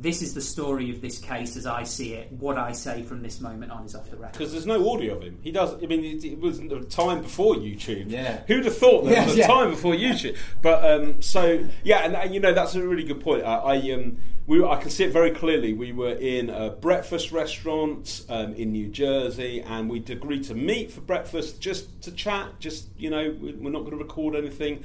This 0.00 0.22
is 0.22 0.32
the 0.32 0.40
story 0.40 0.90
of 0.90 1.02
this 1.02 1.18
case 1.18 1.56
as 1.56 1.66
I 1.66 1.82
see 1.82 2.14
it. 2.14 2.32
What 2.32 2.56
I 2.56 2.72
say 2.72 3.02
from 3.02 3.20
this 3.22 3.38
moment 3.38 3.70
on 3.70 3.84
is 3.84 3.94
off 3.94 4.08
the 4.10 4.16
record. 4.16 4.32
Because 4.32 4.50
there's 4.52 4.64
no 4.64 4.90
audio 4.90 5.16
of 5.18 5.22
him. 5.22 5.38
He 5.42 5.52
does. 5.52 5.74
I 5.74 5.86
mean, 5.86 6.02
it, 6.02 6.24
it 6.24 6.40
was 6.40 6.58
a 6.58 6.80
time 6.84 7.20
before 7.20 7.54
YouTube. 7.56 8.10
Yeah. 8.10 8.40
Who'd 8.46 8.64
have 8.64 8.78
thought 8.78 9.04
there 9.04 9.12
Yeah, 9.12 9.26
was 9.26 9.34
a 9.34 9.38
yeah. 9.40 9.46
time 9.46 9.68
before 9.70 9.92
YouTube? 10.06 10.38
But 10.62 10.84
um, 10.90 11.20
so 11.20 11.68
yeah, 11.84 11.98
and, 11.98 12.16
uh, 12.16 12.22
you 12.30 12.40
know 12.40 12.54
that's 12.54 12.74
a 12.74 12.82
really 12.82 13.04
good 13.04 13.20
point. 13.20 13.44
I, 13.44 13.56
I 13.56 13.76
um, 13.92 14.16
we 14.46 14.64
I 14.64 14.76
can 14.76 14.88
see 14.90 15.04
it 15.04 15.12
very 15.12 15.32
clearly. 15.32 15.74
We 15.74 15.92
were 15.92 16.14
in 16.14 16.48
a 16.48 16.70
breakfast 16.70 17.30
restaurant 17.30 18.24
um, 18.30 18.54
in 18.54 18.72
New 18.72 18.88
Jersey, 18.88 19.60
and 19.60 19.90
we'd 19.90 20.08
agreed 20.08 20.44
to 20.44 20.54
meet 20.54 20.90
for 20.92 21.02
breakfast 21.02 21.60
just 21.60 22.00
to 22.04 22.10
chat. 22.12 22.58
Just 22.58 22.88
you 22.96 23.10
know, 23.10 23.36
we're 23.38 23.70
not 23.70 23.80
going 23.80 23.90
to 23.92 23.96
record 23.98 24.34
anything. 24.34 24.82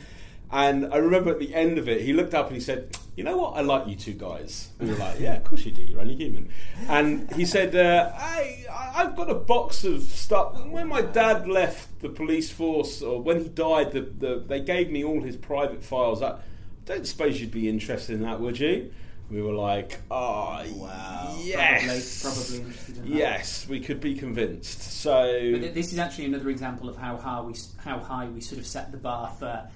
And 0.52 0.94
I 0.94 0.98
remember 0.98 1.32
at 1.32 1.40
the 1.40 1.54
end 1.56 1.78
of 1.78 1.90
it, 1.90 2.02
he 2.02 2.14
looked 2.14 2.34
up 2.34 2.48
and 2.48 2.56
he 2.56 2.62
said, 2.62 2.96
"You 3.16 3.24
know 3.24 3.36
what? 3.38 3.56
I 3.58 3.62
like 3.62 3.88
you 3.88 3.96
two 3.96 4.14
guys." 4.14 4.70
And 4.80 4.88
We 4.90 4.94
were 4.94 5.00
like, 5.02 5.20
"Yeah, 5.20 5.36
of 5.38 5.44
course 5.44 5.66
you 5.66 5.72
do. 5.72 5.82
You're 5.82 6.00
only 6.02 6.16
human." 6.16 6.50
And 6.88 7.32
he 7.34 7.46
said, 7.46 7.76
uh, 7.76 8.12
I, 8.16 8.66
"I've 8.96 9.16
got 9.16 9.30
a 9.30 9.36
box 9.36 9.84
of 9.84 10.04
stuff. 10.04 10.64
When 10.68 10.88
my 10.88 11.02
dad 11.02 11.48
left 11.48 12.00
the 12.02 12.10
police 12.10 12.52
force, 12.52 13.02
or 13.02 13.22
when 13.22 13.42
he 13.42 13.50
died, 13.50 13.92
the, 13.92 14.02
the, 14.02 14.44
they 14.48 14.62
gave 14.62 14.92
me 14.92 15.04
all 15.04 15.22
his 15.22 15.36
private 15.36 15.84
files. 15.84 16.22
I 16.22 16.38
don't 16.86 17.08
suppose 17.08 17.42
you'd 17.42 17.52
be 17.52 17.68
interested 17.68 18.14
in 18.14 18.22
that, 18.22 18.40
would 18.40 18.60
you?" 18.60 18.92
We 19.32 19.42
were 19.42 19.54
like, 19.56 20.00
"Oh, 20.12 20.64
Wow. 20.76 21.36
yes, 21.44 22.22
Probably- 22.22 22.42
probably 22.44 22.58
interested 22.68 22.98
in 22.98 23.10
that. 23.10 23.18
yes, 23.18 23.68
we 23.68 23.80
could 23.80 24.00
be 24.00 24.14
convinced." 24.14 24.84
So 25.02 25.24
But 25.54 25.62
th- 25.62 25.74
this 25.74 25.92
is 25.92 25.98
actually 25.98 26.26
another 26.26 26.50
example 26.52 26.88
of 26.88 26.96
how 26.98 27.18
high 27.18 27.42
we 27.42 27.56
how 27.78 27.98
high 27.98 28.28
we 28.28 28.40
sort 28.40 28.60
of 28.60 28.68
set 28.68 28.92
the 28.92 29.00
bar 29.00 29.32
for 29.40 29.68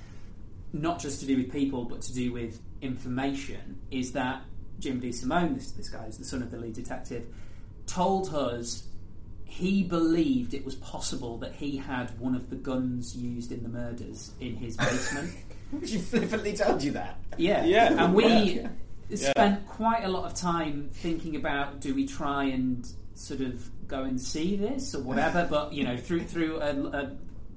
not 0.74 1.00
just 1.00 1.20
to 1.22 1.26
do 1.26 1.38
with 1.38 1.52
people, 1.52 1.86
but 1.86 2.02
to 2.04 2.14
do 2.14 2.32
with 2.32 2.60
information. 2.82 3.80
Is 3.92 4.12
that 4.14 4.42
Jim 4.80 5.02
DeSimone, 5.02 5.56
this, 5.56 5.72
this 5.72 5.90
guy 5.90 6.06
is 6.06 6.18
the 6.18 6.26
son 6.26 6.42
of 6.42 6.52
the 6.52 6.58
lead 6.58 6.74
detective, 6.74 7.26
told 7.86 8.34
us 8.34 8.84
he 9.46 9.84
believed 9.84 10.54
it 10.54 10.64
was 10.64 10.76
possible 10.76 11.38
that 11.40 11.54
he 11.56 11.76
had 11.78 12.18
one 12.20 12.36
of 12.36 12.50
the 12.50 12.56
guns 12.56 13.16
used 13.16 13.52
in 13.52 13.64
the 13.64 13.70
murders 13.70 14.32
in 14.40 14.56
his 14.56 14.78
basement. 14.86 15.32
She 15.86 15.98
flippantly 15.98 16.54
told 16.56 16.84
you 16.84 16.92
that. 16.92 17.18
Yeah, 17.38 17.66
Yeah. 17.66 18.04
and 18.06 18.14
we 18.14 18.62
Yeah. 18.62 18.68
spent 19.32 19.68
quite 19.68 20.04
a 20.04 20.08
lot 20.08 20.26
of 20.26 20.36
time 20.36 20.90
thinking 20.94 21.36
about 21.36 21.80
do 21.82 21.96
we 21.96 22.06
try 22.08 22.44
and 22.46 22.88
sort 23.16 23.42
of 23.42 23.70
go 23.88 24.04
and 24.04 24.22
see 24.22 24.56
this 24.56 24.94
or 24.96 25.02
whatever. 25.02 25.46
But 25.50 25.74
you 25.74 25.84
know, 25.84 25.98
through 25.98 26.26
through 26.26 26.58
a, 26.62 26.70
a 26.72 27.12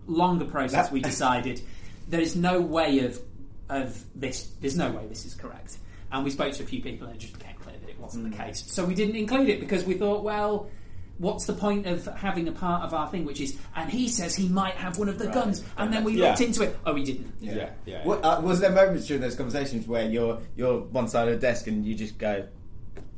longer 0.06 0.46
process, 0.46 0.90
we 0.90 1.00
decided 1.00 1.60
there 2.08 2.20
is 2.20 2.36
no 2.36 2.60
way 2.60 3.00
of 3.00 3.20
of 3.68 4.04
this. 4.14 4.48
There's 4.60 4.76
no 4.76 4.90
way 4.90 5.06
this 5.08 5.24
is 5.24 5.34
correct. 5.34 5.78
And 6.10 6.24
we 6.24 6.30
spoke 6.30 6.52
to 6.54 6.62
a 6.62 6.66
few 6.66 6.82
people, 6.82 7.06
and 7.06 7.16
it 7.16 7.18
just 7.20 7.32
became 7.38 7.56
clear 7.56 7.76
that 7.80 7.88
it 7.88 7.98
wasn't 7.98 8.30
the 8.30 8.36
case. 8.36 8.64
So 8.66 8.84
we 8.84 8.94
didn't 8.94 9.16
include 9.16 9.48
it 9.48 9.60
because 9.60 9.84
we 9.84 9.94
thought, 9.94 10.22
well. 10.22 10.70
What's 11.18 11.44
the 11.46 11.52
point 11.52 11.86
of 11.86 12.04
having 12.06 12.48
a 12.48 12.52
part 12.52 12.82
of 12.82 12.94
our 12.94 13.08
thing, 13.08 13.24
which 13.26 13.40
is, 13.40 13.56
and 13.76 13.88
he 13.88 14.08
says 14.08 14.34
he 14.34 14.48
might 14.48 14.74
have 14.74 14.98
one 14.98 15.08
of 15.08 15.18
the 15.18 15.28
guns, 15.28 15.62
and 15.76 15.92
then 15.92 16.02
we 16.02 16.14
Yeah. 16.14 16.28
looked 16.30 16.40
into 16.40 16.62
it. 16.64 16.76
Oh, 16.84 16.94
he 16.96 17.04
didn't. 17.04 17.32
yeah, 17.38 17.68
yeah. 17.84 18.04
What, 18.04 18.24
uh, 18.24 18.40
was 18.42 18.58
there 18.60 18.70
moments 18.72 19.06
during 19.06 19.20
those 19.20 19.36
conversations 19.36 19.86
where 19.86 20.08
you're 20.08 20.40
you're 20.56 20.80
one 20.80 21.06
side 21.06 21.28
of 21.28 21.34
the 21.34 21.40
desk 21.40 21.68
and 21.68 21.86
you 21.86 21.94
just 21.94 22.18
go, 22.18 22.44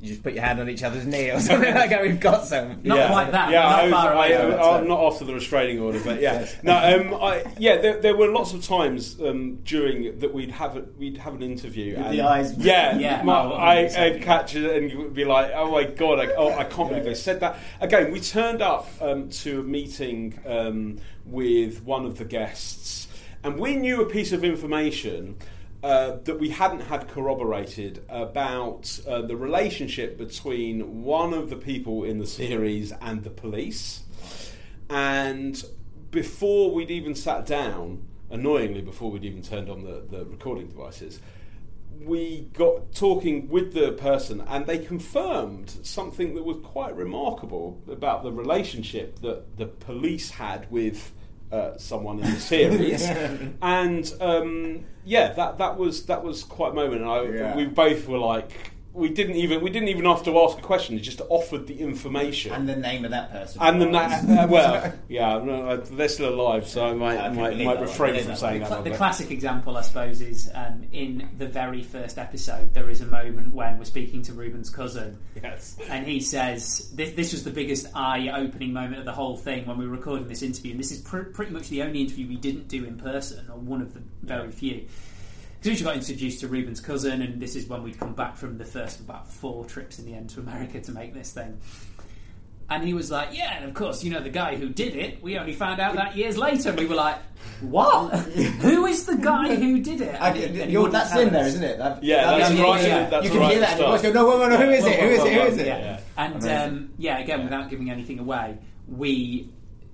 you 0.05 0.11
just 0.11 0.23
put 0.23 0.35
your 0.35 0.45
hand 0.45 0.61
on 0.61 0.69
each 0.69 0.83
other's 0.83 1.07
knee 1.07 1.31
or 1.31 1.41
something 1.49 1.75
like 1.75 1.91
that? 1.91 2.03
We've 2.03 2.21
got 2.21 2.45
some. 2.47 2.81
Not 2.83 3.11
quite 3.11 3.31
that. 3.33 3.51
Yeah, 3.51 3.63
not 3.63 3.79
I 3.81 3.83
was, 3.85 3.93
far 3.93 4.13
away 4.13 4.37
I, 4.37 4.77
I'm 4.79 4.89
not 4.89 5.01
after 5.13 5.25
the 5.25 5.35
restraining 5.35 5.81
order, 5.81 6.01
but 6.05 6.21
yeah, 6.21 6.47
no, 6.63 6.75
um, 6.77 7.15
I, 7.23 7.45
yeah. 7.59 7.77
There, 7.79 8.01
there 8.01 8.17
were 8.17 8.29
lots 8.29 8.53
of 8.53 8.63
times 8.65 9.21
um, 9.21 9.57
during 9.65 10.19
that 10.19 10.33
we'd 10.33 10.51
have 10.53 10.77
a, 10.77 10.83
we'd 10.99 11.17
have 11.19 11.35
an 11.35 11.43
interview, 11.43 11.97
With 11.97 12.07
and 12.07 12.15
the 12.19 12.23
eyes- 12.23 12.57
yeah, 12.59 12.97
Yeah. 12.99 13.23
my- 13.23 13.35
Oh, 13.45 13.55
I, 13.57 13.77
100%. 13.85 13.99
I'd 13.99 14.23
catch 14.23 14.55
it 14.55 14.77
and 14.77 14.91
you'd 14.91 15.13
be 15.15 15.25
like, 15.25 15.51
oh 15.55 15.71
my 15.71 15.85
god, 15.85 16.21
I, 16.21 16.27
oh, 16.35 16.51
I 16.57 16.65
can't 16.65 16.89
believe 16.89 17.05
they 17.05 17.15
said 17.15 17.41
that. 17.41 17.59
Again, 17.81 18.13
we 18.13 18.21
turned 18.21 18.63
up 18.63 18.89
um, 19.01 19.29
to 19.31 19.61
a 19.61 19.63
meeting 19.63 20.39
um, 20.47 20.99
with 21.27 21.83
one 21.83 22.05
of 22.07 22.17
the 22.19 22.25
guests, 22.25 23.09
and 23.43 23.59
we 23.59 23.77
knew 23.77 24.01
a 24.03 24.07
piece 24.07 24.33
of 24.33 24.45
information 24.45 25.37
uh, 25.85 26.17
that 26.25 26.41
we 26.41 26.49
hadn't 26.49 26.81
had 26.81 27.07
corroborated 27.09 28.03
about 28.09 28.99
uh, 29.07 29.21
the 29.21 29.37
relationship 29.37 30.17
between 30.17 31.03
one 31.03 31.35
of 31.35 31.51
the 31.51 31.57
people 31.57 32.05
in 32.05 32.19
the 32.19 32.27
series 32.27 32.91
and 33.03 33.23
the 33.23 33.29
police. 33.29 34.03
And 34.89 35.63
before 36.11 36.73
we'd 36.73 36.91
even 36.91 37.15
sat 37.15 37.45
down, 37.45 38.03
annoyingly, 38.31 38.81
before 38.81 39.11
we'd 39.11 39.27
even 39.27 39.43
turned 39.43 39.69
on 39.69 39.85
the, 39.85 40.03
the 40.09 40.25
recording 40.25 40.69
devices, 40.69 41.21
we 42.01 42.49
got 42.55 42.95
talking 42.95 43.51
with 43.51 43.75
the 43.75 43.93
person 43.93 44.41
and 44.49 44.67
they 44.67 44.79
confirmed 44.79 45.69
something 45.83 46.35
that 46.35 46.45
was 46.45 46.57
quite 46.65 46.97
remarkable 46.97 47.79
about 47.91 48.23
the 48.23 48.33
relationship 48.33 49.21
that 49.21 49.59
the 49.59 49.67
police 49.67 50.31
had 50.31 50.71
with 50.71 51.13
uh, 51.53 51.77
someone 51.79 52.19
in 52.21 52.31
the 52.35 52.41
series. 52.41 53.09
And 53.63 54.13
um, 54.21 54.85
yeah 55.05 55.33
that 55.35 55.59
that 55.59 55.77
was 55.79 56.07
that 56.07 56.23
was 56.25 56.45
quite 56.45 56.73
a 56.73 56.75
moment. 56.75 57.03
And 57.03 57.11
I, 57.11 57.23
Yeah. 57.25 57.57
we 57.57 57.67
both 57.67 58.09
were 58.09 58.19
like 58.19 58.51
we 58.95 59.09
didn't 59.09 59.35
even 59.35 59.61
we 59.61 59.71
didn't 59.71 59.89
even 59.89 60.05
have 60.05 60.23
to 60.23 60.39
ask 60.41 60.57
a 60.57 60.63
question 60.63 60.95
They 60.95 61.03
just 61.03 61.21
offered 61.29 61.67
the 61.67 61.79
information 61.81 62.53
And 62.53 62.69
the 62.69 62.77
name 62.77 63.05
of 63.05 63.11
that 63.11 63.31
person. 63.33 63.61
and 63.61 63.83
the 63.83 63.87
was- 63.89 64.23
na- 64.25 64.43
uh, 64.45 64.47
well, 64.47 64.93
yeah, 65.09 65.39
no, 65.45 65.69
uh, 65.69 65.77
they're 65.91 66.09
still 66.09 66.33
alive, 66.33 66.69
so 66.69 66.87
I 66.87 66.95
might, 66.95 67.19
I 67.19 67.29
might, 67.31 67.59
might 67.59 67.81
refrain 67.81 68.19
from 68.21 68.29
that 68.29 68.39
saying 68.39 68.63
The, 68.63 68.69
that. 68.69 68.85
the 68.85 68.91
classic 68.93 69.31
example, 69.33 69.77
I 69.77 69.83
suppose, 69.83 70.21
is 70.21 70.49
um, 70.55 70.85
in 70.93 71.29
the 71.39 71.47
very 71.47 71.83
first 71.83 72.19
episode. 72.19 72.73
There 72.73 72.89
is 72.89 73.01
a 73.01 73.07
moment 73.07 73.53
when 73.53 73.79
we're 73.79 73.85
speaking 73.85 74.23
to 74.23 74.33
Rubin's 74.33 74.71
cousin, 74.71 75.19
yes. 75.43 75.77
and 75.91 76.07
he 76.07 76.21
says 76.21 76.91
this, 76.95 77.13
this 77.13 77.33
was 77.33 77.43
the 77.43 77.51
biggest 77.51 77.89
eye-opening 77.97 78.73
moment 78.73 78.99
of 79.01 79.05
the 79.05 79.13
whole 79.13 79.37
thing 79.37 79.67
when 79.67 79.77
we 79.77 79.87
were 79.89 79.97
recording 79.97 80.29
this 80.29 80.43
interview. 80.43 80.71
And 80.71 80.79
this 80.81 80.93
is 80.93 81.01
pr- 81.01 81.23
pretty 81.23 81.53
much 81.53 81.69
the 81.69 81.83
only 81.83 82.01
interview 82.01 82.29
we 82.29 82.37
didn't 82.37 82.69
do 82.69 82.85
in 82.85 82.97
person, 82.97 83.45
or 83.51 83.59
one 83.59 83.83
of 83.83 83.93
the 83.95 84.01
very 84.23 84.53
few. 84.53 84.87
Because 85.65 85.81
we 85.81 85.85
got 85.85 85.97
introduced 85.97 86.41
to 86.41 86.49
Rubin's 86.49 86.81
cousin, 86.81 87.23
and 87.23 87.41
this 87.41 87.57
is 87.57 87.67
when 87.67 87.83
we'd 87.83 87.99
come 87.99 88.13
back 88.15 88.37
from 88.37 88.59
the 88.59 88.67
first 88.67 89.01
of 89.01 89.09
about 89.09 89.31
four 89.31 89.65
trips 89.65 89.99
in 89.99 90.05
the 90.05 90.13
end 90.15 90.29
to 90.31 90.41
America 90.41 90.79
to 90.79 90.93
make 90.93 91.15
this 91.15 91.33
thing. 91.33 91.59
And 92.69 92.83
he 92.85 92.93
was 92.93 93.11
like, 93.11 93.31
"Yeah, 93.33 93.55
and 93.57 93.65
of 93.65 93.73
course, 93.75 94.05
you 94.05 94.11
know 94.11 94.21
the 94.21 94.29
guy 94.31 94.57
who 94.57 94.69
did 94.69 94.95
it. 94.95 95.23
We 95.23 95.39
only 95.39 95.55
found 95.55 95.81
out 95.81 95.95
that 95.97 96.17
years 96.17 96.37
later." 96.37 96.69
And 96.71 96.79
we 96.79 96.85
were 96.87 96.95
like, 96.95 97.17
"What? 97.63 98.11
who 98.19 98.85
is 98.87 99.07
the 99.07 99.17
guy 99.17 99.55
who 99.55 99.81
did 99.81 100.03
it?" 100.03 100.15
I, 100.21 100.29
And 100.31 100.55
he- 100.55 100.61
and 100.63 100.71
you're, 100.73 100.89
that's 100.91 101.15
in 101.17 101.31
there, 101.33 101.43
us. 101.43 101.49
isn't 101.49 101.65
it? 101.65 101.79
That, 101.79 102.03
Yeah, 102.05 102.25
that- 102.27 102.39
that's 102.41 102.55
yeah, 102.55 102.63
right. 102.63 102.83
yeah. 102.87 103.09
That's 103.11 103.25
you 103.25 103.31
can 103.33 103.41
right 103.41 103.51
hear 103.53 103.61
that, 103.61 103.71
and 103.71 103.79
go, 103.81 103.97
start. 103.97 104.15
no, 104.15 104.39
no, 104.39 104.49
no, 104.51 104.57
who 104.59 104.71
is 104.71 104.85
it? 104.85 105.01
Who 105.01 105.07
is 105.09 105.25
it? 105.25 105.33
Who 105.33 105.41
is 105.41 105.59
it? 105.59 105.67
Yeah. 105.67 105.79
Yeah. 105.79 106.01
And 106.19 106.45
um, 106.75 106.91
yeah, 106.99 107.19
again, 107.19 107.43
without 107.45 107.71
giving 107.71 107.91
anything 107.91 108.19
away, 108.19 108.59
we 108.89 109.49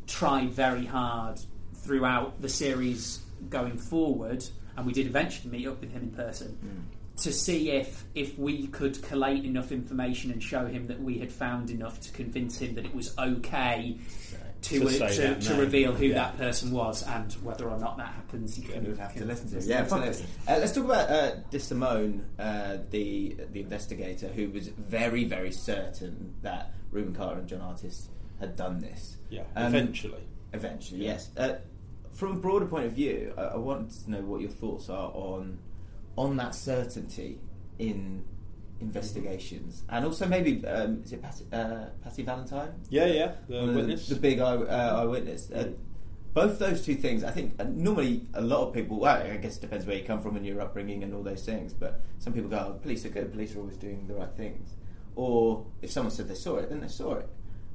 tried 0.08 0.50
very 0.50 0.84
hard 0.86 1.40
throughout 1.74 2.40
the 2.40 2.48
series 2.48 3.20
going 3.48 3.78
forward, 3.78 4.44
and 4.76 4.86
we 4.86 4.92
did 4.92 5.06
eventually 5.06 5.50
meet 5.50 5.66
up 5.66 5.80
with 5.80 5.92
him 5.92 6.02
in 6.02 6.10
person 6.10 6.58
to 7.16 7.32
see 7.32 7.70
if 7.70 8.04
if 8.14 8.38
we 8.38 8.66
could 8.68 9.02
collate 9.02 9.44
enough 9.44 9.72
information 9.72 10.30
and 10.30 10.42
show 10.42 10.66
him 10.66 10.86
that 10.86 11.00
we 11.02 11.18
had 11.18 11.30
found 11.30 11.70
enough 11.70 12.00
to 12.00 12.10
convince 12.12 12.58
him 12.58 12.74
that 12.74 12.84
it 12.84 12.94
was 12.94 13.16
okay. 13.18 13.98
To, 14.62 14.78
To 14.80 15.04
uh, 15.04 15.08
to, 15.08 15.40
to 15.40 15.54
reveal 15.54 15.94
who 15.94 16.06
Yeah. 16.06 16.14
that 16.16 16.36
person 16.36 16.70
was 16.70 17.02
and 17.02 17.32
whether 17.42 17.66
or 17.70 17.78
not 17.78 17.96
that 17.96 18.08
happens, 18.08 18.58
you 18.58 18.68
can, 18.68 18.84
We'll 18.84 18.96
have 18.98 19.14
to 19.14 19.24
listen 19.24 19.48
to 19.52 19.56
it. 19.56 19.64
Yeah, 19.64 19.84
to 19.84 19.88
the 19.88 19.96
podcast. 19.96 20.06
absolutely. 20.06 20.26
Uh, 20.48 20.58
let's 20.58 20.72
talk 20.74 20.84
about 20.84 21.10
uh, 21.10 21.30
DeSimone, 21.50 22.20
uh, 22.38 22.76
the 22.90 23.36
the 23.52 23.60
investigator 23.60 24.28
who 24.28 24.50
was 24.50 24.68
very, 24.68 25.24
very 25.24 25.50
certain 25.50 26.34
that 26.42 26.74
Rubin 26.92 27.14
Carter 27.14 27.40
and 27.40 27.48
John 27.48 27.62
Artis 27.62 28.10
had 28.38 28.54
done 28.56 28.80
this. 28.80 29.16
Yeah, 29.30 29.44
Um, 29.56 29.68
eventually. 29.74 30.24
Eventually, 30.52 31.04
yes. 31.06 31.30
From 32.12 32.32
a 32.32 32.40
broader 32.40 32.66
point 32.66 32.86
of 32.86 32.92
view, 32.92 33.32
I, 33.36 33.42
I 33.42 33.56
wanted 33.56 33.90
to 34.04 34.10
know 34.10 34.20
what 34.22 34.40
your 34.40 34.50
thoughts 34.50 34.88
are 34.90 35.10
on 35.14 35.58
on 36.16 36.36
that 36.36 36.54
certainty 36.54 37.38
in 37.78 38.24
investigations, 38.80 39.82
and 39.88 40.04
also 40.04 40.26
maybe 40.26 40.66
um, 40.66 41.02
is 41.04 41.12
it 41.12 41.22
Patty, 41.22 41.44
uh, 41.52 41.86
Patty 42.02 42.22
Valentine? 42.22 42.72
Yeah, 42.88 43.06
yeah, 43.06 43.32
the 43.48 43.60
One 43.60 43.74
witness. 43.74 44.08
the, 44.08 44.16
big 44.16 44.40
eye, 44.40 44.54
uh, 44.56 45.00
eyewitness. 45.02 45.50
Uh, 45.50 45.70
both 46.32 46.58
those 46.58 46.84
two 46.84 46.94
things, 46.94 47.24
I 47.24 47.30
think, 47.30 47.54
uh, 47.58 47.64
normally 47.68 48.26
a 48.34 48.40
lot 48.40 48.68
of 48.68 48.74
people. 48.74 49.00
Well, 49.00 49.22
I 49.22 49.36
guess 49.36 49.56
it 49.56 49.60
depends 49.60 49.84
where 49.86 49.96
you 49.96 50.04
come 50.04 50.20
from 50.20 50.36
and 50.36 50.46
your 50.46 50.60
upbringing 50.60 51.02
and 51.02 51.14
all 51.14 51.22
those 51.22 51.44
things. 51.44 51.72
But 51.72 52.00
some 52.18 52.32
people 52.32 52.50
go, 52.50 52.74
oh, 52.76 52.78
"Police 52.80 53.04
are 53.04 53.08
good. 53.10 53.32
Police 53.32 53.54
are 53.56 53.60
always 53.60 53.76
doing 53.76 54.06
the 54.06 54.14
right 54.14 54.32
things." 54.36 54.74
Or 55.16 55.66
if 55.82 55.90
someone 55.90 56.12
said 56.12 56.28
they 56.28 56.34
saw 56.34 56.56
it, 56.56 56.68
then 56.70 56.80
they 56.80 56.88
saw 56.88 57.14
it. 57.14 57.28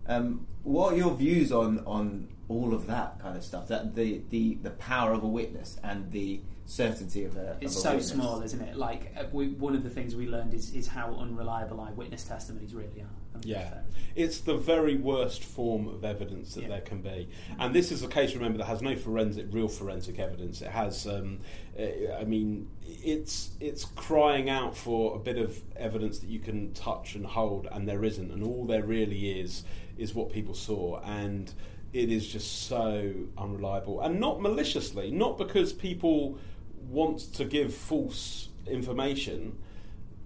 Um, 0.07 0.47
what 0.63 0.93
are 0.93 0.97
your 0.97 1.15
views 1.15 1.51
on 1.51 1.79
on 1.85 2.29
all 2.47 2.73
of 2.73 2.87
that 2.87 3.19
kind 3.19 3.37
of 3.37 3.43
stuff? 3.43 3.67
That 3.67 3.95
the 3.95 4.21
the, 4.29 4.55
the 4.61 4.71
power 4.71 5.13
of 5.13 5.23
a 5.23 5.27
witness 5.27 5.77
and 5.83 6.11
the 6.11 6.41
certainty 6.65 7.23
of 7.23 7.37
a. 7.37 7.57
It's 7.61 7.73
of 7.75 7.79
a 7.79 7.81
so 7.81 7.89
witness. 7.89 8.09
small, 8.11 8.41
isn't 8.41 8.61
it? 8.61 8.75
Like 8.75 9.13
uh, 9.17 9.23
we, 9.31 9.49
one 9.49 9.75
of 9.75 9.83
the 9.83 9.89
things 9.89 10.15
we 10.15 10.27
learned 10.27 10.53
is, 10.53 10.73
is 10.73 10.87
how 10.87 11.15
unreliable 11.15 11.81
eyewitness 11.81 12.23
testimonies 12.23 12.73
really 12.73 13.01
are. 13.01 13.24
I 13.37 13.41
think 13.41 13.45
Yeah, 13.55 13.79
it's 14.15 14.39
the 14.39 14.55
very 14.55 14.95
worst 14.95 15.43
form 15.43 15.87
of 15.87 16.03
evidence 16.05 16.53
that 16.55 16.61
Yeah. 16.63 16.67
there 16.69 16.81
can 16.81 17.01
be, 17.01 17.27
and 17.59 17.73
this 17.75 17.91
is 17.91 18.03
a 18.03 18.07
case. 18.07 18.33
Remember, 18.33 18.57
that 18.59 18.65
has 18.65 18.81
no 18.81 18.95
forensic, 18.95 19.47
real 19.51 19.67
forensic 19.67 20.19
evidence. 20.19 20.61
It 20.61 20.69
has, 20.69 21.05
um, 21.07 21.39
uh, 21.79 21.83
I 22.19 22.23
mean, 22.23 22.67
it's 23.03 23.51
it's 23.59 23.85
crying 23.85 24.49
out 24.49 24.75
for 24.77 25.15
a 25.15 25.19
bit 25.19 25.37
of 25.37 25.61
evidence 25.75 26.19
that 26.19 26.29
you 26.29 26.39
can 26.39 26.73
touch 26.73 27.15
and 27.15 27.25
hold, 27.25 27.67
and 27.71 27.87
there 27.87 28.03
isn't. 28.03 28.31
And 28.31 28.43
all 28.43 28.65
there 28.65 28.83
really 28.83 29.39
is 29.39 29.63
is 29.97 30.13
what 30.13 30.29
people 30.29 30.53
saw, 30.53 30.99
and 31.01 31.53
it 31.93 32.11
is 32.11 32.27
just 32.27 32.63
so 32.67 33.13
unreliable, 33.37 34.01
and 34.01 34.19
not 34.19 34.41
maliciously, 34.41 35.11
not 35.11 35.37
because 35.37 35.71
people 35.71 36.37
want 36.89 37.19
to 37.33 37.45
give 37.45 37.73
false 37.73 38.49
information 38.67 39.57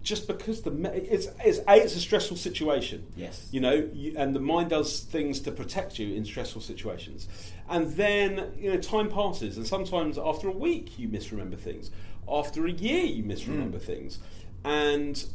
just 0.01 0.27
because 0.27 0.61
the 0.61 0.71
it's 0.93 1.27
it's 1.43 1.59
a 1.59 1.75
it's 1.75 1.95
a 1.95 1.99
stressful 1.99 2.37
situation. 2.37 3.05
Yes. 3.15 3.47
you 3.51 3.59
know, 3.59 3.89
you, 3.93 4.13
and 4.17 4.35
the 4.35 4.39
mind 4.39 4.69
does 4.69 5.01
things 5.01 5.39
to 5.41 5.51
protect 5.51 5.99
you 5.99 6.15
in 6.15 6.25
stressful 6.25 6.61
situations, 6.61 7.27
and 7.69 7.91
then 7.93 8.51
you 8.57 8.71
know 8.71 8.79
time 8.79 9.09
passes, 9.09 9.57
and 9.57 9.67
sometimes 9.67 10.17
after 10.17 10.47
a 10.47 10.51
week 10.51 10.97
you 10.97 11.07
misremember 11.07 11.57
things, 11.57 11.91
after 12.27 12.65
a 12.65 12.71
year 12.71 13.03
you 13.03 13.23
misremember 13.23 13.77
hmm. 13.77 13.85
things, 13.85 14.19
and 14.63 15.25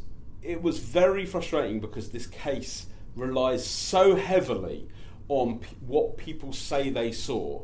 it 0.41 0.61
was 0.61 0.79
very 0.79 1.25
frustrating 1.25 1.79
because 1.79 2.09
this 2.09 2.27
case 2.27 2.87
relies 3.15 3.65
so 3.65 4.15
heavily 4.15 4.87
on 5.27 5.59
p- 5.59 5.75
what 5.85 6.17
people 6.17 6.53
say 6.53 6.89
they 6.89 7.11
saw, 7.11 7.63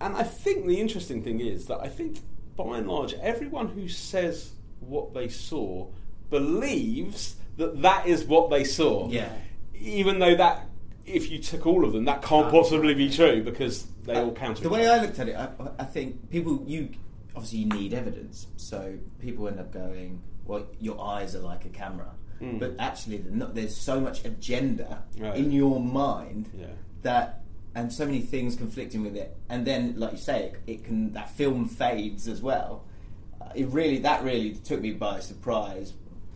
and 0.00 0.16
I 0.16 0.22
think 0.22 0.66
the 0.66 0.80
interesting 0.80 1.22
thing 1.22 1.40
is 1.40 1.66
that 1.66 1.80
I 1.80 1.88
think 1.88 2.18
by 2.56 2.78
and 2.78 2.88
large 2.88 3.14
everyone 3.14 3.68
who 3.68 3.88
says 3.88 4.52
what 4.80 5.12
they 5.14 5.28
saw 5.28 5.88
believes 6.30 7.36
that 7.56 7.82
that 7.82 8.06
is 8.06 8.24
what 8.24 8.50
they 8.50 8.64
saw. 8.64 9.08
Yeah. 9.10 9.32
Even 9.74 10.18
though 10.18 10.34
that, 10.36 10.66
if 11.06 11.30
you 11.30 11.38
took 11.38 11.66
all 11.66 11.84
of 11.84 11.92
them, 11.92 12.04
that 12.04 12.22
can't 12.22 12.50
possibly 12.50 12.94
be 12.94 13.10
true 13.10 13.42
because 13.42 13.84
they 14.04 14.16
all 14.16 14.32
counter. 14.32 14.62
The 14.62 14.68
way. 14.68 14.88
I 14.88 15.00
looked 15.02 15.18
at 15.18 15.28
it, 15.28 15.36
I, 15.36 15.48
I 15.78 15.84
think 15.84 16.30
people 16.30 16.62
you 16.66 16.90
obviously 17.34 17.60
you 17.60 17.66
need 17.68 17.94
evidence, 17.94 18.46
so 18.56 18.94
people 19.20 19.46
end 19.48 19.60
up 19.60 19.72
going, 19.72 20.20
well, 20.44 20.66
your 20.80 21.00
eyes 21.00 21.34
are 21.36 21.40
like 21.40 21.64
a 21.64 21.68
camera, 21.68 22.10
Mm. 22.40 22.58
but 22.58 22.74
actually 22.78 23.22
not, 23.30 23.54
there's 23.54 23.76
so 23.76 24.00
much 24.00 24.24
agenda 24.24 25.02
Right. 25.18 25.36
in 25.36 25.52
your 25.52 25.78
mind 25.78 26.48
Yeah. 26.58 26.68
that 27.02 27.42
and 27.74 27.92
so 27.92 28.06
many 28.06 28.20
things 28.22 28.56
conflicting 28.56 29.02
with 29.02 29.14
it, 29.14 29.36
and 29.50 29.66
then 29.66 29.94
like 29.98 30.12
you 30.12 30.18
say, 30.18 30.44
it, 30.44 30.54
it 30.66 30.84
can 30.84 31.12
that 31.12 31.30
film 31.30 31.68
fades 31.68 32.26
as 32.28 32.40
well. 32.42 32.84
Uh, 33.40 33.50
it 33.54 33.66
really 33.68 33.98
that 33.98 34.24
really 34.24 34.54
took 34.54 34.80
me 34.80 34.92
by 34.92 35.20
surprise. 35.20 35.92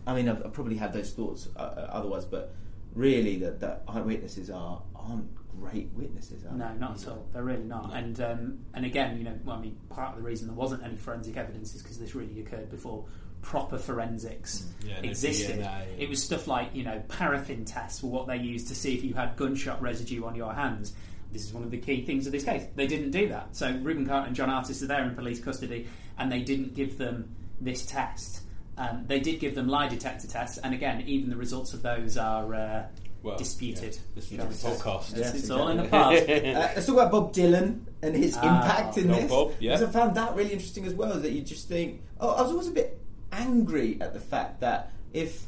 I 0.07 0.13
mean, 0.13 0.29
I've, 0.29 0.45
I've 0.45 0.53
probably 0.53 0.75
had 0.77 0.93
those 0.93 1.11
thoughts 1.11 1.49
uh, 1.55 1.59
uh, 1.59 1.89
otherwise, 1.91 2.25
but 2.25 2.53
really, 2.93 3.37
that 3.39 3.59
that 3.61 3.83
eyewitnesses 3.87 4.49
are 4.49 4.81
aren't 4.95 5.27
great 5.59 5.89
witnesses. 5.95 6.43
Are 6.45 6.51
No, 6.51 6.71
they? 6.73 6.79
not 6.79 7.01
at 7.01 7.07
all. 7.07 7.25
They're 7.33 7.43
really 7.43 7.63
not. 7.63 7.91
And 7.93 8.19
um, 8.21 8.59
and 8.73 8.85
again, 8.85 9.17
you 9.17 9.23
know, 9.23 9.37
well, 9.43 9.57
I 9.57 9.61
mean, 9.61 9.77
part 9.89 10.11
of 10.11 10.17
the 10.17 10.27
reason 10.27 10.47
there 10.47 10.55
wasn't 10.55 10.83
any 10.83 10.95
forensic 10.97 11.37
evidence 11.37 11.73
is 11.75 11.81
because 11.81 11.97
this 11.99 12.13
really 12.15 12.39
occurred 12.41 12.69
before 12.69 13.05
proper 13.41 13.77
forensics 13.77 14.65
Mm. 14.81 14.89
Yeah, 14.89 15.01
no 15.01 15.09
existed. 15.09 15.59
DNA. 15.59 15.85
It 15.99 16.09
was 16.09 16.21
stuff 16.23 16.47
like 16.47 16.73
you 16.75 16.83
know 16.83 17.01
paraffin 17.09 17.63
tests 17.65 18.01
were 18.03 18.09
what 18.09 18.27
they 18.27 18.37
used 18.37 18.67
to 18.69 18.75
see 18.75 18.95
if 18.95 19.03
you 19.03 19.13
had 19.13 19.35
gunshot 19.37 19.81
residue 19.81 20.25
on 20.25 20.35
your 20.35 20.53
hands. 20.53 20.93
This 21.31 21.45
is 21.45 21.53
one 21.53 21.63
of 21.63 21.69
the 21.71 21.77
key 21.77 22.05
things 22.05 22.25
of 22.27 22.31
this 22.31 22.43
case. 22.43 22.63
They 22.75 22.87
didn't 22.87 23.11
do 23.11 23.27
that. 23.29 23.55
So 23.55 23.69
Rubin 23.81 24.05
Carter 24.05 24.27
and 24.27 24.35
John 24.35 24.49
Artis 24.49 24.81
are 24.83 24.87
there 24.87 25.03
in 25.03 25.15
police 25.15 25.39
custody, 25.39 25.87
and 26.17 26.31
they 26.31 26.41
didn't 26.41 26.73
give 26.75 26.97
them 26.97 27.35
this 27.59 27.85
test. 27.85 28.41
Um, 28.77 29.05
they 29.07 29.19
did 29.19 29.39
give 29.39 29.55
them 29.55 29.67
lie 29.67 29.87
detector 29.87 30.27
tests, 30.27 30.57
and 30.57 30.73
again, 30.73 31.01
even 31.07 31.29
the 31.29 31.37
results 31.37 31.73
of 31.73 31.81
those 31.81 32.17
are 32.17 32.53
uh, 32.53 32.83
Well, 33.23 33.37
disputed. 33.37 33.93
yeah, 33.95 34.01
this 34.15 34.25
is 34.25 34.31
You 34.33 34.39
a 34.41 34.43
it's- 34.43 34.63
podcast. 34.63 35.09
It's, 35.11 35.17
Yes, 35.17 35.35
it's 35.35 35.49
all 35.49 35.69
in 35.69 35.77
the 35.77 35.85
past. 35.85 36.23
Uh, 36.29 36.71
let's 36.75 36.85
talk 36.85 36.95
about 36.95 37.11
Bob 37.11 37.33
Dylan 37.33 37.79
and 38.01 38.15
his 38.15 38.35
Ah, 38.37 38.41
impact 38.43 38.97
in 38.97 39.07
this. 39.07 39.29
Bob, 39.29 39.53
yeah. 39.59 39.77
Because 39.77 39.89
I 39.95 39.99
found 39.99 40.15
that 40.17 40.35
really 40.35 40.51
interesting 40.51 40.85
as 40.85 40.93
well. 40.93 41.11
Is 41.13 41.21
that 41.21 41.31
you 41.31 41.41
just 41.41 41.67
think, 41.69 42.01
oh, 42.19 42.29
I 42.31 42.41
was 42.41 42.51
always 42.51 42.67
a 42.67 42.71
bit 42.71 42.99
angry 43.31 43.97
at 44.01 44.13
the 44.13 44.19
fact 44.19 44.59
that 44.61 44.91
if 45.13 45.45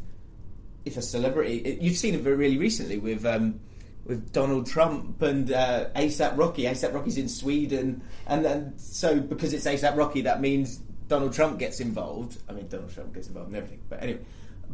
if 0.86 0.96
a 0.96 1.02
celebrity, 1.02 1.58
it, 1.58 1.82
you've 1.82 1.98
seen 1.98 2.16
it 2.16 2.22
very 2.22 2.38
really 2.38 2.58
recently 2.58 2.98
with 2.98 3.26
um, 3.26 3.60
with 4.06 4.32
Donald 4.32 4.66
Trump 4.68 5.22
and 5.22 5.52
uh, 5.52 5.90
ASAP 5.98 6.38
Rocky. 6.38 6.64
ASAP 6.64 6.94
Rocky's 6.94 7.18
in 7.18 7.28
Sweden, 7.28 8.02
and 8.26 8.46
then 8.46 8.74
so 8.78 9.20
because 9.20 9.52
it's 9.54 9.66
ASAP 9.66 9.98
Rocky, 9.98 10.22
that 10.22 10.40
means 10.40 10.80
Donald 11.08 11.34
Trump 11.34 11.60
gets 11.60 11.80
involved. 11.80 12.38
I 12.49 12.53
mean, 12.53 12.68
Donald 12.68 12.93
Trump 12.93 13.14
gets 13.14 13.28
involved 13.28 13.49
in 13.49 13.55
everything, 13.55 13.82
but 13.89 14.03
anyway. 14.03 14.22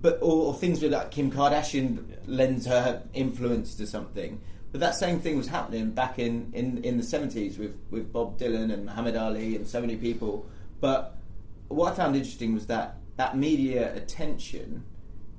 But 0.01 0.19
or, 0.21 0.47
or 0.47 0.53
things 0.53 0.81
with 0.81 0.91
like 0.91 1.11
Kim 1.11 1.31
Kardashian 1.31 2.03
lends 2.25 2.65
her 2.65 3.03
influence 3.13 3.75
to 3.75 3.87
something. 3.87 4.41
But 4.71 4.79
that 4.79 4.95
same 4.95 5.19
thing 5.19 5.37
was 5.37 5.47
happening 5.47 5.91
back 5.91 6.17
in, 6.17 6.49
in, 6.53 6.83
in 6.83 6.97
the 6.97 7.03
seventies 7.03 7.59
with, 7.59 7.77
with 7.91 8.11
Bob 8.11 8.39
Dylan 8.39 8.73
and 8.73 8.85
Muhammad 8.85 9.15
Ali 9.15 9.55
and 9.55 9.67
so 9.67 9.79
many 9.79 9.95
people. 9.95 10.47
But 10.81 11.15
what 11.67 11.93
I 11.93 11.95
found 11.95 12.15
interesting 12.15 12.55
was 12.55 12.65
that 12.67 12.97
that 13.17 13.37
media 13.37 13.95
attention 13.95 14.83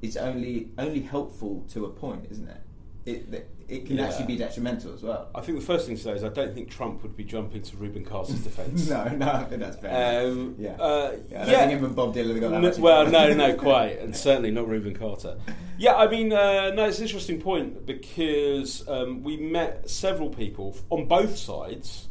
is 0.03 0.17
only 0.17 0.69
only 0.79 1.01
helpful 1.01 1.65
to 1.71 1.85
a 1.85 1.89
point, 1.89 2.27
isn't 2.31 2.49
it? 2.49 2.61
It 3.07 3.35
it 3.35 3.51
can 3.69 3.97
Yeah. 3.97 4.07
actually 4.07 4.27
be 4.27 4.37
detrimental 4.37 4.95
as 4.95 5.03
well. 5.03 5.29
I 5.35 5.41
think 5.41 5.59
the 5.59 5.65
first 5.65 5.87
thing 5.87 5.97
to 5.97 6.03
say 6.03 6.13
is 6.13 6.25
I 6.25 6.29
don't 6.29 6.55
think 6.55 6.71
Trump 6.71 7.03
would 7.03 7.17
be 7.17 7.25
jumping 7.25 7.63
to 7.63 7.77
Rubin 7.77 8.05
Carter's 8.05 8.41
defence. 8.45 8.89
no, 8.89 9.05
no, 9.09 9.31
I 9.31 9.45
think 9.45 9.61
that's 9.61 9.77
fair. 9.77 10.27
Um, 10.31 10.55
yeah. 10.59 10.73
uh, 10.73 11.17
yeah, 11.31 11.43
I 11.43 11.45
don't 11.45 11.53
yeah. 11.53 11.59
think 11.67 11.73
him 11.79 11.85
and 11.85 11.97
Bob 11.97 12.15
Dylan 12.15 12.41
got 12.41 12.51
that 12.51 12.61
No, 12.79 12.83
well, 12.83 13.07
no, 13.11 13.33
no, 13.35 13.55
quite, 13.59 13.99
and 14.01 14.15
certainly 14.17 14.51
not 14.51 14.69
Rubin 14.69 14.95
Carter. 14.95 15.37
Yeah, 15.79 15.95
I 15.95 16.09
mean, 16.09 16.33
uh, 16.33 16.71
no, 16.75 16.85
it's 16.87 16.99
an 16.99 17.05
interesting 17.05 17.41
point 17.41 17.85
because 17.87 18.87
um, 18.89 19.23
we 19.23 19.37
met 19.37 19.89
several 19.89 20.31
people 20.31 20.77
on 20.91 21.07
both 21.07 21.37
sides 21.37 22.09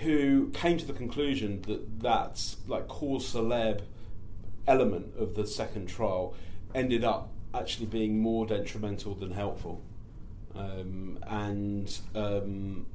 who 0.00 0.50
came 0.54 0.78
to 0.78 0.86
the 0.86 0.92
conclusion 0.94 1.60
that 1.62 2.00
that 2.00 2.54
like 2.66 2.88
cause 2.88 3.32
celeb 3.34 3.82
element 4.66 5.12
of 5.18 5.34
the 5.34 5.46
second 5.46 5.86
trial 5.88 6.34
ended 6.74 7.04
up 7.04 7.30
actually 7.52 7.86
being 7.86 8.18
more 8.20 8.46
detrimental 8.46 9.14
than 9.14 9.32
helpful. 9.32 9.82
Um, 10.54 11.18
and 11.26 11.98
um, 12.14 12.86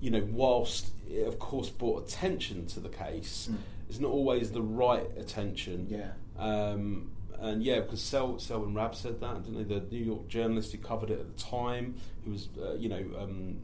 you 0.00 0.10
know, 0.10 0.26
whilst 0.32 0.88
it 1.08 1.26
of 1.26 1.38
course 1.38 1.68
brought 1.70 2.08
attention 2.08 2.66
to 2.66 2.80
the 2.80 2.88
case, 2.88 3.48
Mm. 3.50 3.56
it's 3.88 4.00
not 4.00 4.10
always 4.10 4.50
the 4.52 4.62
right 4.62 5.06
attention. 5.18 5.86
Yeah. 5.90 6.12
Um, 6.38 7.10
and 7.38 7.62
yeah, 7.62 7.80
because 7.80 8.02
Sel, 8.02 8.38
Selwyn 8.38 8.74
Raab 8.74 8.94
said 8.94 9.20
that, 9.20 9.44
didn't 9.44 9.68
they? 9.68 9.74
The 9.78 9.84
New 9.90 10.04
York 10.04 10.28
journalist 10.28 10.72
who 10.72 10.78
covered 10.78 11.10
it 11.10 11.20
at 11.20 11.36
the 11.36 11.42
time, 11.42 11.94
who 12.24 12.32
was, 12.32 12.48
uh, 12.62 12.74
you 12.74 12.88
know, 12.90 13.02
um, 13.18 13.58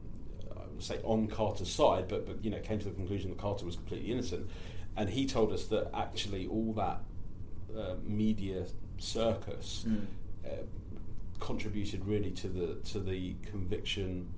I 0.51 0.61
would 0.73 0.83
say 0.83 0.99
on 1.05 1.27
Carter's 1.27 1.71
side, 1.71 2.09
but, 2.09 2.27
but 2.27 2.43
you 2.45 2.51
know, 2.51 2.59
came 2.61 2.79
to 2.79 2.85
the 2.87 2.91
conclusion 2.95 3.31
that 3.31 3.39
Carter 3.39 3.67
was 3.67 3.77
completely 3.77 4.11
innocent. 4.13 4.49
And 4.97 5.11
he 5.11 5.27
told 5.27 5.53
us 5.53 5.67
that 5.67 5.91
actually 5.95 6.47
all 6.47 6.73
that 6.75 7.01
uh, 7.79 7.97
media 8.03 8.65
circus 8.99 9.85
Mm. 9.87 10.07
uh, 10.47 10.49
contributed 11.41 12.05
really 12.05 12.31
to 12.33 12.49
the 12.49 12.75
to 12.91 13.01
the 13.01 13.35
conviction, 13.51 14.29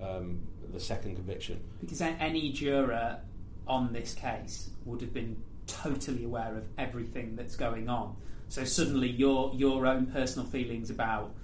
um, 0.00 0.40
the 0.72 0.80
second 0.80 1.16
conviction. 1.16 1.60
Because 1.80 2.00
any 2.00 2.52
juror 2.52 3.18
on 3.66 3.92
this 3.92 4.14
case 4.14 4.70
would 4.84 5.00
have 5.00 5.14
been 5.14 5.42
totally 5.66 6.24
aware 6.24 6.56
of 6.56 6.66
everything 6.76 7.36
that's 7.36 7.56
going 7.56 7.88
on. 7.88 8.16
So 8.48 8.64
suddenly 8.64 9.08
your 9.08 9.52
your 9.54 9.86
own 9.86 10.06
personal 10.06 10.46
feelings 10.48 10.90
about 10.90 11.34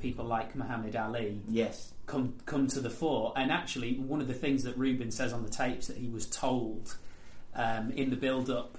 people 0.00 0.24
like 0.24 0.54
Muhammad 0.54 0.94
Ali 0.96 1.40
Yes. 1.48 1.92
come 2.06 2.34
come 2.46 2.66
to 2.68 2.80
the 2.80 2.90
fore. 2.90 3.32
And 3.36 3.50
actually, 3.50 3.98
one 3.98 4.20
of 4.20 4.28
the 4.28 4.34
things 4.34 4.64
that 4.64 4.76
Rubin 4.76 5.10
says 5.10 5.32
on 5.32 5.42
the 5.42 5.50
tapes 5.50 5.86
that 5.88 5.96
he 5.96 6.08
was 6.08 6.26
told 6.26 6.96
um, 7.54 7.90
in 7.92 8.10
the 8.10 8.16
build 8.16 8.50
up 8.50 8.76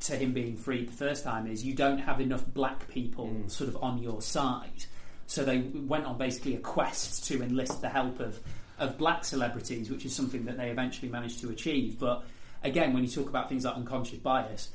to 0.00 0.16
him 0.16 0.32
being 0.32 0.56
freed 0.56 0.88
the 0.88 0.92
first 0.92 1.24
time 1.24 1.46
is 1.48 1.64
you 1.64 1.74
don't 1.74 1.98
have 1.98 2.20
enough 2.20 2.46
black 2.54 2.88
people 2.88 3.32
sort 3.48 3.68
of 3.68 3.76
on 3.82 3.98
your 3.98 4.22
side. 4.22 4.86
So 5.28 5.44
they 5.44 5.58
went 5.58 6.06
on 6.06 6.18
basically 6.18 6.56
a 6.56 6.58
quest 6.58 7.26
to 7.26 7.42
enlist 7.42 7.80
the 7.80 7.88
help 7.90 8.18
of 8.18 8.40
of 8.78 8.96
black 8.96 9.24
celebrities, 9.24 9.90
which 9.90 10.04
is 10.04 10.14
something 10.14 10.44
that 10.44 10.56
they 10.56 10.70
eventually 10.70 11.10
managed 11.10 11.40
to 11.40 11.50
achieve. 11.50 11.98
But 11.98 12.24
again, 12.62 12.92
when 12.92 13.02
you 13.02 13.08
talk 13.10 13.28
about 13.28 13.48
things 13.48 13.64
like 13.64 13.74
unconscious 13.74 14.18
bias, 14.18 14.70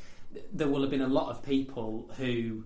there 0.51 0.67
will 0.67 0.81
have 0.81 0.91
been 0.91 1.01
a 1.01 1.07
lot 1.07 1.29
of 1.29 1.41
people 1.43 2.09
who 2.17 2.65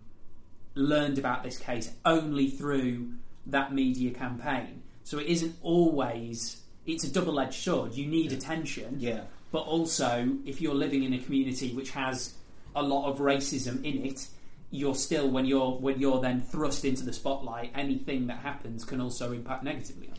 learned 0.76 1.18
about 1.18 1.44
this 1.44 1.58
case 1.58 1.92
only 2.06 2.50
through 2.50 3.12
that 3.46 3.74
media 3.74 4.12
campaign. 4.12 4.84
So 5.04 5.20
it 5.20 5.28
isn't 5.28 5.56
always 5.62 6.62
it's 6.86 7.04
a 7.04 7.12
double 7.12 7.40
edged 7.40 7.62
sword. 7.62 7.94
You 7.94 8.08
need 8.08 8.32
attention. 8.32 8.98
Yeah. 9.00 9.22
But 9.52 9.60
also 9.60 10.38
if 10.46 10.60
you're 10.60 10.76
living 10.76 11.04
in 11.04 11.14
a 11.14 11.20
community 11.20 11.74
which 11.74 11.92
has 11.92 12.34
a 12.76 12.82
lot 12.82 13.10
of 13.10 13.20
racism 13.20 13.84
in 13.84 14.06
it, 14.06 14.28
you're 14.72 14.96
still 14.96 15.30
when 15.30 15.46
you're 15.46 15.72
when 15.72 16.00
you're 16.00 16.20
then 16.22 16.42
thrust 16.42 16.84
into 16.86 17.04
the 17.04 17.14
spotlight, 17.14 17.72
anything 17.76 18.28
that 18.28 18.40
happens 18.40 18.84
can 18.86 19.00
also 19.02 19.32
impact 19.32 19.64
negatively. 19.64 20.12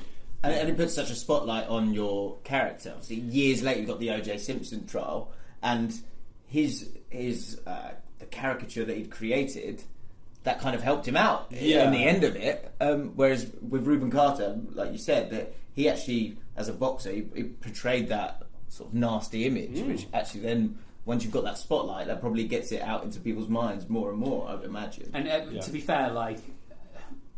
And, 0.43 0.55
and 0.55 0.69
it 0.69 0.77
puts 0.77 0.95
such 0.95 1.11
a 1.11 1.15
spotlight 1.17 1.67
on 1.69 1.93
your 1.93 2.37
character. 2.45 2.91
Obviously, 2.93 3.17
years 3.17 3.63
later, 3.63 3.81
you've 3.81 3.89
got 3.89 3.99
the 4.01 4.11
O.J. 4.11 4.39
Simpson 4.39 4.87
trial, 4.87 5.33
and 5.63 5.93
his 6.47 6.89
his 7.11 7.61
uh, 7.67 7.91
the 8.21 8.27
caricature 8.27 8.85
that 8.85 8.97
he'd 8.97 9.11
created 9.11 9.83
that 10.45 10.61
kind 10.61 10.75
of 10.77 10.83
helped 10.83 11.07
him 11.07 11.17
out 11.17 11.49
Yeah. 11.51 11.85
in 11.87 11.93
the 11.93 12.05
end 12.05 12.23
of 12.25 12.37
it. 12.37 12.73
Um, 12.81 13.13
whereas 13.17 13.51
with 13.69 13.87
Rubin 13.87 14.11
Carter, 14.11 14.59
like 14.73 14.93
you 14.93 14.99
said, 14.99 15.31
that 15.31 15.53
he 15.75 15.89
actually, 15.89 16.37
as 16.57 16.69
a 16.69 16.73
boxer, 16.73 17.11
he, 17.11 17.27
he 17.35 17.43
portrayed 17.43 18.09
that 18.09 18.43
sort 18.69 18.89
of 18.91 18.95
nasty 18.95 19.45
image, 19.47 19.77
Mm. 19.77 19.89
which 19.89 20.07
actually 20.15 20.41
then. 20.41 20.79
Once 21.09 21.25
you've 21.25 21.33
got 21.33 21.43
that 21.45 21.57
spotlight, 21.57 22.07
that 22.07 22.21
probably 22.21 22.45
gets 22.45 22.71
it 22.71 22.83
out 22.83 23.03
into 23.03 23.19
people's 23.19 23.49
minds 23.49 23.89
more 23.89 24.11
and 24.11 24.19
more. 24.19 24.47
I 24.47 24.55
would 24.55 24.65
imagine. 24.67 25.11
And 25.15 25.27
uh, 25.27 25.63
to 25.63 25.71
be 25.71 25.81
fair, 25.81 26.11
like 26.11 26.39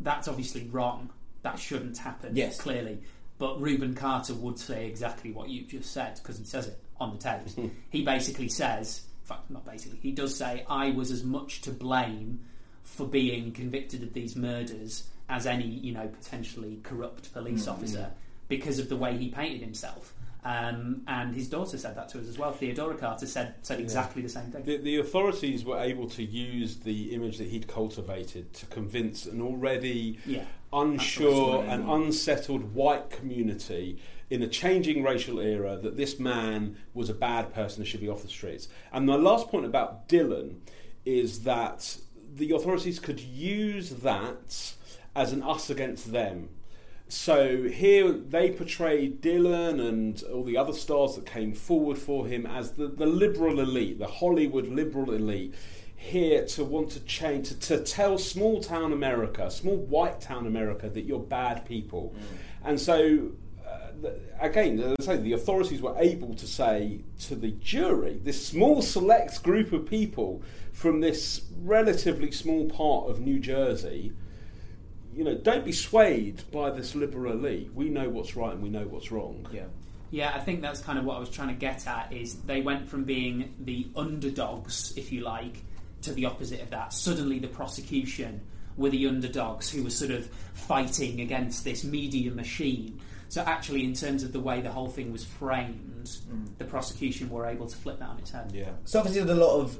that's 0.00 0.26
obviously 0.26 0.66
wrong. 0.72 1.08
That 1.42 1.56
shouldn't 1.56 1.96
happen. 1.96 2.34
Yes. 2.34 2.60
clearly. 2.60 2.98
But 3.38 3.60
Rubin 3.62 3.94
Carter 3.94 4.34
would 4.34 4.58
say 4.58 4.86
exactly 4.88 5.30
what 5.30 5.48
you 5.50 5.62
just 5.62 5.92
said 5.92 6.16
because 6.16 6.36
he 6.36 6.44
says 6.44 6.66
it 6.66 6.78
on 6.98 7.12
the 7.12 7.18
tapes. 7.18 7.54
he 7.90 8.02
basically 8.02 8.48
says, 8.48 9.02
in 9.22 9.26
fact, 9.28 9.48
not 9.50 9.64
basically, 9.64 10.00
he 10.02 10.10
does 10.10 10.36
say, 10.36 10.64
"I 10.68 10.90
was 10.90 11.12
as 11.12 11.22
much 11.22 11.60
to 11.62 11.70
blame 11.70 12.40
for 12.82 13.06
being 13.06 13.52
convicted 13.52 14.02
of 14.02 14.12
these 14.14 14.34
murders 14.34 15.04
as 15.28 15.46
any, 15.46 15.66
you 15.68 15.92
know, 15.92 16.08
potentially 16.08 16.80
corrupt 16.82 17.32
police 17.32 17.66
Mm, 17.66 17.72
officer 17.72 18.10
because 18.48 18.80
of 18.80 18.88
the 18.88 18.96
way 18.96 19.16
he 19.16 19.28
painted 19.28 19.60
himself." 19.60 20.12
Um, 20.44 21.02
and 21.06 21.34
his 21.34 21.48
daughter 21.48 21.76
said 21.76 21.94
that 21.96 22.08
to 22.10 22.18
us 22.20 22.26
as 22.26 22.38
well. 22.38 22.52
Theodora 22.52 22.96
Carter 22.96 23.26
said 23.26 23.54
said 23.62 23.78
exactly 23.80 24.22
the 24.22 24.28
same 24.28 24.50
thing. 24.50 24.62
The, 24.64 24.78
the 24.78 24.96
authorities 24.96 25.64
were 25.64 25.78
able 25.78 26.08
to 26.10 26.22
use 26.22 26.76
the 26.78 27.12
image 27.14 27.36
that 27.38 27.48
he'd 27.48 27.68
cultivated 27.68 28.52
to 28.54 28.66
convince 28.66 29.26
an 29.26 29.42
already 29.42 30.18
Yeah. 30.24 30.44
unsure 30.72 31.62
and 31.64 31.88
unsettled 31.88 32.74
white 32.74 33.10
community 33.10 33.98
in 34.30 34.42
a 34.42 34.48
changing 34.48 35.02
racial 35.02 35.40
era 35.40 35.76
that 35.76 35.96
this 35.96 36.18
man 36.18 36.76
was 36.94 37.10
a 37.10 37.14
bad 37.14 37.52
person 37.52 37.82
and 37.82 37.88
should 37.88 38.00
be 38.00 38.08
off 38.08 38.22
the 38.22 38.28
streets. 38.28 38.68
And 38.92 39.04
my 39.06 39.16
last 39.16 39.48
point 39.48 39.66
about 39.66 40.08
Dylan 40.08 40.60
is 41.04 41.40
that 41.40 41.96
the 42.36 42.52
authorities 42.52 42.98
could 43.00 43.20
use 43.20 43.90
that 43.90 44.72
as 45.16 45.32
an 45.32 45.42
us 45.42 45.68
against 45.68 46.12
them. 46.12 46.48
So 47.10 47.64
here 47.64 48.12
they 48.12 48.52
portrayed 48.52 49.20
Dylan 49.20 49.84
and 49.84 50.22
all 50.32 50.44
the 50.44 50.56
other 50.56 50.72
stars 50.72 51.16
that 51.16 51.26
came 51.26 51.54
forward 51.54 51.98
for 51.98 52.24
him 52.24 52.46
as 52.46 52.70
the, 52.70 52.86
the 52.86 53.04
liberal 53.04 53.58
elite, 53.58 53.98
the 53.98 54.06
Hollywood 54.06 54.68
liberal 54.68 55.10
elite, 55.10 55.52
here 55.96 56.44
to 56.46 56.64
want 56.64 56.90
to 56.92 57.00
change, 57.00 57.48
to, 57.48 57.58
to 57.58 57.78
tell 57.82 58.16
small 58.16 58.62
town 58.62 58.92
America, 58.92 59.50
small 59.50 59.76
white 59.76 60.20
town 60.20 60.46
America, 60.46 60.88
that 60.88 61.04
you're 61.04 61.18
bad 61.18 61.66
people. 61.66 62.14
And 62.64 62.80
so, 62.80 63.32
uh, 63.66 63.88
the, 64.00 64.20
again, 64.40 64.78
as 64.78 65.08
I 65.08 65.16
say, 65.16 65.20
the 65.20 65.32
authorities 65.32 65.82
were 65.82 65.96
able 65.98 66.34
to 66.34 66.46
say 66.46 67.00
to 67.22 67.34
the 67.34 67.50
jury, 67.50 68.20
this 68.22 68.46
small 68.46 68.82
select 68.82 69.42
group 69.42 69.72
of 69.72 69.84
people 69.84 70.42
from 70.72 71.00
this 71.00 71.42
relatively 71.60 72.30
small 72.30 72.70
part 72.70 73.10
of 73.10 73.18
New 73.18 73.40
Jersey, 73.40 74.12
you 75.20 75.26
know, 75.26 75.34
don't 75.34 75.66
be 75.66 75.72
swayed 75.72 76.42
by 76.50 76.70
this 76.70 76.94
liberal 76.94 77.32
elite. 77.32 77.70
We 77.74 77.90
know 77.90 78.08
what's 78.08 78.36
right 78.36 78.54
and 78.54 78.62
we 78.62 78.70
know 78.70 78.86
what's 78.86 79.12
wrong. 79.12 79.46
Yeah. 79.52 79.66
Yeah, 80.10 80.32
I 80.34 80.38
think 80.38 80.62
that's 80.62 80.80
kind 80.80 80.98
of 80.98 81.04
what 81.04 81.18
I 81.18 81.20
was 81.20 81.28
trying 81.28 81.48
to 81.48 81.54
get 81.54 81.86
at. 81.86 82.10
Is 82.10 82.36
they 82.36 82.62
went 82.62 82.88
from 82.88 83.04
being 83.04 83.54
the 83.60 83.86
underdogs, 83.94 84.94
if 84.96 85.12
you 85.12 85.20
like, 85.20 85.62
to 86.02 86.14
the 86.14 86.24
opposite 86.24 86.62
of 86.62 86.70
that. 86.70 86.94
Suddenly, 86.94 87.38
the 87.38 87.48
prosecution 87.48 88.40
were 88.78 88.88
the 88.88 89.06
underdogs 89.06 89.68
who 89.68 89.84
were 89.84 89.90
sort 89.90 90.10
of 90.10 90.26
fighting 90.54 91.20
against 91.20 91.64
this 91.64 91.84
media 91.84 92.30
machine. 92.30 92.98
So, 93.28 93.42
actually, 93.42 93.84
in 93.84 93.92
terms 93.92 94.22
of 94.22 94.32
the 94.32 94.40
way 94.40 94.62
the 94.62 94.72
whole 94.72 94.88
thing 94.88 95.12
was 95.12 95.22
framed, 95.22 96.06
mm. 96.06 96.48
the 96.56 96.64
prosecution 96.64 97.28
were 97.28 97.44
able 97.44 97.66
to 97.66 97.76
flip 97.76 97.98
that 97.98 98.08
on 98.08 98.18
its 98.20 98.30
head. 98.30 98.52
Yeah. 98.54 98.70
So 98.86 99.00
obviously, 99.00 99.22
there's 99.22 99.36
a 99.36 99.40
lot 99.40 99.60
of 99.60 99.78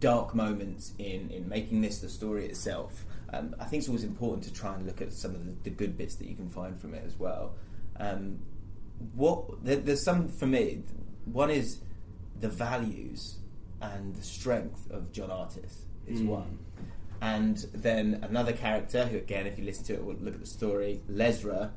dark 0.00 0.34
moments 0.34 0.94
in, 0.98 1.30
in 1.30 1.50
making 1.50 1.82
this 1.82 1.98
the 1.98 2.08
story 2.08 2.46
itself. 2.46 3.04
Um, 3.32 3.54
I 3.60 3.64
think 3.64 3.80
it's 3.80 3.88
always 3.88 4.04
important 4.04 4.42
to 4.44 4.52
try 4.52 4.74
and 4.74 4.86
look 4.86 5.00
at 5.00 5.12
some 5.12 5.34
of 5.34 5.44
the, 5.46 5.52
the 5.64 5.70
good 5.70 5.96
bits 5.96 6.16
that 6.16 6.26
you 6.26 6.34
can 6.34 6.48
find 6.48 6.80
from 6.80 6.94
it 6.94 7.04
as 7.06 7.18
well. 7.18 7.54
Um, 7.98 8.40
what 9.14 9.64
there, 9.64 9.76
there's 9.76 10.02
some 10.02 10.28
for 10.28 10.46
me. 10.46 10.82
One 11.26 11.50
is 11.50 11.80
the 12.40 12.48
values 12.48 13.36
and 13.80 14.14
the 14.14 14.22
strength 14.22 14.90
of 14.90 15.12
John 15.12 15.30
Artis 15.30 15.84
is 16.06 16.20
Mm. 16.20 16.26
one, 16.26 16.58
and 17.20 17.56
then 17.72 18.18
another 18.22 18.52
character 18.52 19.06
who, 19.06 19.16
again, 19.18 19.46
if 19.46 19.58
you 19.58 19.64
listen 19.64 19.84
to 19.84 19.94
it 19.94 20.00
or 20.00 20.14
look 20.14 20.34
at 20.34 20.40
the 20.40 20.46
story, 20.46 21.00
Lesra, 21.08 21.70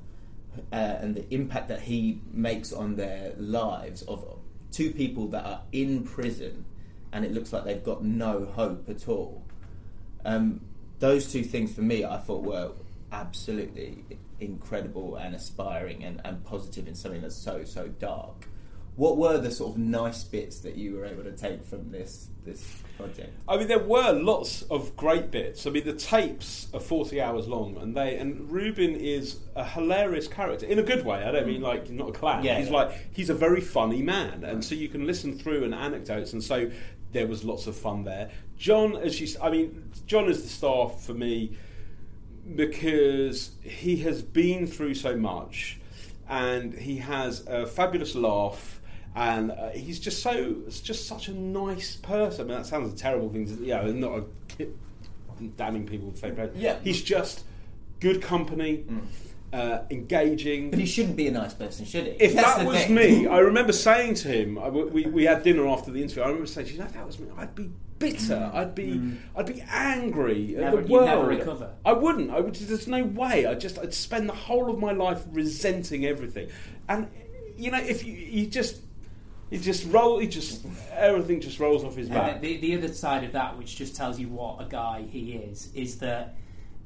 uh, 0.72 0.76
and 0.76 1.16
the 1.16 1.34
impact 1.34 1.68
that 1.68 1.82
he 1.82 2.22
makes 2.32 2.74
on 2.74 2.96
their 2.96 3.34
lives 3.38 4.02
of 4.04 4.40
two 4.72 4.92
people 4.92 5.28
that 5.28 5.46
are 5.46 5.62
in 5.72 6.04
prison, 6.04 6.66
and 7.12 7.24
it 7.26 7.32
looks 7.34 7.54
like 7.54 7.64
they've 7.64 7.84
got 7.84 8.04
no 8.04 8.46
hope 8.46 8.90
at 8.90 9.08
all. 9.08 9.44
Um, 10.26 10.62
those 11.04 11.30
two 11.30 11.44
things 11.44 11.76
for 11.76 11.82
me, 11.82 12.06
I 12.06 12.18
thought 12.18 12.44
were 12.44 12.72
absolutely 13.12 14.06
incredible 14.40 15.18
and 15.18 15.36
aspiring 15.36 16.02
and, 16.02 16.22
and 16.24 16.42
positive 16.46 16.88
in 16.88 16.96
something 16.96 17.22
that's 17.22 17.36
so 17.36 17.66
so 17.66 17.90
dark. 17.90 18.48
What 18.96 19.18
were 19.18 19.38
the 19.38 19.52
sort 19.52 19.74
of 19.74 19.78
nice 19.80 20.24
bits 20.24 20.60
that 20.60 20.76
you 20.76 20.96
were 20.96 21.06
able 21.06 21.24
to 21.24 21.34
take 21.34 21.62
from 21.66 21.92
this 21.92 22.30
this 22.46 22.64
project? 22.96 23.34
I 23.50 23.58
mean, 23.58 23.68
there 23.68 23.80
were 23.80 24.14
lots 24.14 24.62
of 24.64 24.96
great 24.96 25.30
bits. 25.30 25.68
I 25.68 25.72
mean, 25.72 25.84
the 25.84 25.92
tapes 25.92 26.70
are 26.74 26.80
forty 26.80 27.20
hours 27.20 27.50
long, 27.50 27.76
and 27.82 27.98
they 27.98 28.16
and 28.16 28.50
Rubin 28.50 28.96
is 28.96 29.42
a 29.58 29.66
hilarious 29.66 30.30
character 30.30 30.68
in 30.68 30.80
a 30.80 30.84
good 30.84 31.04
way. 31.04 31.22
I 31.22 31.32
don't 31.34 31.48
mean 31.48 31.62
like 31.62 31.90
not 31.90 32.10
a 32.10 32.14
clown. 32.14 32.46
Yeah, 32.46 32.60
he's 32.60 32.68
yeah. 32.68 32.78
like 32.78 33.14
he's 33.14 33.30
a 33.30 33.36
very 33.36 33.60
funny 33.60 34.02
man, 34.02 34.46
and 34.46 34.64
so 34.64 34.74
you 34.74 34.88
can 34.88 35.06
listen 35.06 35.38
through 35.38 35.66
and 35.66 35.76
anecdotes, 35.76 36.32
and 36.32 36.42
so 36.42 36.72
there 37.12 37.28
was 37.28 37.44
lots 37.44 37.68
of 37.68 37.76
fun 37.76 38.06
there. 38.06 38.32
John, 38.64 38.96
as 38.96 39.20
you, 39.20 39.28
s- 39.28 39.36
I 39.42 39.50
mean, 39.50 39.92
John 40.08 40.30
is 40.30 40.42
the 40.42 40.48
star 40.48 40.88
for 40.88 41.14
me 41.14 41.58
because 42.56 43.52
he 43.62 43.98
has 43.98 44.22
been 44.22 44.68
through 44.68 44.94
so 44.94 45.18
much, 45.18 45.80
and 46.30 46.74
he 46.74 46.96
has 46.98 47.46
a 47.48 47.68
fabulous 47.68 48.16
laugh. 48.16 48.80
And 49.16 49.52
uh, 49.52 49.70
he's 49.72 50.00
just 50.00 50.24
so, 50.24 50.56
it's 50.66 50.80
just 50.80 51.08
such 51.10 51.28
a 51.28 51.34
nice 51.34 51.98
person. 51.98 52.46
I 52.46 52.48
mean, 52.48 52.58
that 52.60 52.66
sounds 52.66 52.94
a 52.94 52.96
terrible 52.96 53.30
thing 53.30 53.46
to, 53.48 53.54
you 53.62 53.74
know, 53.74 53.92
not 53.92 54.18
a 54.20 54.26
kid 54.48 54.74
damning 55.58 55.86
people 55.86 56.08
with 56.08 56.22
fake 56.22 56.36
praise. 56.36 56.52
Yeah. 56.56 56.78
He's 56.86 57.02
just 57.04 57.44
good 58.00 58.22
company, 58.22 58.86
uh, 59.52 59.80
engaging. 59.92 60.70
But 60.70 60.80
he 60.80 60.86
shouldn't 60.86 61.18
be 61.18 61.28
a 61.28 61.32
nice 61.32 61.54
person, 61.54 61.86
should 61.86 62.06
he? 62.06 62.12
If 62.12 62.34
That's 62.34 62.56
that 62.60 62.66
was 62.66 62.78
thing. 62.86 62.96
me, 62.96 63.28
I 63.28 63.40
remember 63.40 63.74
saying 63.74 64.16
to 64.16 64.30
him, 64.30 64.58
I, 64.58 64.70
we, 64.70 65.06
we 65.06 65.26
had 65.26 65.44
dinner 65.44 65.68
after 65.68 65.92
the 65.92 66.02
interview. 66.02 66.24
I 66.24 66.28
remember 66.28 66.48
saying, 66.48 66.68
"You 66.70 66.80
know, 66.80 66.86
if 66.86 66.94
that 66.94 67.06
was 67.06 67.20
me, 67.20 67.28
I'd 67.38 67.54
be 67.54 67.70
bitter. 68.12 68.52
I'd 68.54 68.76
be, 68.76 69.18
I'd 69.36 69.46
be 69.46 69.62
angry 69.70 70.56
Never- 70.58 70.66
at 70.80 70.84
the 70.84 70.90
you'd 70.90 70.92
world. 70.92 71.06
never 71.06 71.26
recover. 71.26 71.74
I 71.86 71.94
wouldn't. 71.94 72.30
I 72.32 72.40
would. 72.40 72.56
There's 72.56 72.88
no 72.88 73.04
way. 73.04 73.46
I 73.46 73.56
just, 73.56 73.80
I'd 73.80 73.94
spend 73.94 74.30
the 74.30 74.34
whole 74.34 74.70
of 74.70 74.80
my 74.80 74.92
life 74.92 75.24
resenting 75.32 76.06
everything. 76.06 76.50
And 76.88 77.08
you 77.58 77.72
know, 77.72 77.80
if 77.80 78.04
you, 78.04 78.14
you 78.14 78.48
just, 78.48 78.82
you 79.50 79.60
just 79.60 79.86
roll, 79.92 80.20
he 80.20 80.28
just 80.28 80.66
everything 80.94 81.40
just 81.42 81.60
rolls 81.60 81.84
off 81.84 81.96
his 81.96 82.10
back. 82.10 82.36
And 82.36 82.42
the, 82.42 82.58
the 82.58 82.76
other 82.78 82.88
side 82.94 83.24
of 83.24 83.34
that, 83.34 83.58
which 83.58 83.76
just 83.76 83.96
tells 83.96 84.20
you 84.20 84.28
what 84.28 84.62
a 84.62 84.66
guy 84.66 85.04
he 85.10 85.34
is, 85.34 85.72
is 85.76 86.00
that, 86.00 86.36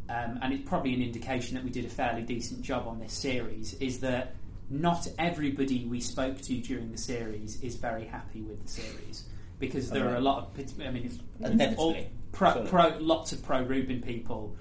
um, 0.10 0.40
and 0.42 0.54
it's 0.54 0.68
probably 0.68 0.94
an 0.94 1.02
indication 1.02 1.56
that 1.56 1.64
we 1.64 1.70
did 1.70 1.86
a 1.86 1.90
fairly 1.90 2.22
decent 2.22 2.62
job 2.62 2.88
on 2.88 3.00
this 3.00 3.14
series, 3.14 3.74
is 3.76 4.00
that 4.02 4.36
not 4.70 5.08
everybody 5.18 5.86
we 5.86 6.02
spoke 6.02 6.42
to 6.42 6.58
during 6.58 6.92
the 6.92 6.98
series 6.98 7.62
is 7.64 7.78
very 7.78 8.04
happy 8.04 8.42
with 8.42 8.62
the 8.62 8.68
series 8.68 9.24
because 9.60 9.90
there 9.90 10.08
are 10.10 10.16
a 10.16 10.22
lot 10.22 10.38
of, 10.58 10.82
I 10.82 10.92
mean, 10.92 11.06
it's 11.40 11.78
all 11.80 11.96
pro, 12.32 12.54
Surely. 12.54 12.70
pro, 12.70 12.98
lots 13.00 13.32
of 13.32 13.44
pro 13.44 13.64
Rubin 13.64 14.02
people 14.02 14.56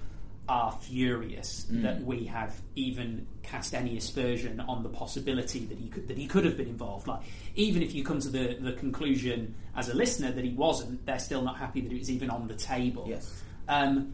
are 0.49 0.71
furious 0.71 1.65
Mm. 1.69 1.81
that 1.83 2.01
we 2.03 2.23
have 2.25 2.61
even 2.75 3.27
cast 3.43 3.73
any 3.75 3.97
aspersion 3.97 4.61
on 4.61 4.81
the 4.81 4.87
possibility 4.89 5.65
that 5.65 5.77
he 5.77 5.89
could 5.89 6.07
that 6.07 6.17
he 6.17 6.25
could 6.25 6.45
have 6.45 6.55
been 6.55 6.69
involved. 6.69 7.05
Like 7.05 7.19
even 7.55 7.81
if 7.83 7.93
you 7.93 8.03
come 8.03 8.19
to 8.21 8.29
the, 8.29 8.55
the 8.59 8.71
conclusion 8.73 9.55
as 9.75 9.89
a 9.89 9.93
listener 9.93 10.31
that 10.31 10.45
he 10.45 10.53
wasn't, 10.53 11.05
they're 11.05 11.19
still 11.19 11.41
not 11.41 11.57
happy 11.57 11.81
that 11.81 11.91
it 11.91 11.99
was 11.99 12.09
even 12.09 12.29
on 12.29 12.47
the 12.47 12.53
table. 12.55 13.05
Yes. 13.09 13.43
Um, 13.67 14.13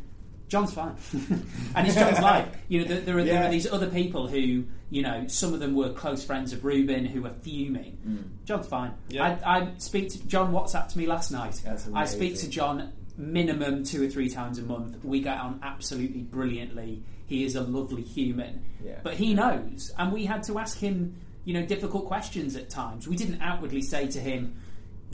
John's 0.54 0.72
fine, 0.72 0.96
and 1.76 1.88
it's 1.88 1.96
John's 1.96 2.20
life. 2.32 2.48
You 2.68 2.82
know, 2.82 2.86
there, 2.86 3.02
there, 3.02 3.18
are, 3.18 3.24
there 3.24 3.44
are 3.44 3.50
these 3.50 3.66
other 3.66 3.88
people 3.90 4.28
who, 4.28 4.66
you 4.92 5.02
know, 5.02 5.26
some 5.26 5.52
of 5.52 5.60
them 5.60 5.74
were 5.74 5.92
close 5.94 6.24
friends 6.24 6.54
of 6.54 6.64
Rubin 6.64 7.06
who 7.06 7.26
are 7.26 7.34
fuming. 7.42 7.98
Mm. 8.08 8.46
John's 8.46 8.68
fine. 8.68 8.94
Yeah. 9.10 9.40
I, 9.44 9.58
I 9.58 9.72
speak 9.80 10.10
to 10.12 10.28
John. 10.28 10.54
WhatsApp 10.54 10.90
to 10.90 10.98
me 11.00 11.08
last 11.08 11.32
night. 11.32 11.60
I 11.96 12.06
speak 12.06 12.38
to. 12.42 12.48
John 12.48 12.94
minimum 13.18 13.84
two 13.84 14.06
or 14.06 14.10
three 14.12 14.30
times 14.30 14.60
a 14.60 14.62
month. 14.62 15.04
We 15.04 15.22
get 15.22 15.40
on 15.40 15.60
absolutely 15.64 16.22
brilliantly. 16.22 17.02
He 17.26 17.44
is 17.46 17.56
a 17.56 17.62
lovely 17.62 18.04
human, 18.04 18.64
Yeah. 18.86 19.00
but 19.02 19.16
he 19.16 19.34
knows, 19.34 19.92
and 19.98 20.14
we 20.14 20.26
had 20.26 20.44
to 20.44 20.60
ask 20.60 20.78
him, 20.78 21.16
you 21.46 21.56
know, 21.56 21.66
difficult 21.66 22.06
questions 22.06 22.56
at 22.56 22.70
times. 22.70 23.08
We 23.08 23.16
didn't 23.16 23.42
outwardly 23.42 23.82
say 23.82 24.06
to 24.08 24.20
him, 24.20 24.56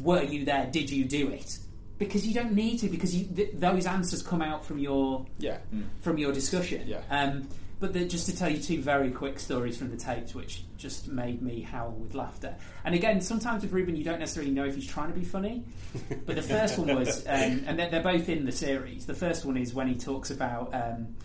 "Were 0.01 0.23
you 0.23 0.43
there? 0.43 0.67
Did 0.69 0.89
you 0.89 1.05
do 1.05 1.29
it?" 1.29 1.59
Because 1.99 2.25
you 2.25 2.33
don't 2.33 2.53
need 2.53 2.79
to, 2.79 2.89
because 2.89 3.15
you, 3.15 3.25
th- 3.25 3.51
those 3.53 3.85
answers 3.85 4.23
come 4.23 4.41
out 4.41 4.65
from 4.65 4.79
your 4.79 5.25
yeah. 5.37 5.57
from 6.01 6.17
your 6.17 6.31
discussion. 6.31 6.87
Yeah. 6.87 7.01
Um, 7.11 7.47
But 7.79 7.93
the, 7.93 8.03
just 8.05 8.25
to 8.25 8.35
tell 8.35 8.49
you 8.49 8.57
two 8.57 8.81
very 8.81 9.09
quick 9.09 9.39
stories 9.39 9.77
from 9.77 9.89
the 9.89 9.95
tapes, 9.95 10.35
which 10.35 10.63
just 10.77 11.07
made 11.07 11.41
me 11.41 11.61
howl 11.61 11.91
with 11.91 12.13
laughter. 12.13 12.55
And 12.83 12.93
again, 12.93 13.21
sometimes 13.21 13.63
with 13.63 13.71
Rubin, 13.71 13.95
you 13.95 14.03
don't 14.03 14.19
necessarily 14.19 14.51
know 14.51 14.65
if 14.65 14.75
he's 14.75 14.87
trying 14.87 15.13
to 15.13 15.17
be 15.17 15.25
funny. 15.25 15.63
But 16.25 16.35
the 16.35 16.41
first 16.41 16.77
one 16.77 16.93
was, 16.93 17.25
um, 17.25 17.63
and 17.65 17.79
they're, 17.79 17.89
they're, 17.89 18.03
both 18.03 18.27
in 18.29 18.45
the 18.45 18.51
series. 18.51 19.05
The 19.05 19.13
first 19.13 19.45
one 19.45 19.57
is 19.57 19.73
when 19.73 19.87
he 19.87 19.95
talks 19.95 20.29
about 20.29 20.73
um, 20.73 21.15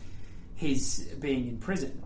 his 0.55 1.09
being 1.21 1.49
in 1.49 1.59
prison, 1.59 2.03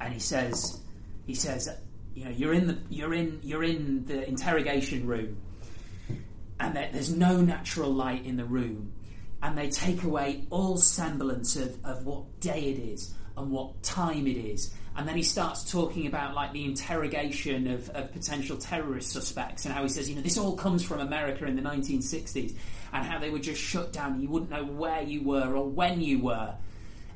and 0.00 0.12
he 0.14 0.18
says, 0.20 0.80
he 1.26 1.34
says, 1.34 1.68
you 2.14 2.24
know, 2.24 2.30
you're 2.30 2.54
in 2.54 2.66
the 2.66 2.78
you're 2.88 3.14
in 3.14 3.38
you're 3.44 3.62
in 3.62 4.06
the 4.06 4.26
interrogation 4.26 5.06
room, 5.06 5.36
and 6.60 6.76
there, 6.76 6.88
there's 6.92 7.10
no 7.10 7.40
natural 7.40 7.90
light 7.90 8.24
in 8.24 8.36
the 8.36 8.44
room, 8.44 8.92
and 9.42 9.56
they 9.56 9.68
take 9.68 10.02
away 10.02 10.46
all 10.50 10.76
semblance 10.76 11.56
of, 11.56 11.76
of 11.84 12.04
what 12.04 12.40
day 12.40 12.70
it 12.70 12.78
is 12.78 13.14
and 13.36 13.50
what 13.50 13.82
time 13.82 14.26
it 14.26 14.36
is. 14.36 14.74
And 14.96 15.06
then 15.06 15.16
he 15.16 15.22
starts 15.22 15.70
talking 15.70 16.08
about 16.08 16.34
like 16.34 16.52
the 16.52 16.64
interrogation 16.64 17.68
of, 17.68 17.88
of 17.90 18.12
potential 18.12 18.56
terrorist 18.56 19.12
suspects 19.12 19.64
and 19.64 19.72
how 19.72 19.84
he 19.84 19.88
says, 19.88 20.10
you 20.10 20.16
know, 20.16 20.22
this 20.22 20.36
all 20.36 20.56
comes 20.56 20.82
from 20.82 20.98
America 20.98 21.44
in 21.44 21.54
the 21.54 21.62
1960s 21.62 22.56
and 22.92 23.06
how 23.06 23.20
they 23.20 23.30
were 23.30 23.38
just 23.38 23.62
shut 23.62 23.92
down 23.92 24.14
and 24.14 24.22
you 24.22 24.28
wouldn't 24.28 24.50
know 24.50 24.64
where 24.64 25.02
you 25.02 25.22
were 25.22 25.54
or 25.54 25.68
when 25.68 26.00
you 26.00 26.18
were. 26.18 26.52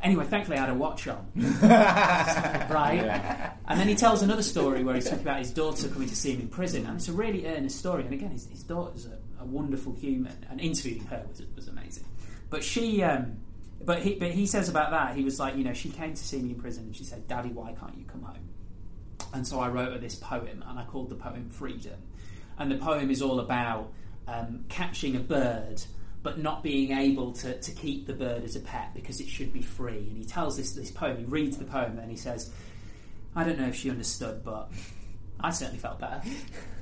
Anyway, 0.01 0.25
thankfully 0.25 0.59
I 0.59 0.61
had 0.61 0.71
a 0.71 0.75
watch 0.75 1.09
on. 1.09 1.27
right? 1.37 3.01
Yeah. 3.03 3.53
And 3.67 3.81
then 3.81 3.89
he 3.89 3.97
tells 3.97 4.23
another 4.23 4.43
story 4.45 4.85
where 4.85 4.95
he's 4.95 5.05
talking 5.05 5.21
about 5.21 5.41
his 5.41 5.51
daughter 5.51 5.89
coming 5.89 6.09
to 6.09 6.17
see 6.17 6.35
him 6.35 6.41
in 6.41 6.49
prison. 6.49 6.87
And 6.87 6.97
it's 6.97 7.09
a 7.09 7.13
really 7.13 7.47
earnest 7.47 7.81
story. 7.81 8.05
And 8.05 8.13
again, 8.13 8.31
his, 8.31 8.47
his 8.47 8.63
daughter's 8.63 9.07
a, 9.07 9.19
a 9.43 9.47
wonderful 9.47 9.95
human. 9.95 10.47
And 10.51 10.61
interviewing 10.61 11.05
her 11.07 11.25
was, 11.29 11.43
was 11.55 11.69
amazing. 11.69 12.05
But 12.51 12.63
she, 12.63 13.03
um, 13.03 13.39
but 13.85 14.01
he, 14.01 14.15
but 14.15 14.31
he 14.31 14.47
says 14.47 14.69
about 14.69 14.91
that, 14.91 15.17
he 15.17 15.25
was 15.25 15.39
like, 15.39 15.57
you 15.57 15.65
know, 15.65 15.73
she 15.73 15.91
came 15.91 16.15
to 16.15 16.25
see 16.25 16.41
me 16.41 16.51
in 16.51 16.57
prison 16.57 16.85
and 16.85 16.97
she 16.97 17.05
said, 17.05 17.27
Daddy, 17.29 17.51
why 17.51 17.73
can't 17.73 17.97
you 17.97 18.05
come 18.05 18.23
home? 18.23 18.49
And 19.35 19.47
so 19.47 19.61
I 19.61 19.69
wrote 19.69 19.93
her 19.93 19.99
this 19.99 20.15
poem 20.15 20.65
and 20.67 20.79
I 20.79 20.85
called 20.85 21.09
the 21.09 21.17
poem 21.17 21.49
Freedom. 21.49 21.99
And 22.59 22.71
the 22.71 22.77
poem 22.77 23.11
is 23.11 23.23
all 23.23 23.41
about 23.41 23.93
um, 24.29 24.65
catching 24.69 25.17
a 25.17 25.21
bird 25.21 25.83
but 26.23 26.39
not 26.39 26.63
being 26.63 26.97
able 26.97 27.33
to, 27.33 27.59
to 27.61 27.73
keep 27.73 28.07
the 28.07 28.13
bird 28.13 28.45
as 28.45 28.55
a 28.55 28.61
pet 28.61 28.95
because 28.95 29.21
it 29.21 29.27
should 29.27 29.53
be 29.53 29.63
free. 29.63 30.07
And 30.09 30.17
he 30.17 30.25
tells 30.25 30.57
this, 30.57 30.73
this 30.73 30.91
poem, 30.91 31.19
he 31.19 31.25
reads 31.25 31.57
the 31.57 31.65
poem 31.65 31.99
and 31.99 32.11
he 32.11 32.17
says, 32.17 32.51
I 33.35 33.45
don't 33.45 33.59
know 33.59 33.67
if 33.67 33.75
she 33.75 33.91
understood, 33.91 34.45
but 34.45 34.71
I 35.43 35.51
certainly 35.51 35.81
felt 35.81 35.99
better. 35.99 36.23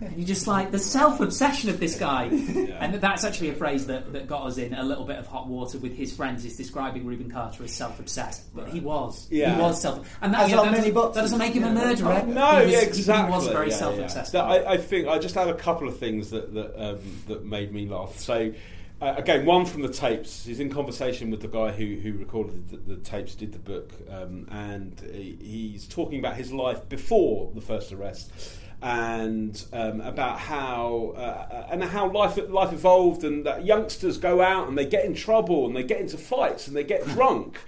And 0.01 0.17
you 0.17 0.25
just 0.25 0.47
like 0.47 0.71
the 0.71 0.79
self 0.79 1.21
obsession 1.21 1.71
of 1.71 1.81
this 1.81 1.99
guy. 1.99 2.25
Yeah. 2.25 2.77
And 2.81 2.95
that's 2.95 3.25
actually 3.25 3.51
a 3.51 3.55
phrase 3.55 3.87
that, 3.87 4.13
that 4.13 4.27
got 4.27 4.47
us 4.47 4.59
in 4.59 4.75
a 4.75 4.83
little 4.83 5.05
bit 5.05 5.17
of 5.19 5.27
hot 5.27 5.47
water 5.47 5.79
with 5.79 5.97
his 5.97 6.15
friends, 6.15 6.45
is 6.45 6.57
describing 6.57 7.07
Rubin 7.07 7.31
Carter 7.31 7.65
as 7.65 7.73
self 7.73 7.99
obsessed. 8.01 8.55
But 8.55 8.69
he 8.69 8.81
was. 8.81 9.27
Yeah. 9.31 9.55
He 9.55 9.61
was 9.61 9.81
self 9.81 10.07
And 10.21 10.35
that, 10.35 10.49
yeah, 10.49 10.57
that, 10.57 10.95
that, 10.95 11.15
doesn't 11.15 11.39
make 11.39 11.55
him 11.55 11.65
a 11.65 11.71
murderer. 11.71 12.23
No, 12.27 12.63
was, 12.63 12.73
yeah, 12.73 12.81
exactly. 12.81 13.33
He 13.33 13.39
was 13.39 13.49
very 13.49 13.71
self 13.71 13.99
obsessed. 13.99 14.35
I, 14.35 14.73
I, 14.73 14.77
think 14.77 15.09
I 15.09 15.19
just 15.19 15.35
have 15.35 15.49
a 15.49 15.55
couple 15.55 15.89
of 15.89 15.99
things 15.99 16.31
that, 16.31 16.53
that, 16.55 16.83
um, 16.83 16.99
that 17.29 17.45
made 17.45 17.73
me 17.73 17.89
laugh. 17.89 18.19
So, 18.19 18.53
uh, 19.01 19.15
again, 19.17 19.47
one 19.47 19.65
from 19.65 19.83
the 19.83 19.89
tapes. 19.89 20.45
He's 20.45 20.61
in 20.61 20.71
conversation 20.71 21.31
with 21.31 21.41
the 21.41 21.49
guy 21.49 21.71
who, 21.73 21.97
who 21.97 22.19
recorded 22.19 22.69
the, 22.69 22.77
the 22.77 22.97
tapes, 22.97 23.35
did 23.35 23.53
the 23.53 23.59
book, 23.59 23.93
um, 24.11 24.47
and 24.51 25.01
he's 25.11 25.87
talking 25.87 26.19
about 26.19 26.37
his 26.37 26.53
life 26.53 26.89
before 26.89 27.51
the 27.55 27.61
first 27.61 27.93
arrest 27.93 28.31
and 28.83 29.67
um, 29.73 30.01
about 30.01 30.39
how 30.39 31.13
uh, 31.17 31.67
and 31.71 31.85
how 31.85 32.11
life 32.11 32.39
life 32.49 32.73
evolved, 32.73 33.25
and 33.25 33.45
that 33.47 33.65
youngsters 33.65 34.19
go 34.19 34.41
out 34.41 34.69
and 34.69 34.77
they 34.77 34.87
get 34.87 35.05
in 35.05 35.15
trouble 35.15 35.67
and 35.67 35.77
they 35.77 35.83
get 35.83 36.01
into 36.01 36.17
fights 36.17 36.67
and 36.67 36.77
they 36.77 36.85
get 36.85 37.07
drunk, 37.09 37.61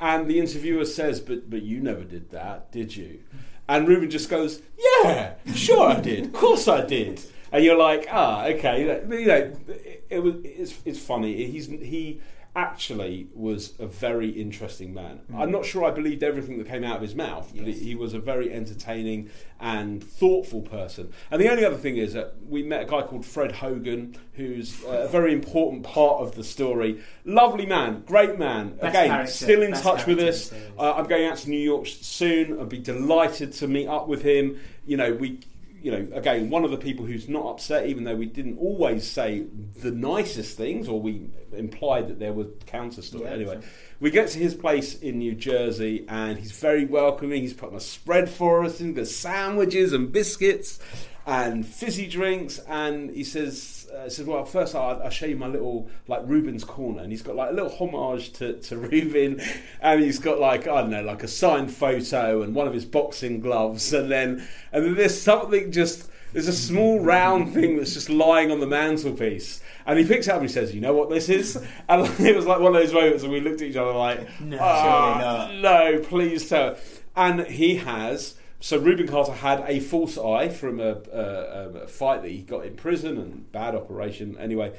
and 0.00 0.28
the 0.28 0.38
interviewer 0.38 0.84
says, 0.84 1.20
"But 1.20 1.48
but 1.50 1.62
you 1.62 1.80
never 1.80 2.04
did 2.04 2.30
that, 2.30 2.72
did 2.72 2.96
you?" 2.96 3.20
And 3.68 3.86
Rubin 3.88 4.10
just 4.10 4.28
goes, 4.28 4.62
"Yeah, 4.78 5.34
sure 5.54 5.88
I 5.88 6.00
did. 6.00 6.26
Of 6.26 6.32
course 6.32 6.68
I 6.68 6.84
did." 6.84 7.22
And 7.56 7.64
you're 7.64 7.78
like, 7.78 8.06
"Ah, 8.10 8.44
okay." 8.48 8.82
You 8.82 8.86
know, 8.86 9.52
it, 9.68 10.04
it 10.10 10.22
was 10.22 10.34
it's, 10.44 10.74
it's 10.84 10.98
funny. 10.98 11.46
He's 11.46 11.68
he 11.68 12.20
actually 12.54 13.28
was 13.34 13.72
a 13.78 13.86
very 13.86 14.28
interesting 14.28 14.92
man. 14.92 15.20
Mm. 15.32 15.40
I'm 15.40 15.50
not 15.50 15.64
sure 15.64 15.84
I 15.84 15.90
believed 15.90 16.22
everything 16.22 16.58
that 16.58 16.66
came 16.66 16.84
out 16.84 16.96
of 16.96 17.02
his 17.02 17.14
mouth, 17.14 17.50
yes. 17.54 17.64
but 17.64 17.74
he 17.74 17.94
was 17.94 18.12
a 18.12 18.18
very 18.18 18.52
entertaining 18.52 19.30
and 19.58 20.04
thoughtful 20.04 20.60
person. 20.60 21.12
And 21.30 21.40
the 21.40 21.50
only 21.50 21.64
other 21.64 21.78
thing 21.78 21.96
is 21.96 22.12
that 22.12 22.34
we 22.46 22.62
met 22.62 22.82
a 22.82 22.84
guy 22.84 23.02
called 23.02 23.24
Fred 23.24 23.52
Hogan, 23.52 24.16
who's 24.34 24.82
a 24.86 25.08
very 25.08 25.32
important 25.32 25.82
part 25.82 26.20
of 26.20 26.34
the 26.34 26.44
story. 26.44 27.02
Lovely 27.24 27.64
man, 27.64 28.02
great 28.06 28.38
man. 28.38 28.76
Best 28.76 28.84
Again, 28.84 29.08
character. 29.08 29.32
still 29.32 29.62
in 29.62 29.70
Best 29.70 29.82
touch 29.82 30.06
with 30.06 30.18
us. 30.18 30.52
Uh, 30.78 30.92
I'm 30.92 31.06
going 31.06 31.24
out 31.24 31.38
to 31.38 31.48
New 31.48 31.56
York 31.56 31.86
soon. 31.86 32.60
I'd 32.60 32.68
be 32.68 32.78
delighted 32.78 33.52
to 33.54 33.66
meet 33.66 33.86
up 33.86 34.08
with 34.08 34.20
him. 34.20 34.60
You 34.86 34.98
know, 34.98 35.14
we 35.14 35.40
you 35.82 35.90
know, 35.90 36.08
again, 36.16 36.50
one 36.50 36.64
of 36.64 36.70
the 36.70 36.76
people 36.76 37.04
who's 37.04 37.28
not 37.28 37.46
upset, 37.46 37.86
even 37.86 38.04
though 38.04 38.16
we 38.16 38.26
didn't 38.26 38.58
always 38.58 39.08
say 39.08 39.46
the 39.82 39.90
nicest 39.90 40.56
things, 40.56 40.88
or 40.88 41.00
we 41.00 41.28
implied 41.52 42.08
that 42.08 42.18
there 42.18 42.32
were 42.32 42.46
counter 42.66 43.02
stories. 43.02 43.26
Yeah, 43.26 43.34
anyway, 43.34 43.60
we 44.00 44.10
get 44.10 44.28
to 44.30 44.38
his 44.38 44.54
place 44.54 44.98
in 44.98 45.18
New 45.18 45.34
Jersey, 45.34 46.04
and 46.08 46.38
he's 46.38 46.52
very 46.52 46.84
welcoming. 46.84 47.42
He's 47.42 47.54
putting 47.54 47.76
a 47.76 47.80
spread 47.80 48.28
for 48.30 48.64
us, 48.64 48.80
and 48.80 48.96
there's 48.96 49.14
sandwiches 49.14 49.92
and 49.92 50.10
biscuits 50.10 50.78
and 51.26 51.66
fizzy 51.66 52.06
drinks, 52.06 52.58
and 52.68 53.10
he 53.10 53.24
says 53.24 53.75
uh, 53.96 54.08
says, 54.08 54.26
"Well, 54.26 54.44
first 54.44 54.74
I'll, 54.74 55.00
I'll, 55.02 55.10
show 55.10 55.26
you 55.26 55.36
my 55.36 55.46
little 55.46 55.88
like 56.06 56.22
Rubin's 56.24 56.64
corner," 56.64 57.02
and 57.02 57.10
he's 57.10 57.22
got 57.22 57.36
like 57.36 57.50
a 57.50 57.52
little 57.52 57.70
homage 57.70 58.32
to, 58.34 58.54
to 58.54 58.76
Rubin, 58.78 59.40
and 59.80 60.02
he's 60.02 60.18
got 60.18 60.38
like 60.38 60.68
I 60.68 60.82
don't 60.82 60.90
know, 60.90 61.02
like 61.02 61.22
a 61.22 61.28
signed 61.28 61.72
photo 61.72 62.42
and 62.42 62.54
one 62.54 62.66
of 62.66 62.74
his 62.74 62.84
boxing 62.84 63.40
gloves, 63.40 63.92
and 63.92 64.10
then 64.10 64.46
and 64.72 64.84
then 64.84 64.94
there's 64.94 65.20
something 65.20 65.72
just 65.72 66.10
there's 66.32 66.48
a 66.48 66.52
small 66.52 67.00
round 67.00 67.54
thing 67.54 67.76
that's 67.76 67.94
just 67.94 68.10
lying 68.10 68.50
on 68.50 68.60
the 68.60 68.66
mantelpiece. 68.66 69.62
And 69.86 69.98
he 69.98 70.04
picks 70.04 70.26
it 70.26 70.30
up 70.30 70.40
and 70.40 70.48
he 70.48 70.52
says, 70.52 70.74
"You 70.74 70.80
know 70.80 70.92
what 70.92 71.08
this 71.08 71.28
is?" 71.28 71.56
And 71.88 72.02
it 72.20 72.36
was 72.36 72.46
like 72.46 72.60
one 72.60 72.74
of 72.74 72.82
those 72.82 72.92
moments, 72.92 73.22
and 73.22 73.32
we 73.32 73.40
looked 73.40 73.62
at 73.62 73.68
each 73.68 73.76
other 73.76 73.92
like, 73.92 74.40
"No, 74.40 74.58
oh, 74.58 75.50
no, 75.60 76.00
please 76.00 76.48
tell." 76.48 76.76
And 77.14 77.46
he 77.46 77.76
has 77.76 78.34
so 78.60 78.78
Rubin 78.78 79.06
Carter 79.06 79.32
had 79.32 79.64
a 79.66 79.80
false 79.80 80.16
eye 80.16 80.48
from 80.48 80.80
a, 80.80 80.96
a, 81.12 81.70
a, 81.82 81.86
fight 81.86 82.22
that 82.22 82.30
he 82.30 82.38
got 82.38 82.64
in 82.64 82.74
prison 82.74 83.18
and 83.18 83.50
bad 83.52 83.74
operation 83.74 84.36
anyway, 84.38 84.72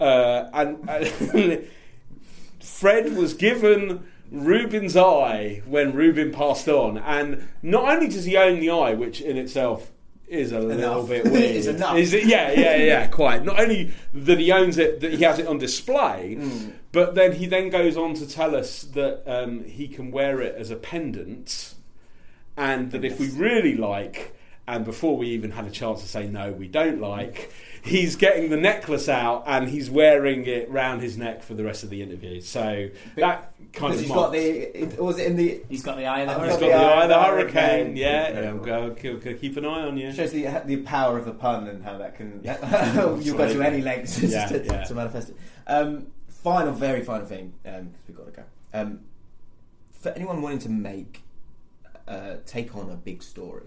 uh, 0.00 0.48
and, 0.52 0.88
and 0.88 1.68
Fred 2.60 3.16
was 3.16 3.34
given 3.34 4.06
Rubin's 4.30 4.96
eye 4.96 5.62
when 5.66 5.92
Rubin 5.92 6.32
passed 6.32 6.68
on, 6.68 6.98
and 6.98 7.48
not 7.62 7.88
only 7.88 8.08
does 8.08 8.24
he 8.24 8.36
own 8.36 8.60
the 8.60 8.70
eye, 8.70 8.94
which 8.94 9.20
in 9.20 9.36
itself 9.36 9.90
is 10.32 10.50
a 10.50 10.60
enough. 10.60 10.78
little 10.78 11.06
bit 11.06 11.24
weird. 11.30 11.56
is 11.56 11.66
enough. 11.66 11.96
Is 11.96 12.14
it? 12.14 12.24
Yeah, 12.24 12.52
yeah, 12.52 12.76
yeah. 12.76 13.06
Quite. 13.08 13.44
Not 13.44 13.60
only 13.60 13.92
that 14.14 14.38
he 14.38 14.50
owns 14.50 14.78
it, 14.78 15.00
that 15.00 15.12
he 15.12 15.22
has 15.22 15.38
it 15.38 15.46
on 15.46 15.58
display, 15.58 16.36
mm. 16.38 16.72
but 16.90 17.14
then 17.14 17.32
he 17.32 17.46
then 17.46 17.68
goes 17.68 17.96
on 17.96 18.14
to 18.14 18.26
tell 18.26 18.56
us 18.56 18.82
that 18.82 19.22
um, 19.26 19.64
he 19.64 19.86
can 19.88 20.10
wear 20.10 20.40
it 20.40 20.54
as 20.56 20.70
a 20.70 20.76
pendant 20.76 21.74
and 22.56 22.90
that 22.92 23.04
if 23.04 23.18
we 23.18 23.28
really 23.30 23.76
like, 23.76 24.36
and 24.66 24.84
before 24.84 25.16
we 25.16 25.28
even 25.28 25.50
had 25.50 25.66
a 25.66 25.70
chance 25.70 26.02
to 26.02 26.08
say 26.08 26.28
no, 26.28 26.52
we 26.52 26.68
don't 26.68 27.00
like, 27.00 27.52
he's 27.82 28.14
getting 28.16 28.50
the 28.50 28.56
necklace 28.56 29.08
out 29.08 29.42
and 29.46 29.68
he's 29.68 29.90
wearing 29.90 30.46
it 30.46 30.70
round 30.70 31.02
his 31.02 31.18
neck 31.18 31.42
for 31.42 31.54
the 31.54 31.64
rest 31.64 31.82
of 31.82 31.90
the 31.90 32.00
interview. 32.00 32.40
So 32.40 32.88
that 33.16 33.52
kind 33.72 33.94
of 33.94 34.00
he's 34.00 34.08
got 34.08 34.32
the 34.32 34.96
was 34.98 35.18
it 35.18 35.26
in 35.26 35.36
the 35.36 35.62
he's 35.68 35.82
got 35.82 35.96
the 35.96 36.06
eye 36.06 36.20
of 36.20 36.28
the 36.28 36.34
hurricane. 36.34 36.50
He's 36.50 36.60
got 36.60 36.78
the 36.78 36.84
eye 36.84 37.02
of 37.02 37.08
the 37.08 37.22
hurricane. 37.22 37.96
Yeah, 37.96 38.32
yeah. 38.32 38.52
Go, 38.52 38.90
go, 38.90 39.34
keep 39.34 39.56
an 39.56 39.64
eye 39.64 39.82
on 39.82 39.96
you. 39.96 40.12
Shows 40.12 40.32
the 40.32 40.46
the 40.64 40.76
power 40.78 41.18
of 41.18 41.24
the 41.24 41.32
pun 41.32 41.66
and 41.66 41.84
how 41.84 41.98
that 41.98 42.14
can 42.16 42.40
you'll 43.22 43.36
go 43.36 43.52
to 43.52 43.62
any 43.62 43.82
lengths 43.82 44.22
yeah, 44.22 44.46
to, 44.48 44.64
yeah. 44.64 44.84
to, 44.84 44.94
manifest 44.94 45.30
it. 45.30 45.36
Um, 45.66 46.06
final, 46.28 46.72
very 46.72 47.02
final 47.02 47.26
thing 47.26 47.52
because 47.62 47.80
um, 47.80 47.94
we've 48.06 48.16
got 48.16 48.26
to 48.26 48.32
go. 48.32 48.44
Um, 48.72 49.00
for 49.90 50.10
anyone 50.10 50.42
wanting 50.42 50.58
to 50.60 50.68
make 50.68 51.21
uh, 52.12 52.36
take 52.46 52.76
on 52.76 52.90
a 52.90 52.96
big 52.96 53.22
story, 53.22 53.66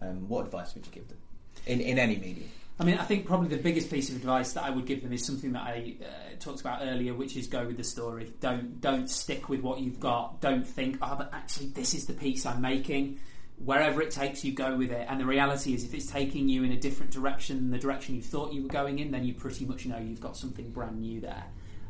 um, 0.00 0.28
what 0.28 0.44
advice 0.46 0.74
would 0.74 0.86
you 0.86 0.92
give 0.92 1.08
them 1.08 1.18
in, 1.66 1.80
in 1.80 1.98
any 1.98 2.16
medium? 2.16 2.48
I 2.78 2.84
mean, 2.84 2.98
I 2.98 3.04
think 3.04 3.26
probably 3.26 3.48
the 3.48 3.62
biggest 3.62 3.90
piece 3.90 4.10
of 4.10 4.16
advice 4.16 4.52
that 4.52 4.64
I 4.64 4.70
would 4.70 4.84
give 4.84 5.02
them 5.02 5.12
is 5.12 5.24
something 5.24 5.52
that 5.52 5.62
I 5.62 5.94
uh, 6.02 6.06
talked 6.38 6.60
about 6.60 6.80
earlier, 6.82 7.14
which 7.14 7.34
is 7.36 7.46
go 7.46 7.66
with 7.66 7.78
the 7.78 7.84
story. 7.84 8.32
Don't 8.40 8.80
don't 8.82 9.08
stick 9.08 9.48
with 9.48 9.60
what 9.60 9.80
you've 9.80 9.98
got. 9.98 10.42
Don't 10.42 10.66
think, 10.66 10.98
oh, 11.00 11.14
but 11.16 11.30
actually, 11.32 11.68
this 11.68 11.94
is 11.94 12.04
the 12.04 12.12
piece 12.12 12.44
I'm 12.44 12.60
making. 12.60 13.18
Wherever 13.64 14.02
it 14.02 14.10
takes 14.10 14.44
you, 14.44 14.52
go 14.52 14.76
with 14.76 14.92
it. 14.92 15.06
And 15.08 15.18
the 15.18 15.24
reality 15.24 15.72
is, 15.72 15.84
if 15.84 15.94
it's 15.94 16.10
taking 16.10 16.50
you 16.50 16.64
in 16.64 16.72
a 16.72 16.76
different 16.76 17.12
direction 17.12 17.56
than 17.56 17.70
the 17.70 17.78
direction 17.78 18.14
you 18.14 18.20
thought 18.22 18.52
you 18.52 18.62
were 18.64 18.68
going 18.68 18.98
in, 18.98 19.10
then 19.10 19.24
you 19.24 19.32
pretty 19.32 19.64
much 19.64 19.86
know 19.86 19.96
you've 19.96 20.20
got 20.20 20.36
something 20.36 20.70
brand 20.70 21.00
new 21.00 21.22
there. 21.22 21.44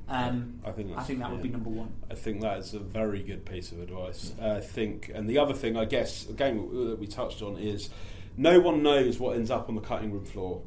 Um, 0.08 0.60
I 0.64 0.70
think 0.70 0.96
I 0.96 1.02
think 1.02 1.18
that 1.18 1.30
would 1.30 1.42
be 1.42 1.48
number 1.48 1.70
one. 1.70 1.92
I 2.10 2.14
think 2.14 2.40
that 2.42 2.58
is 2.58 2.74
a 2.74 2.78
very 2.78 3.22
good 3.22 3.44
piece 3.44 3.72
of 3.72 3.80
advice. 3.80 4.32
Yeah. 4.38 4.54
I 4.54 4.60
think, 4.60 5.10
and 5.12 5.28
the 5.28 5.38
other 5.38 5.54
thing, 5.54 5.76
I 5.76 5.84
guess, 5.84 6.28
again 6.28 6.56
that 6.90 6.98
we 6.98 7.06
touched 7.08 7.42
on 7.42 7.56
is 7.56 7.90
no 8.36 8.60
one 8.60 8.82
knows 8.82 9.18
what 9.18 9.36
ends 9.36 9.50
up 9.50 9.68
on 9.68 9.74
the 9.74 9.80
cutting 9.80 10.12
room 10.12 10.24
floor, 10.24 10.62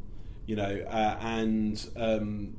you 0.45 0.57
know, 0.57 0.83
uh, 0.89 1.17
and 1.21 1.89
um, 1.95 2.57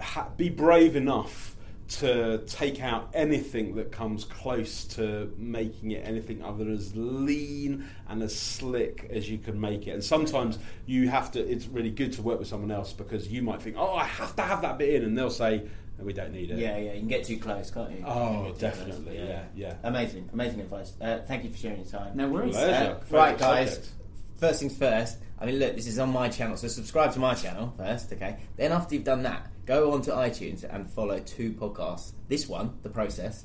ha- 0.00 0.28
be 0.36 0.50
brave 0.50 0.96
enough 0.96 1.56
to 1.88 2.38
take 2.48 2.82
out 2.82 3.08
anything 3.14 3.76
that 3.76 3.92
comes 3.92 4.24
close 4.24 4.84
to 4.84 5.32
making 5.38 5.92
it 5.92 6.04
anything 6.04 6.42
other 6.42 6.64
than 6.64 6.74
as 6.74 6.94
lean 6.96 7.88
and 8.08 8.22
as 8.24 8.36
slick 8.36 9.06
as 9.10 9.30
you 9.30 9.38
can 9.38 9.60
make 9.60 9.86
it. 9.86 9.92
And 9.92 10.02
sometimes 10.04 10.58
you 10.84 11.08
have 11.08 11.30
to. 11.32 11.40
It's 11.40 11.66
really 11.66 11.90
good 11.90 12.12
to 12.14 12.22
work 12.22 12.38
with 12.38 12.48
someone 12.48 12.72
else 12.72 12.92
because 12.92 13.28
you 13.28 13.40
might 13.40 13.62
think, 13.62 13.76
"Oh, 13.78 13.94
I 13.94 14.04
have 14.04 14.34
to 14.36 14.42
have 14.42 14.62
that 14.62 14.78
bit 14.78 14.94
in," 14.94 15.04
and 15.04 15.16
they'll 15.16 15.30
say, 15.30 15.62
no, 15.98 16.04
"We 16.04 16.12
don't 16.12 16.32
need 16.32 16.50
it." 16.50 16.58
Yeah, 16.58 16.76
yeah, 16.78 16.92
you 16.92 17.00
can 17.00 17.08
get 17.08 17.24
too 17.24 17.38
close, 17.38 17.70
can't 17.70 17.90
you? 17.90 18.04
Oh, 18.06 18.30
You 18.30 18.36
can 18.36 18.44
get 18.44 18.54
too 18.54 18.60
definitely, 18.60 19.16
close. 19.16 19.28
yeah, 19.28 19.44
yeah. 19.54 19.74
Amazing, 19.82 20.30
amazing 20.32 20.60
advice. 20.60 20.92
Uh, 21.00 21.18
thank 21.26 21.44
you 21.44 21.50
for 21.50 21.56
sharing 21.58 21.78
your 21.78 21.86
time. 21.86 22.16
No 22.16 22.28
worries. 22.28 22.54
Uh, 22.56 23.00
right, 23.10 23.36
guys. 23.38 23.74
subject. 23.74 23.92
First 24.38 24.60
things 24.60 24.76
first. 24.76 25.18
I 25.38 25.46
mean, 25.46 25.58
look, 25.58 25.74
this 25.76 25.86
is 25.86 25.98
on 25.98 26.10
my 26.10 26.28
channel, 26.28 26.56
so 26.56 26.68
subscribe 26.68 27.12
to 27.14 27.18
my 27.18 27.34
channel 27.34 27.72
first, 27.76 28.12
okay? 28.12 28.38
Then 28.56 28.72
after 28.72 28.94
you've 28.94 29.04
done 29.04 29.22
that, 29.24 29.48
go 29.66 29.92
on 29.92 30.00
to 30.02 30.10
iTunes 30.12 30.64
and 30.64 30.90
follow 30.90 31.18
two 31.20 31.52
podcasts. 31.52 32.12
This 32.28 32.46
one, 32.48 32.78
The 32.82 32.88
Process, 32.90 33.44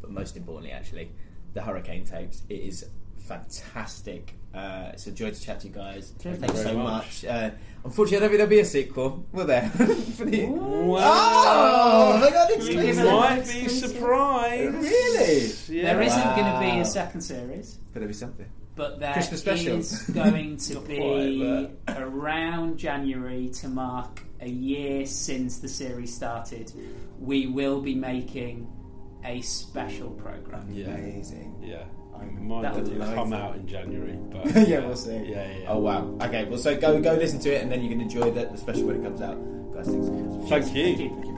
but 0.00 0.10
most 0.10 0.36
importantly, 0.36 0.72
actually, 0.72 1.10
the 1.54 1.62
Hurricane 1.62 2.04
Tapes. 2.04 2.42
It 2.48 2.60
is 2.60 2.86
fantastic. 3.18 4.34
Uh, 4.54 4.90
it's 4.94 5.06
a 5.06 5.12
joy 5.12 5.30
to 5.30 5.40
chat 5.40 5.60
to 5.60 5.68
you 5.68 5.74
guys. 5.74 6.12
Cheers, 6.22 6.38
Thank 6.38 6.52
you 6.52 6.58
so 6.58 6.74
much. 6.76 7.22
much. 7.22 7.24
Uh, 7.24 7.50
unfortunately, 7.84 8.16
I 8.16 8.20
don't 8.20 8.28
think 8.30 8.38
there'll 8.38 8.50
be 8.50 8.60
a 8.60 8.64
sequel. 8.64 9.26
Will 9.32 9.46
there? 9.46 9.68
For 10.16 10.24
the- 10.24 10.46
Wow. 10.46 11.00
Oh, 11.00 12.26
I 12.26 12.30
got 12.30 12.48
You 12.48 12.54
exclusive. 12.56 12.96
You 12.96 13.08
it 13.08 13.12
might 13.12 13.34
be 13.36 13.40
exclusive. 13.60 13.90
surprised. 13.90 14.74
Really? 14.74 15.52
Yeah. 15.68 15.92
There 15.94 16.02
isn't 16.02 16.34
going 16.36 16.52
to 16.52 16.60
be 16.60 16.80
a 16.80 16.84
second 16.84 17.20
series, 17.20 17.74
But 17.74 17.94
there'll 17.94 18.08
be 18.08 18.14
something. 18.14 18.46
but 18.74 18.98
there 19.00 19.12
Christmas 19.12 19.40
special. 19.40 19.78
is 19.78 20.02
going 20.14 20.56
to 20.56 20.80
be 20.80 20.96
quite, 21.86 21.96
around 21.98 22.78
January 22.78 23.48
to 23.60 23.68
mark 23.68 24.22
a 24.40 24.48
year 24.48 25.04
since 25.06 25.58
the 25.58 25.68
series 25.68 26.14
started. 26.14 26.72
We 27.20 27.46
will 27.48 27.80
be 27.82 27.94
making 27.94 28.66
a 29.24 29.40
special 29.42 30.10
program. 30.10 30.68
Yeah. 30.72 30.86
Amazing. 30.94 31.56
Yeah. 31.62 31.84
I'm 32.20 32.48
Mine 32.48 32.74
will 32.74 32.82
delighted. 32.84 33.14
come 33.14 33.32
out 33.32 33.56
in 33.56 33.66
January, 33.66 34.18
but 34.30 34.46
yeah, 34.68 34.80
we'll 34.80 34.96
see. 34.96 35.16
Yeah, 35.16 35.50
yeah. 35.58 35.66
Oh 35.68 35.78
wow. 35.78 36.16
Okay, 36.22 36.44
well, 36.44 36.58
so 36.58 36.76
go 36.76 37.00
go 37.00 37.14
listen 37.14 37.38
to 37.40 37.50
it, 37.54 37.62
and 37.62 37.70
then 37.70 37.82
you 37.82 37.88
can 37.88 38.00
enjoy 38.00 38.30
the, 38.30 38.46
the 38.46 38.56
special 38.58 38.84
when 38.84 38.96
it 38.96 39.02
comes 39.02 39.20
out, 39.20 39.36
guys. 39.74 39.86
Thanks. 39.86 40.08
Thank 40.48 40.74
you. 40.74 40.96
Thank 40.96 41.26
you. 41.26 41.37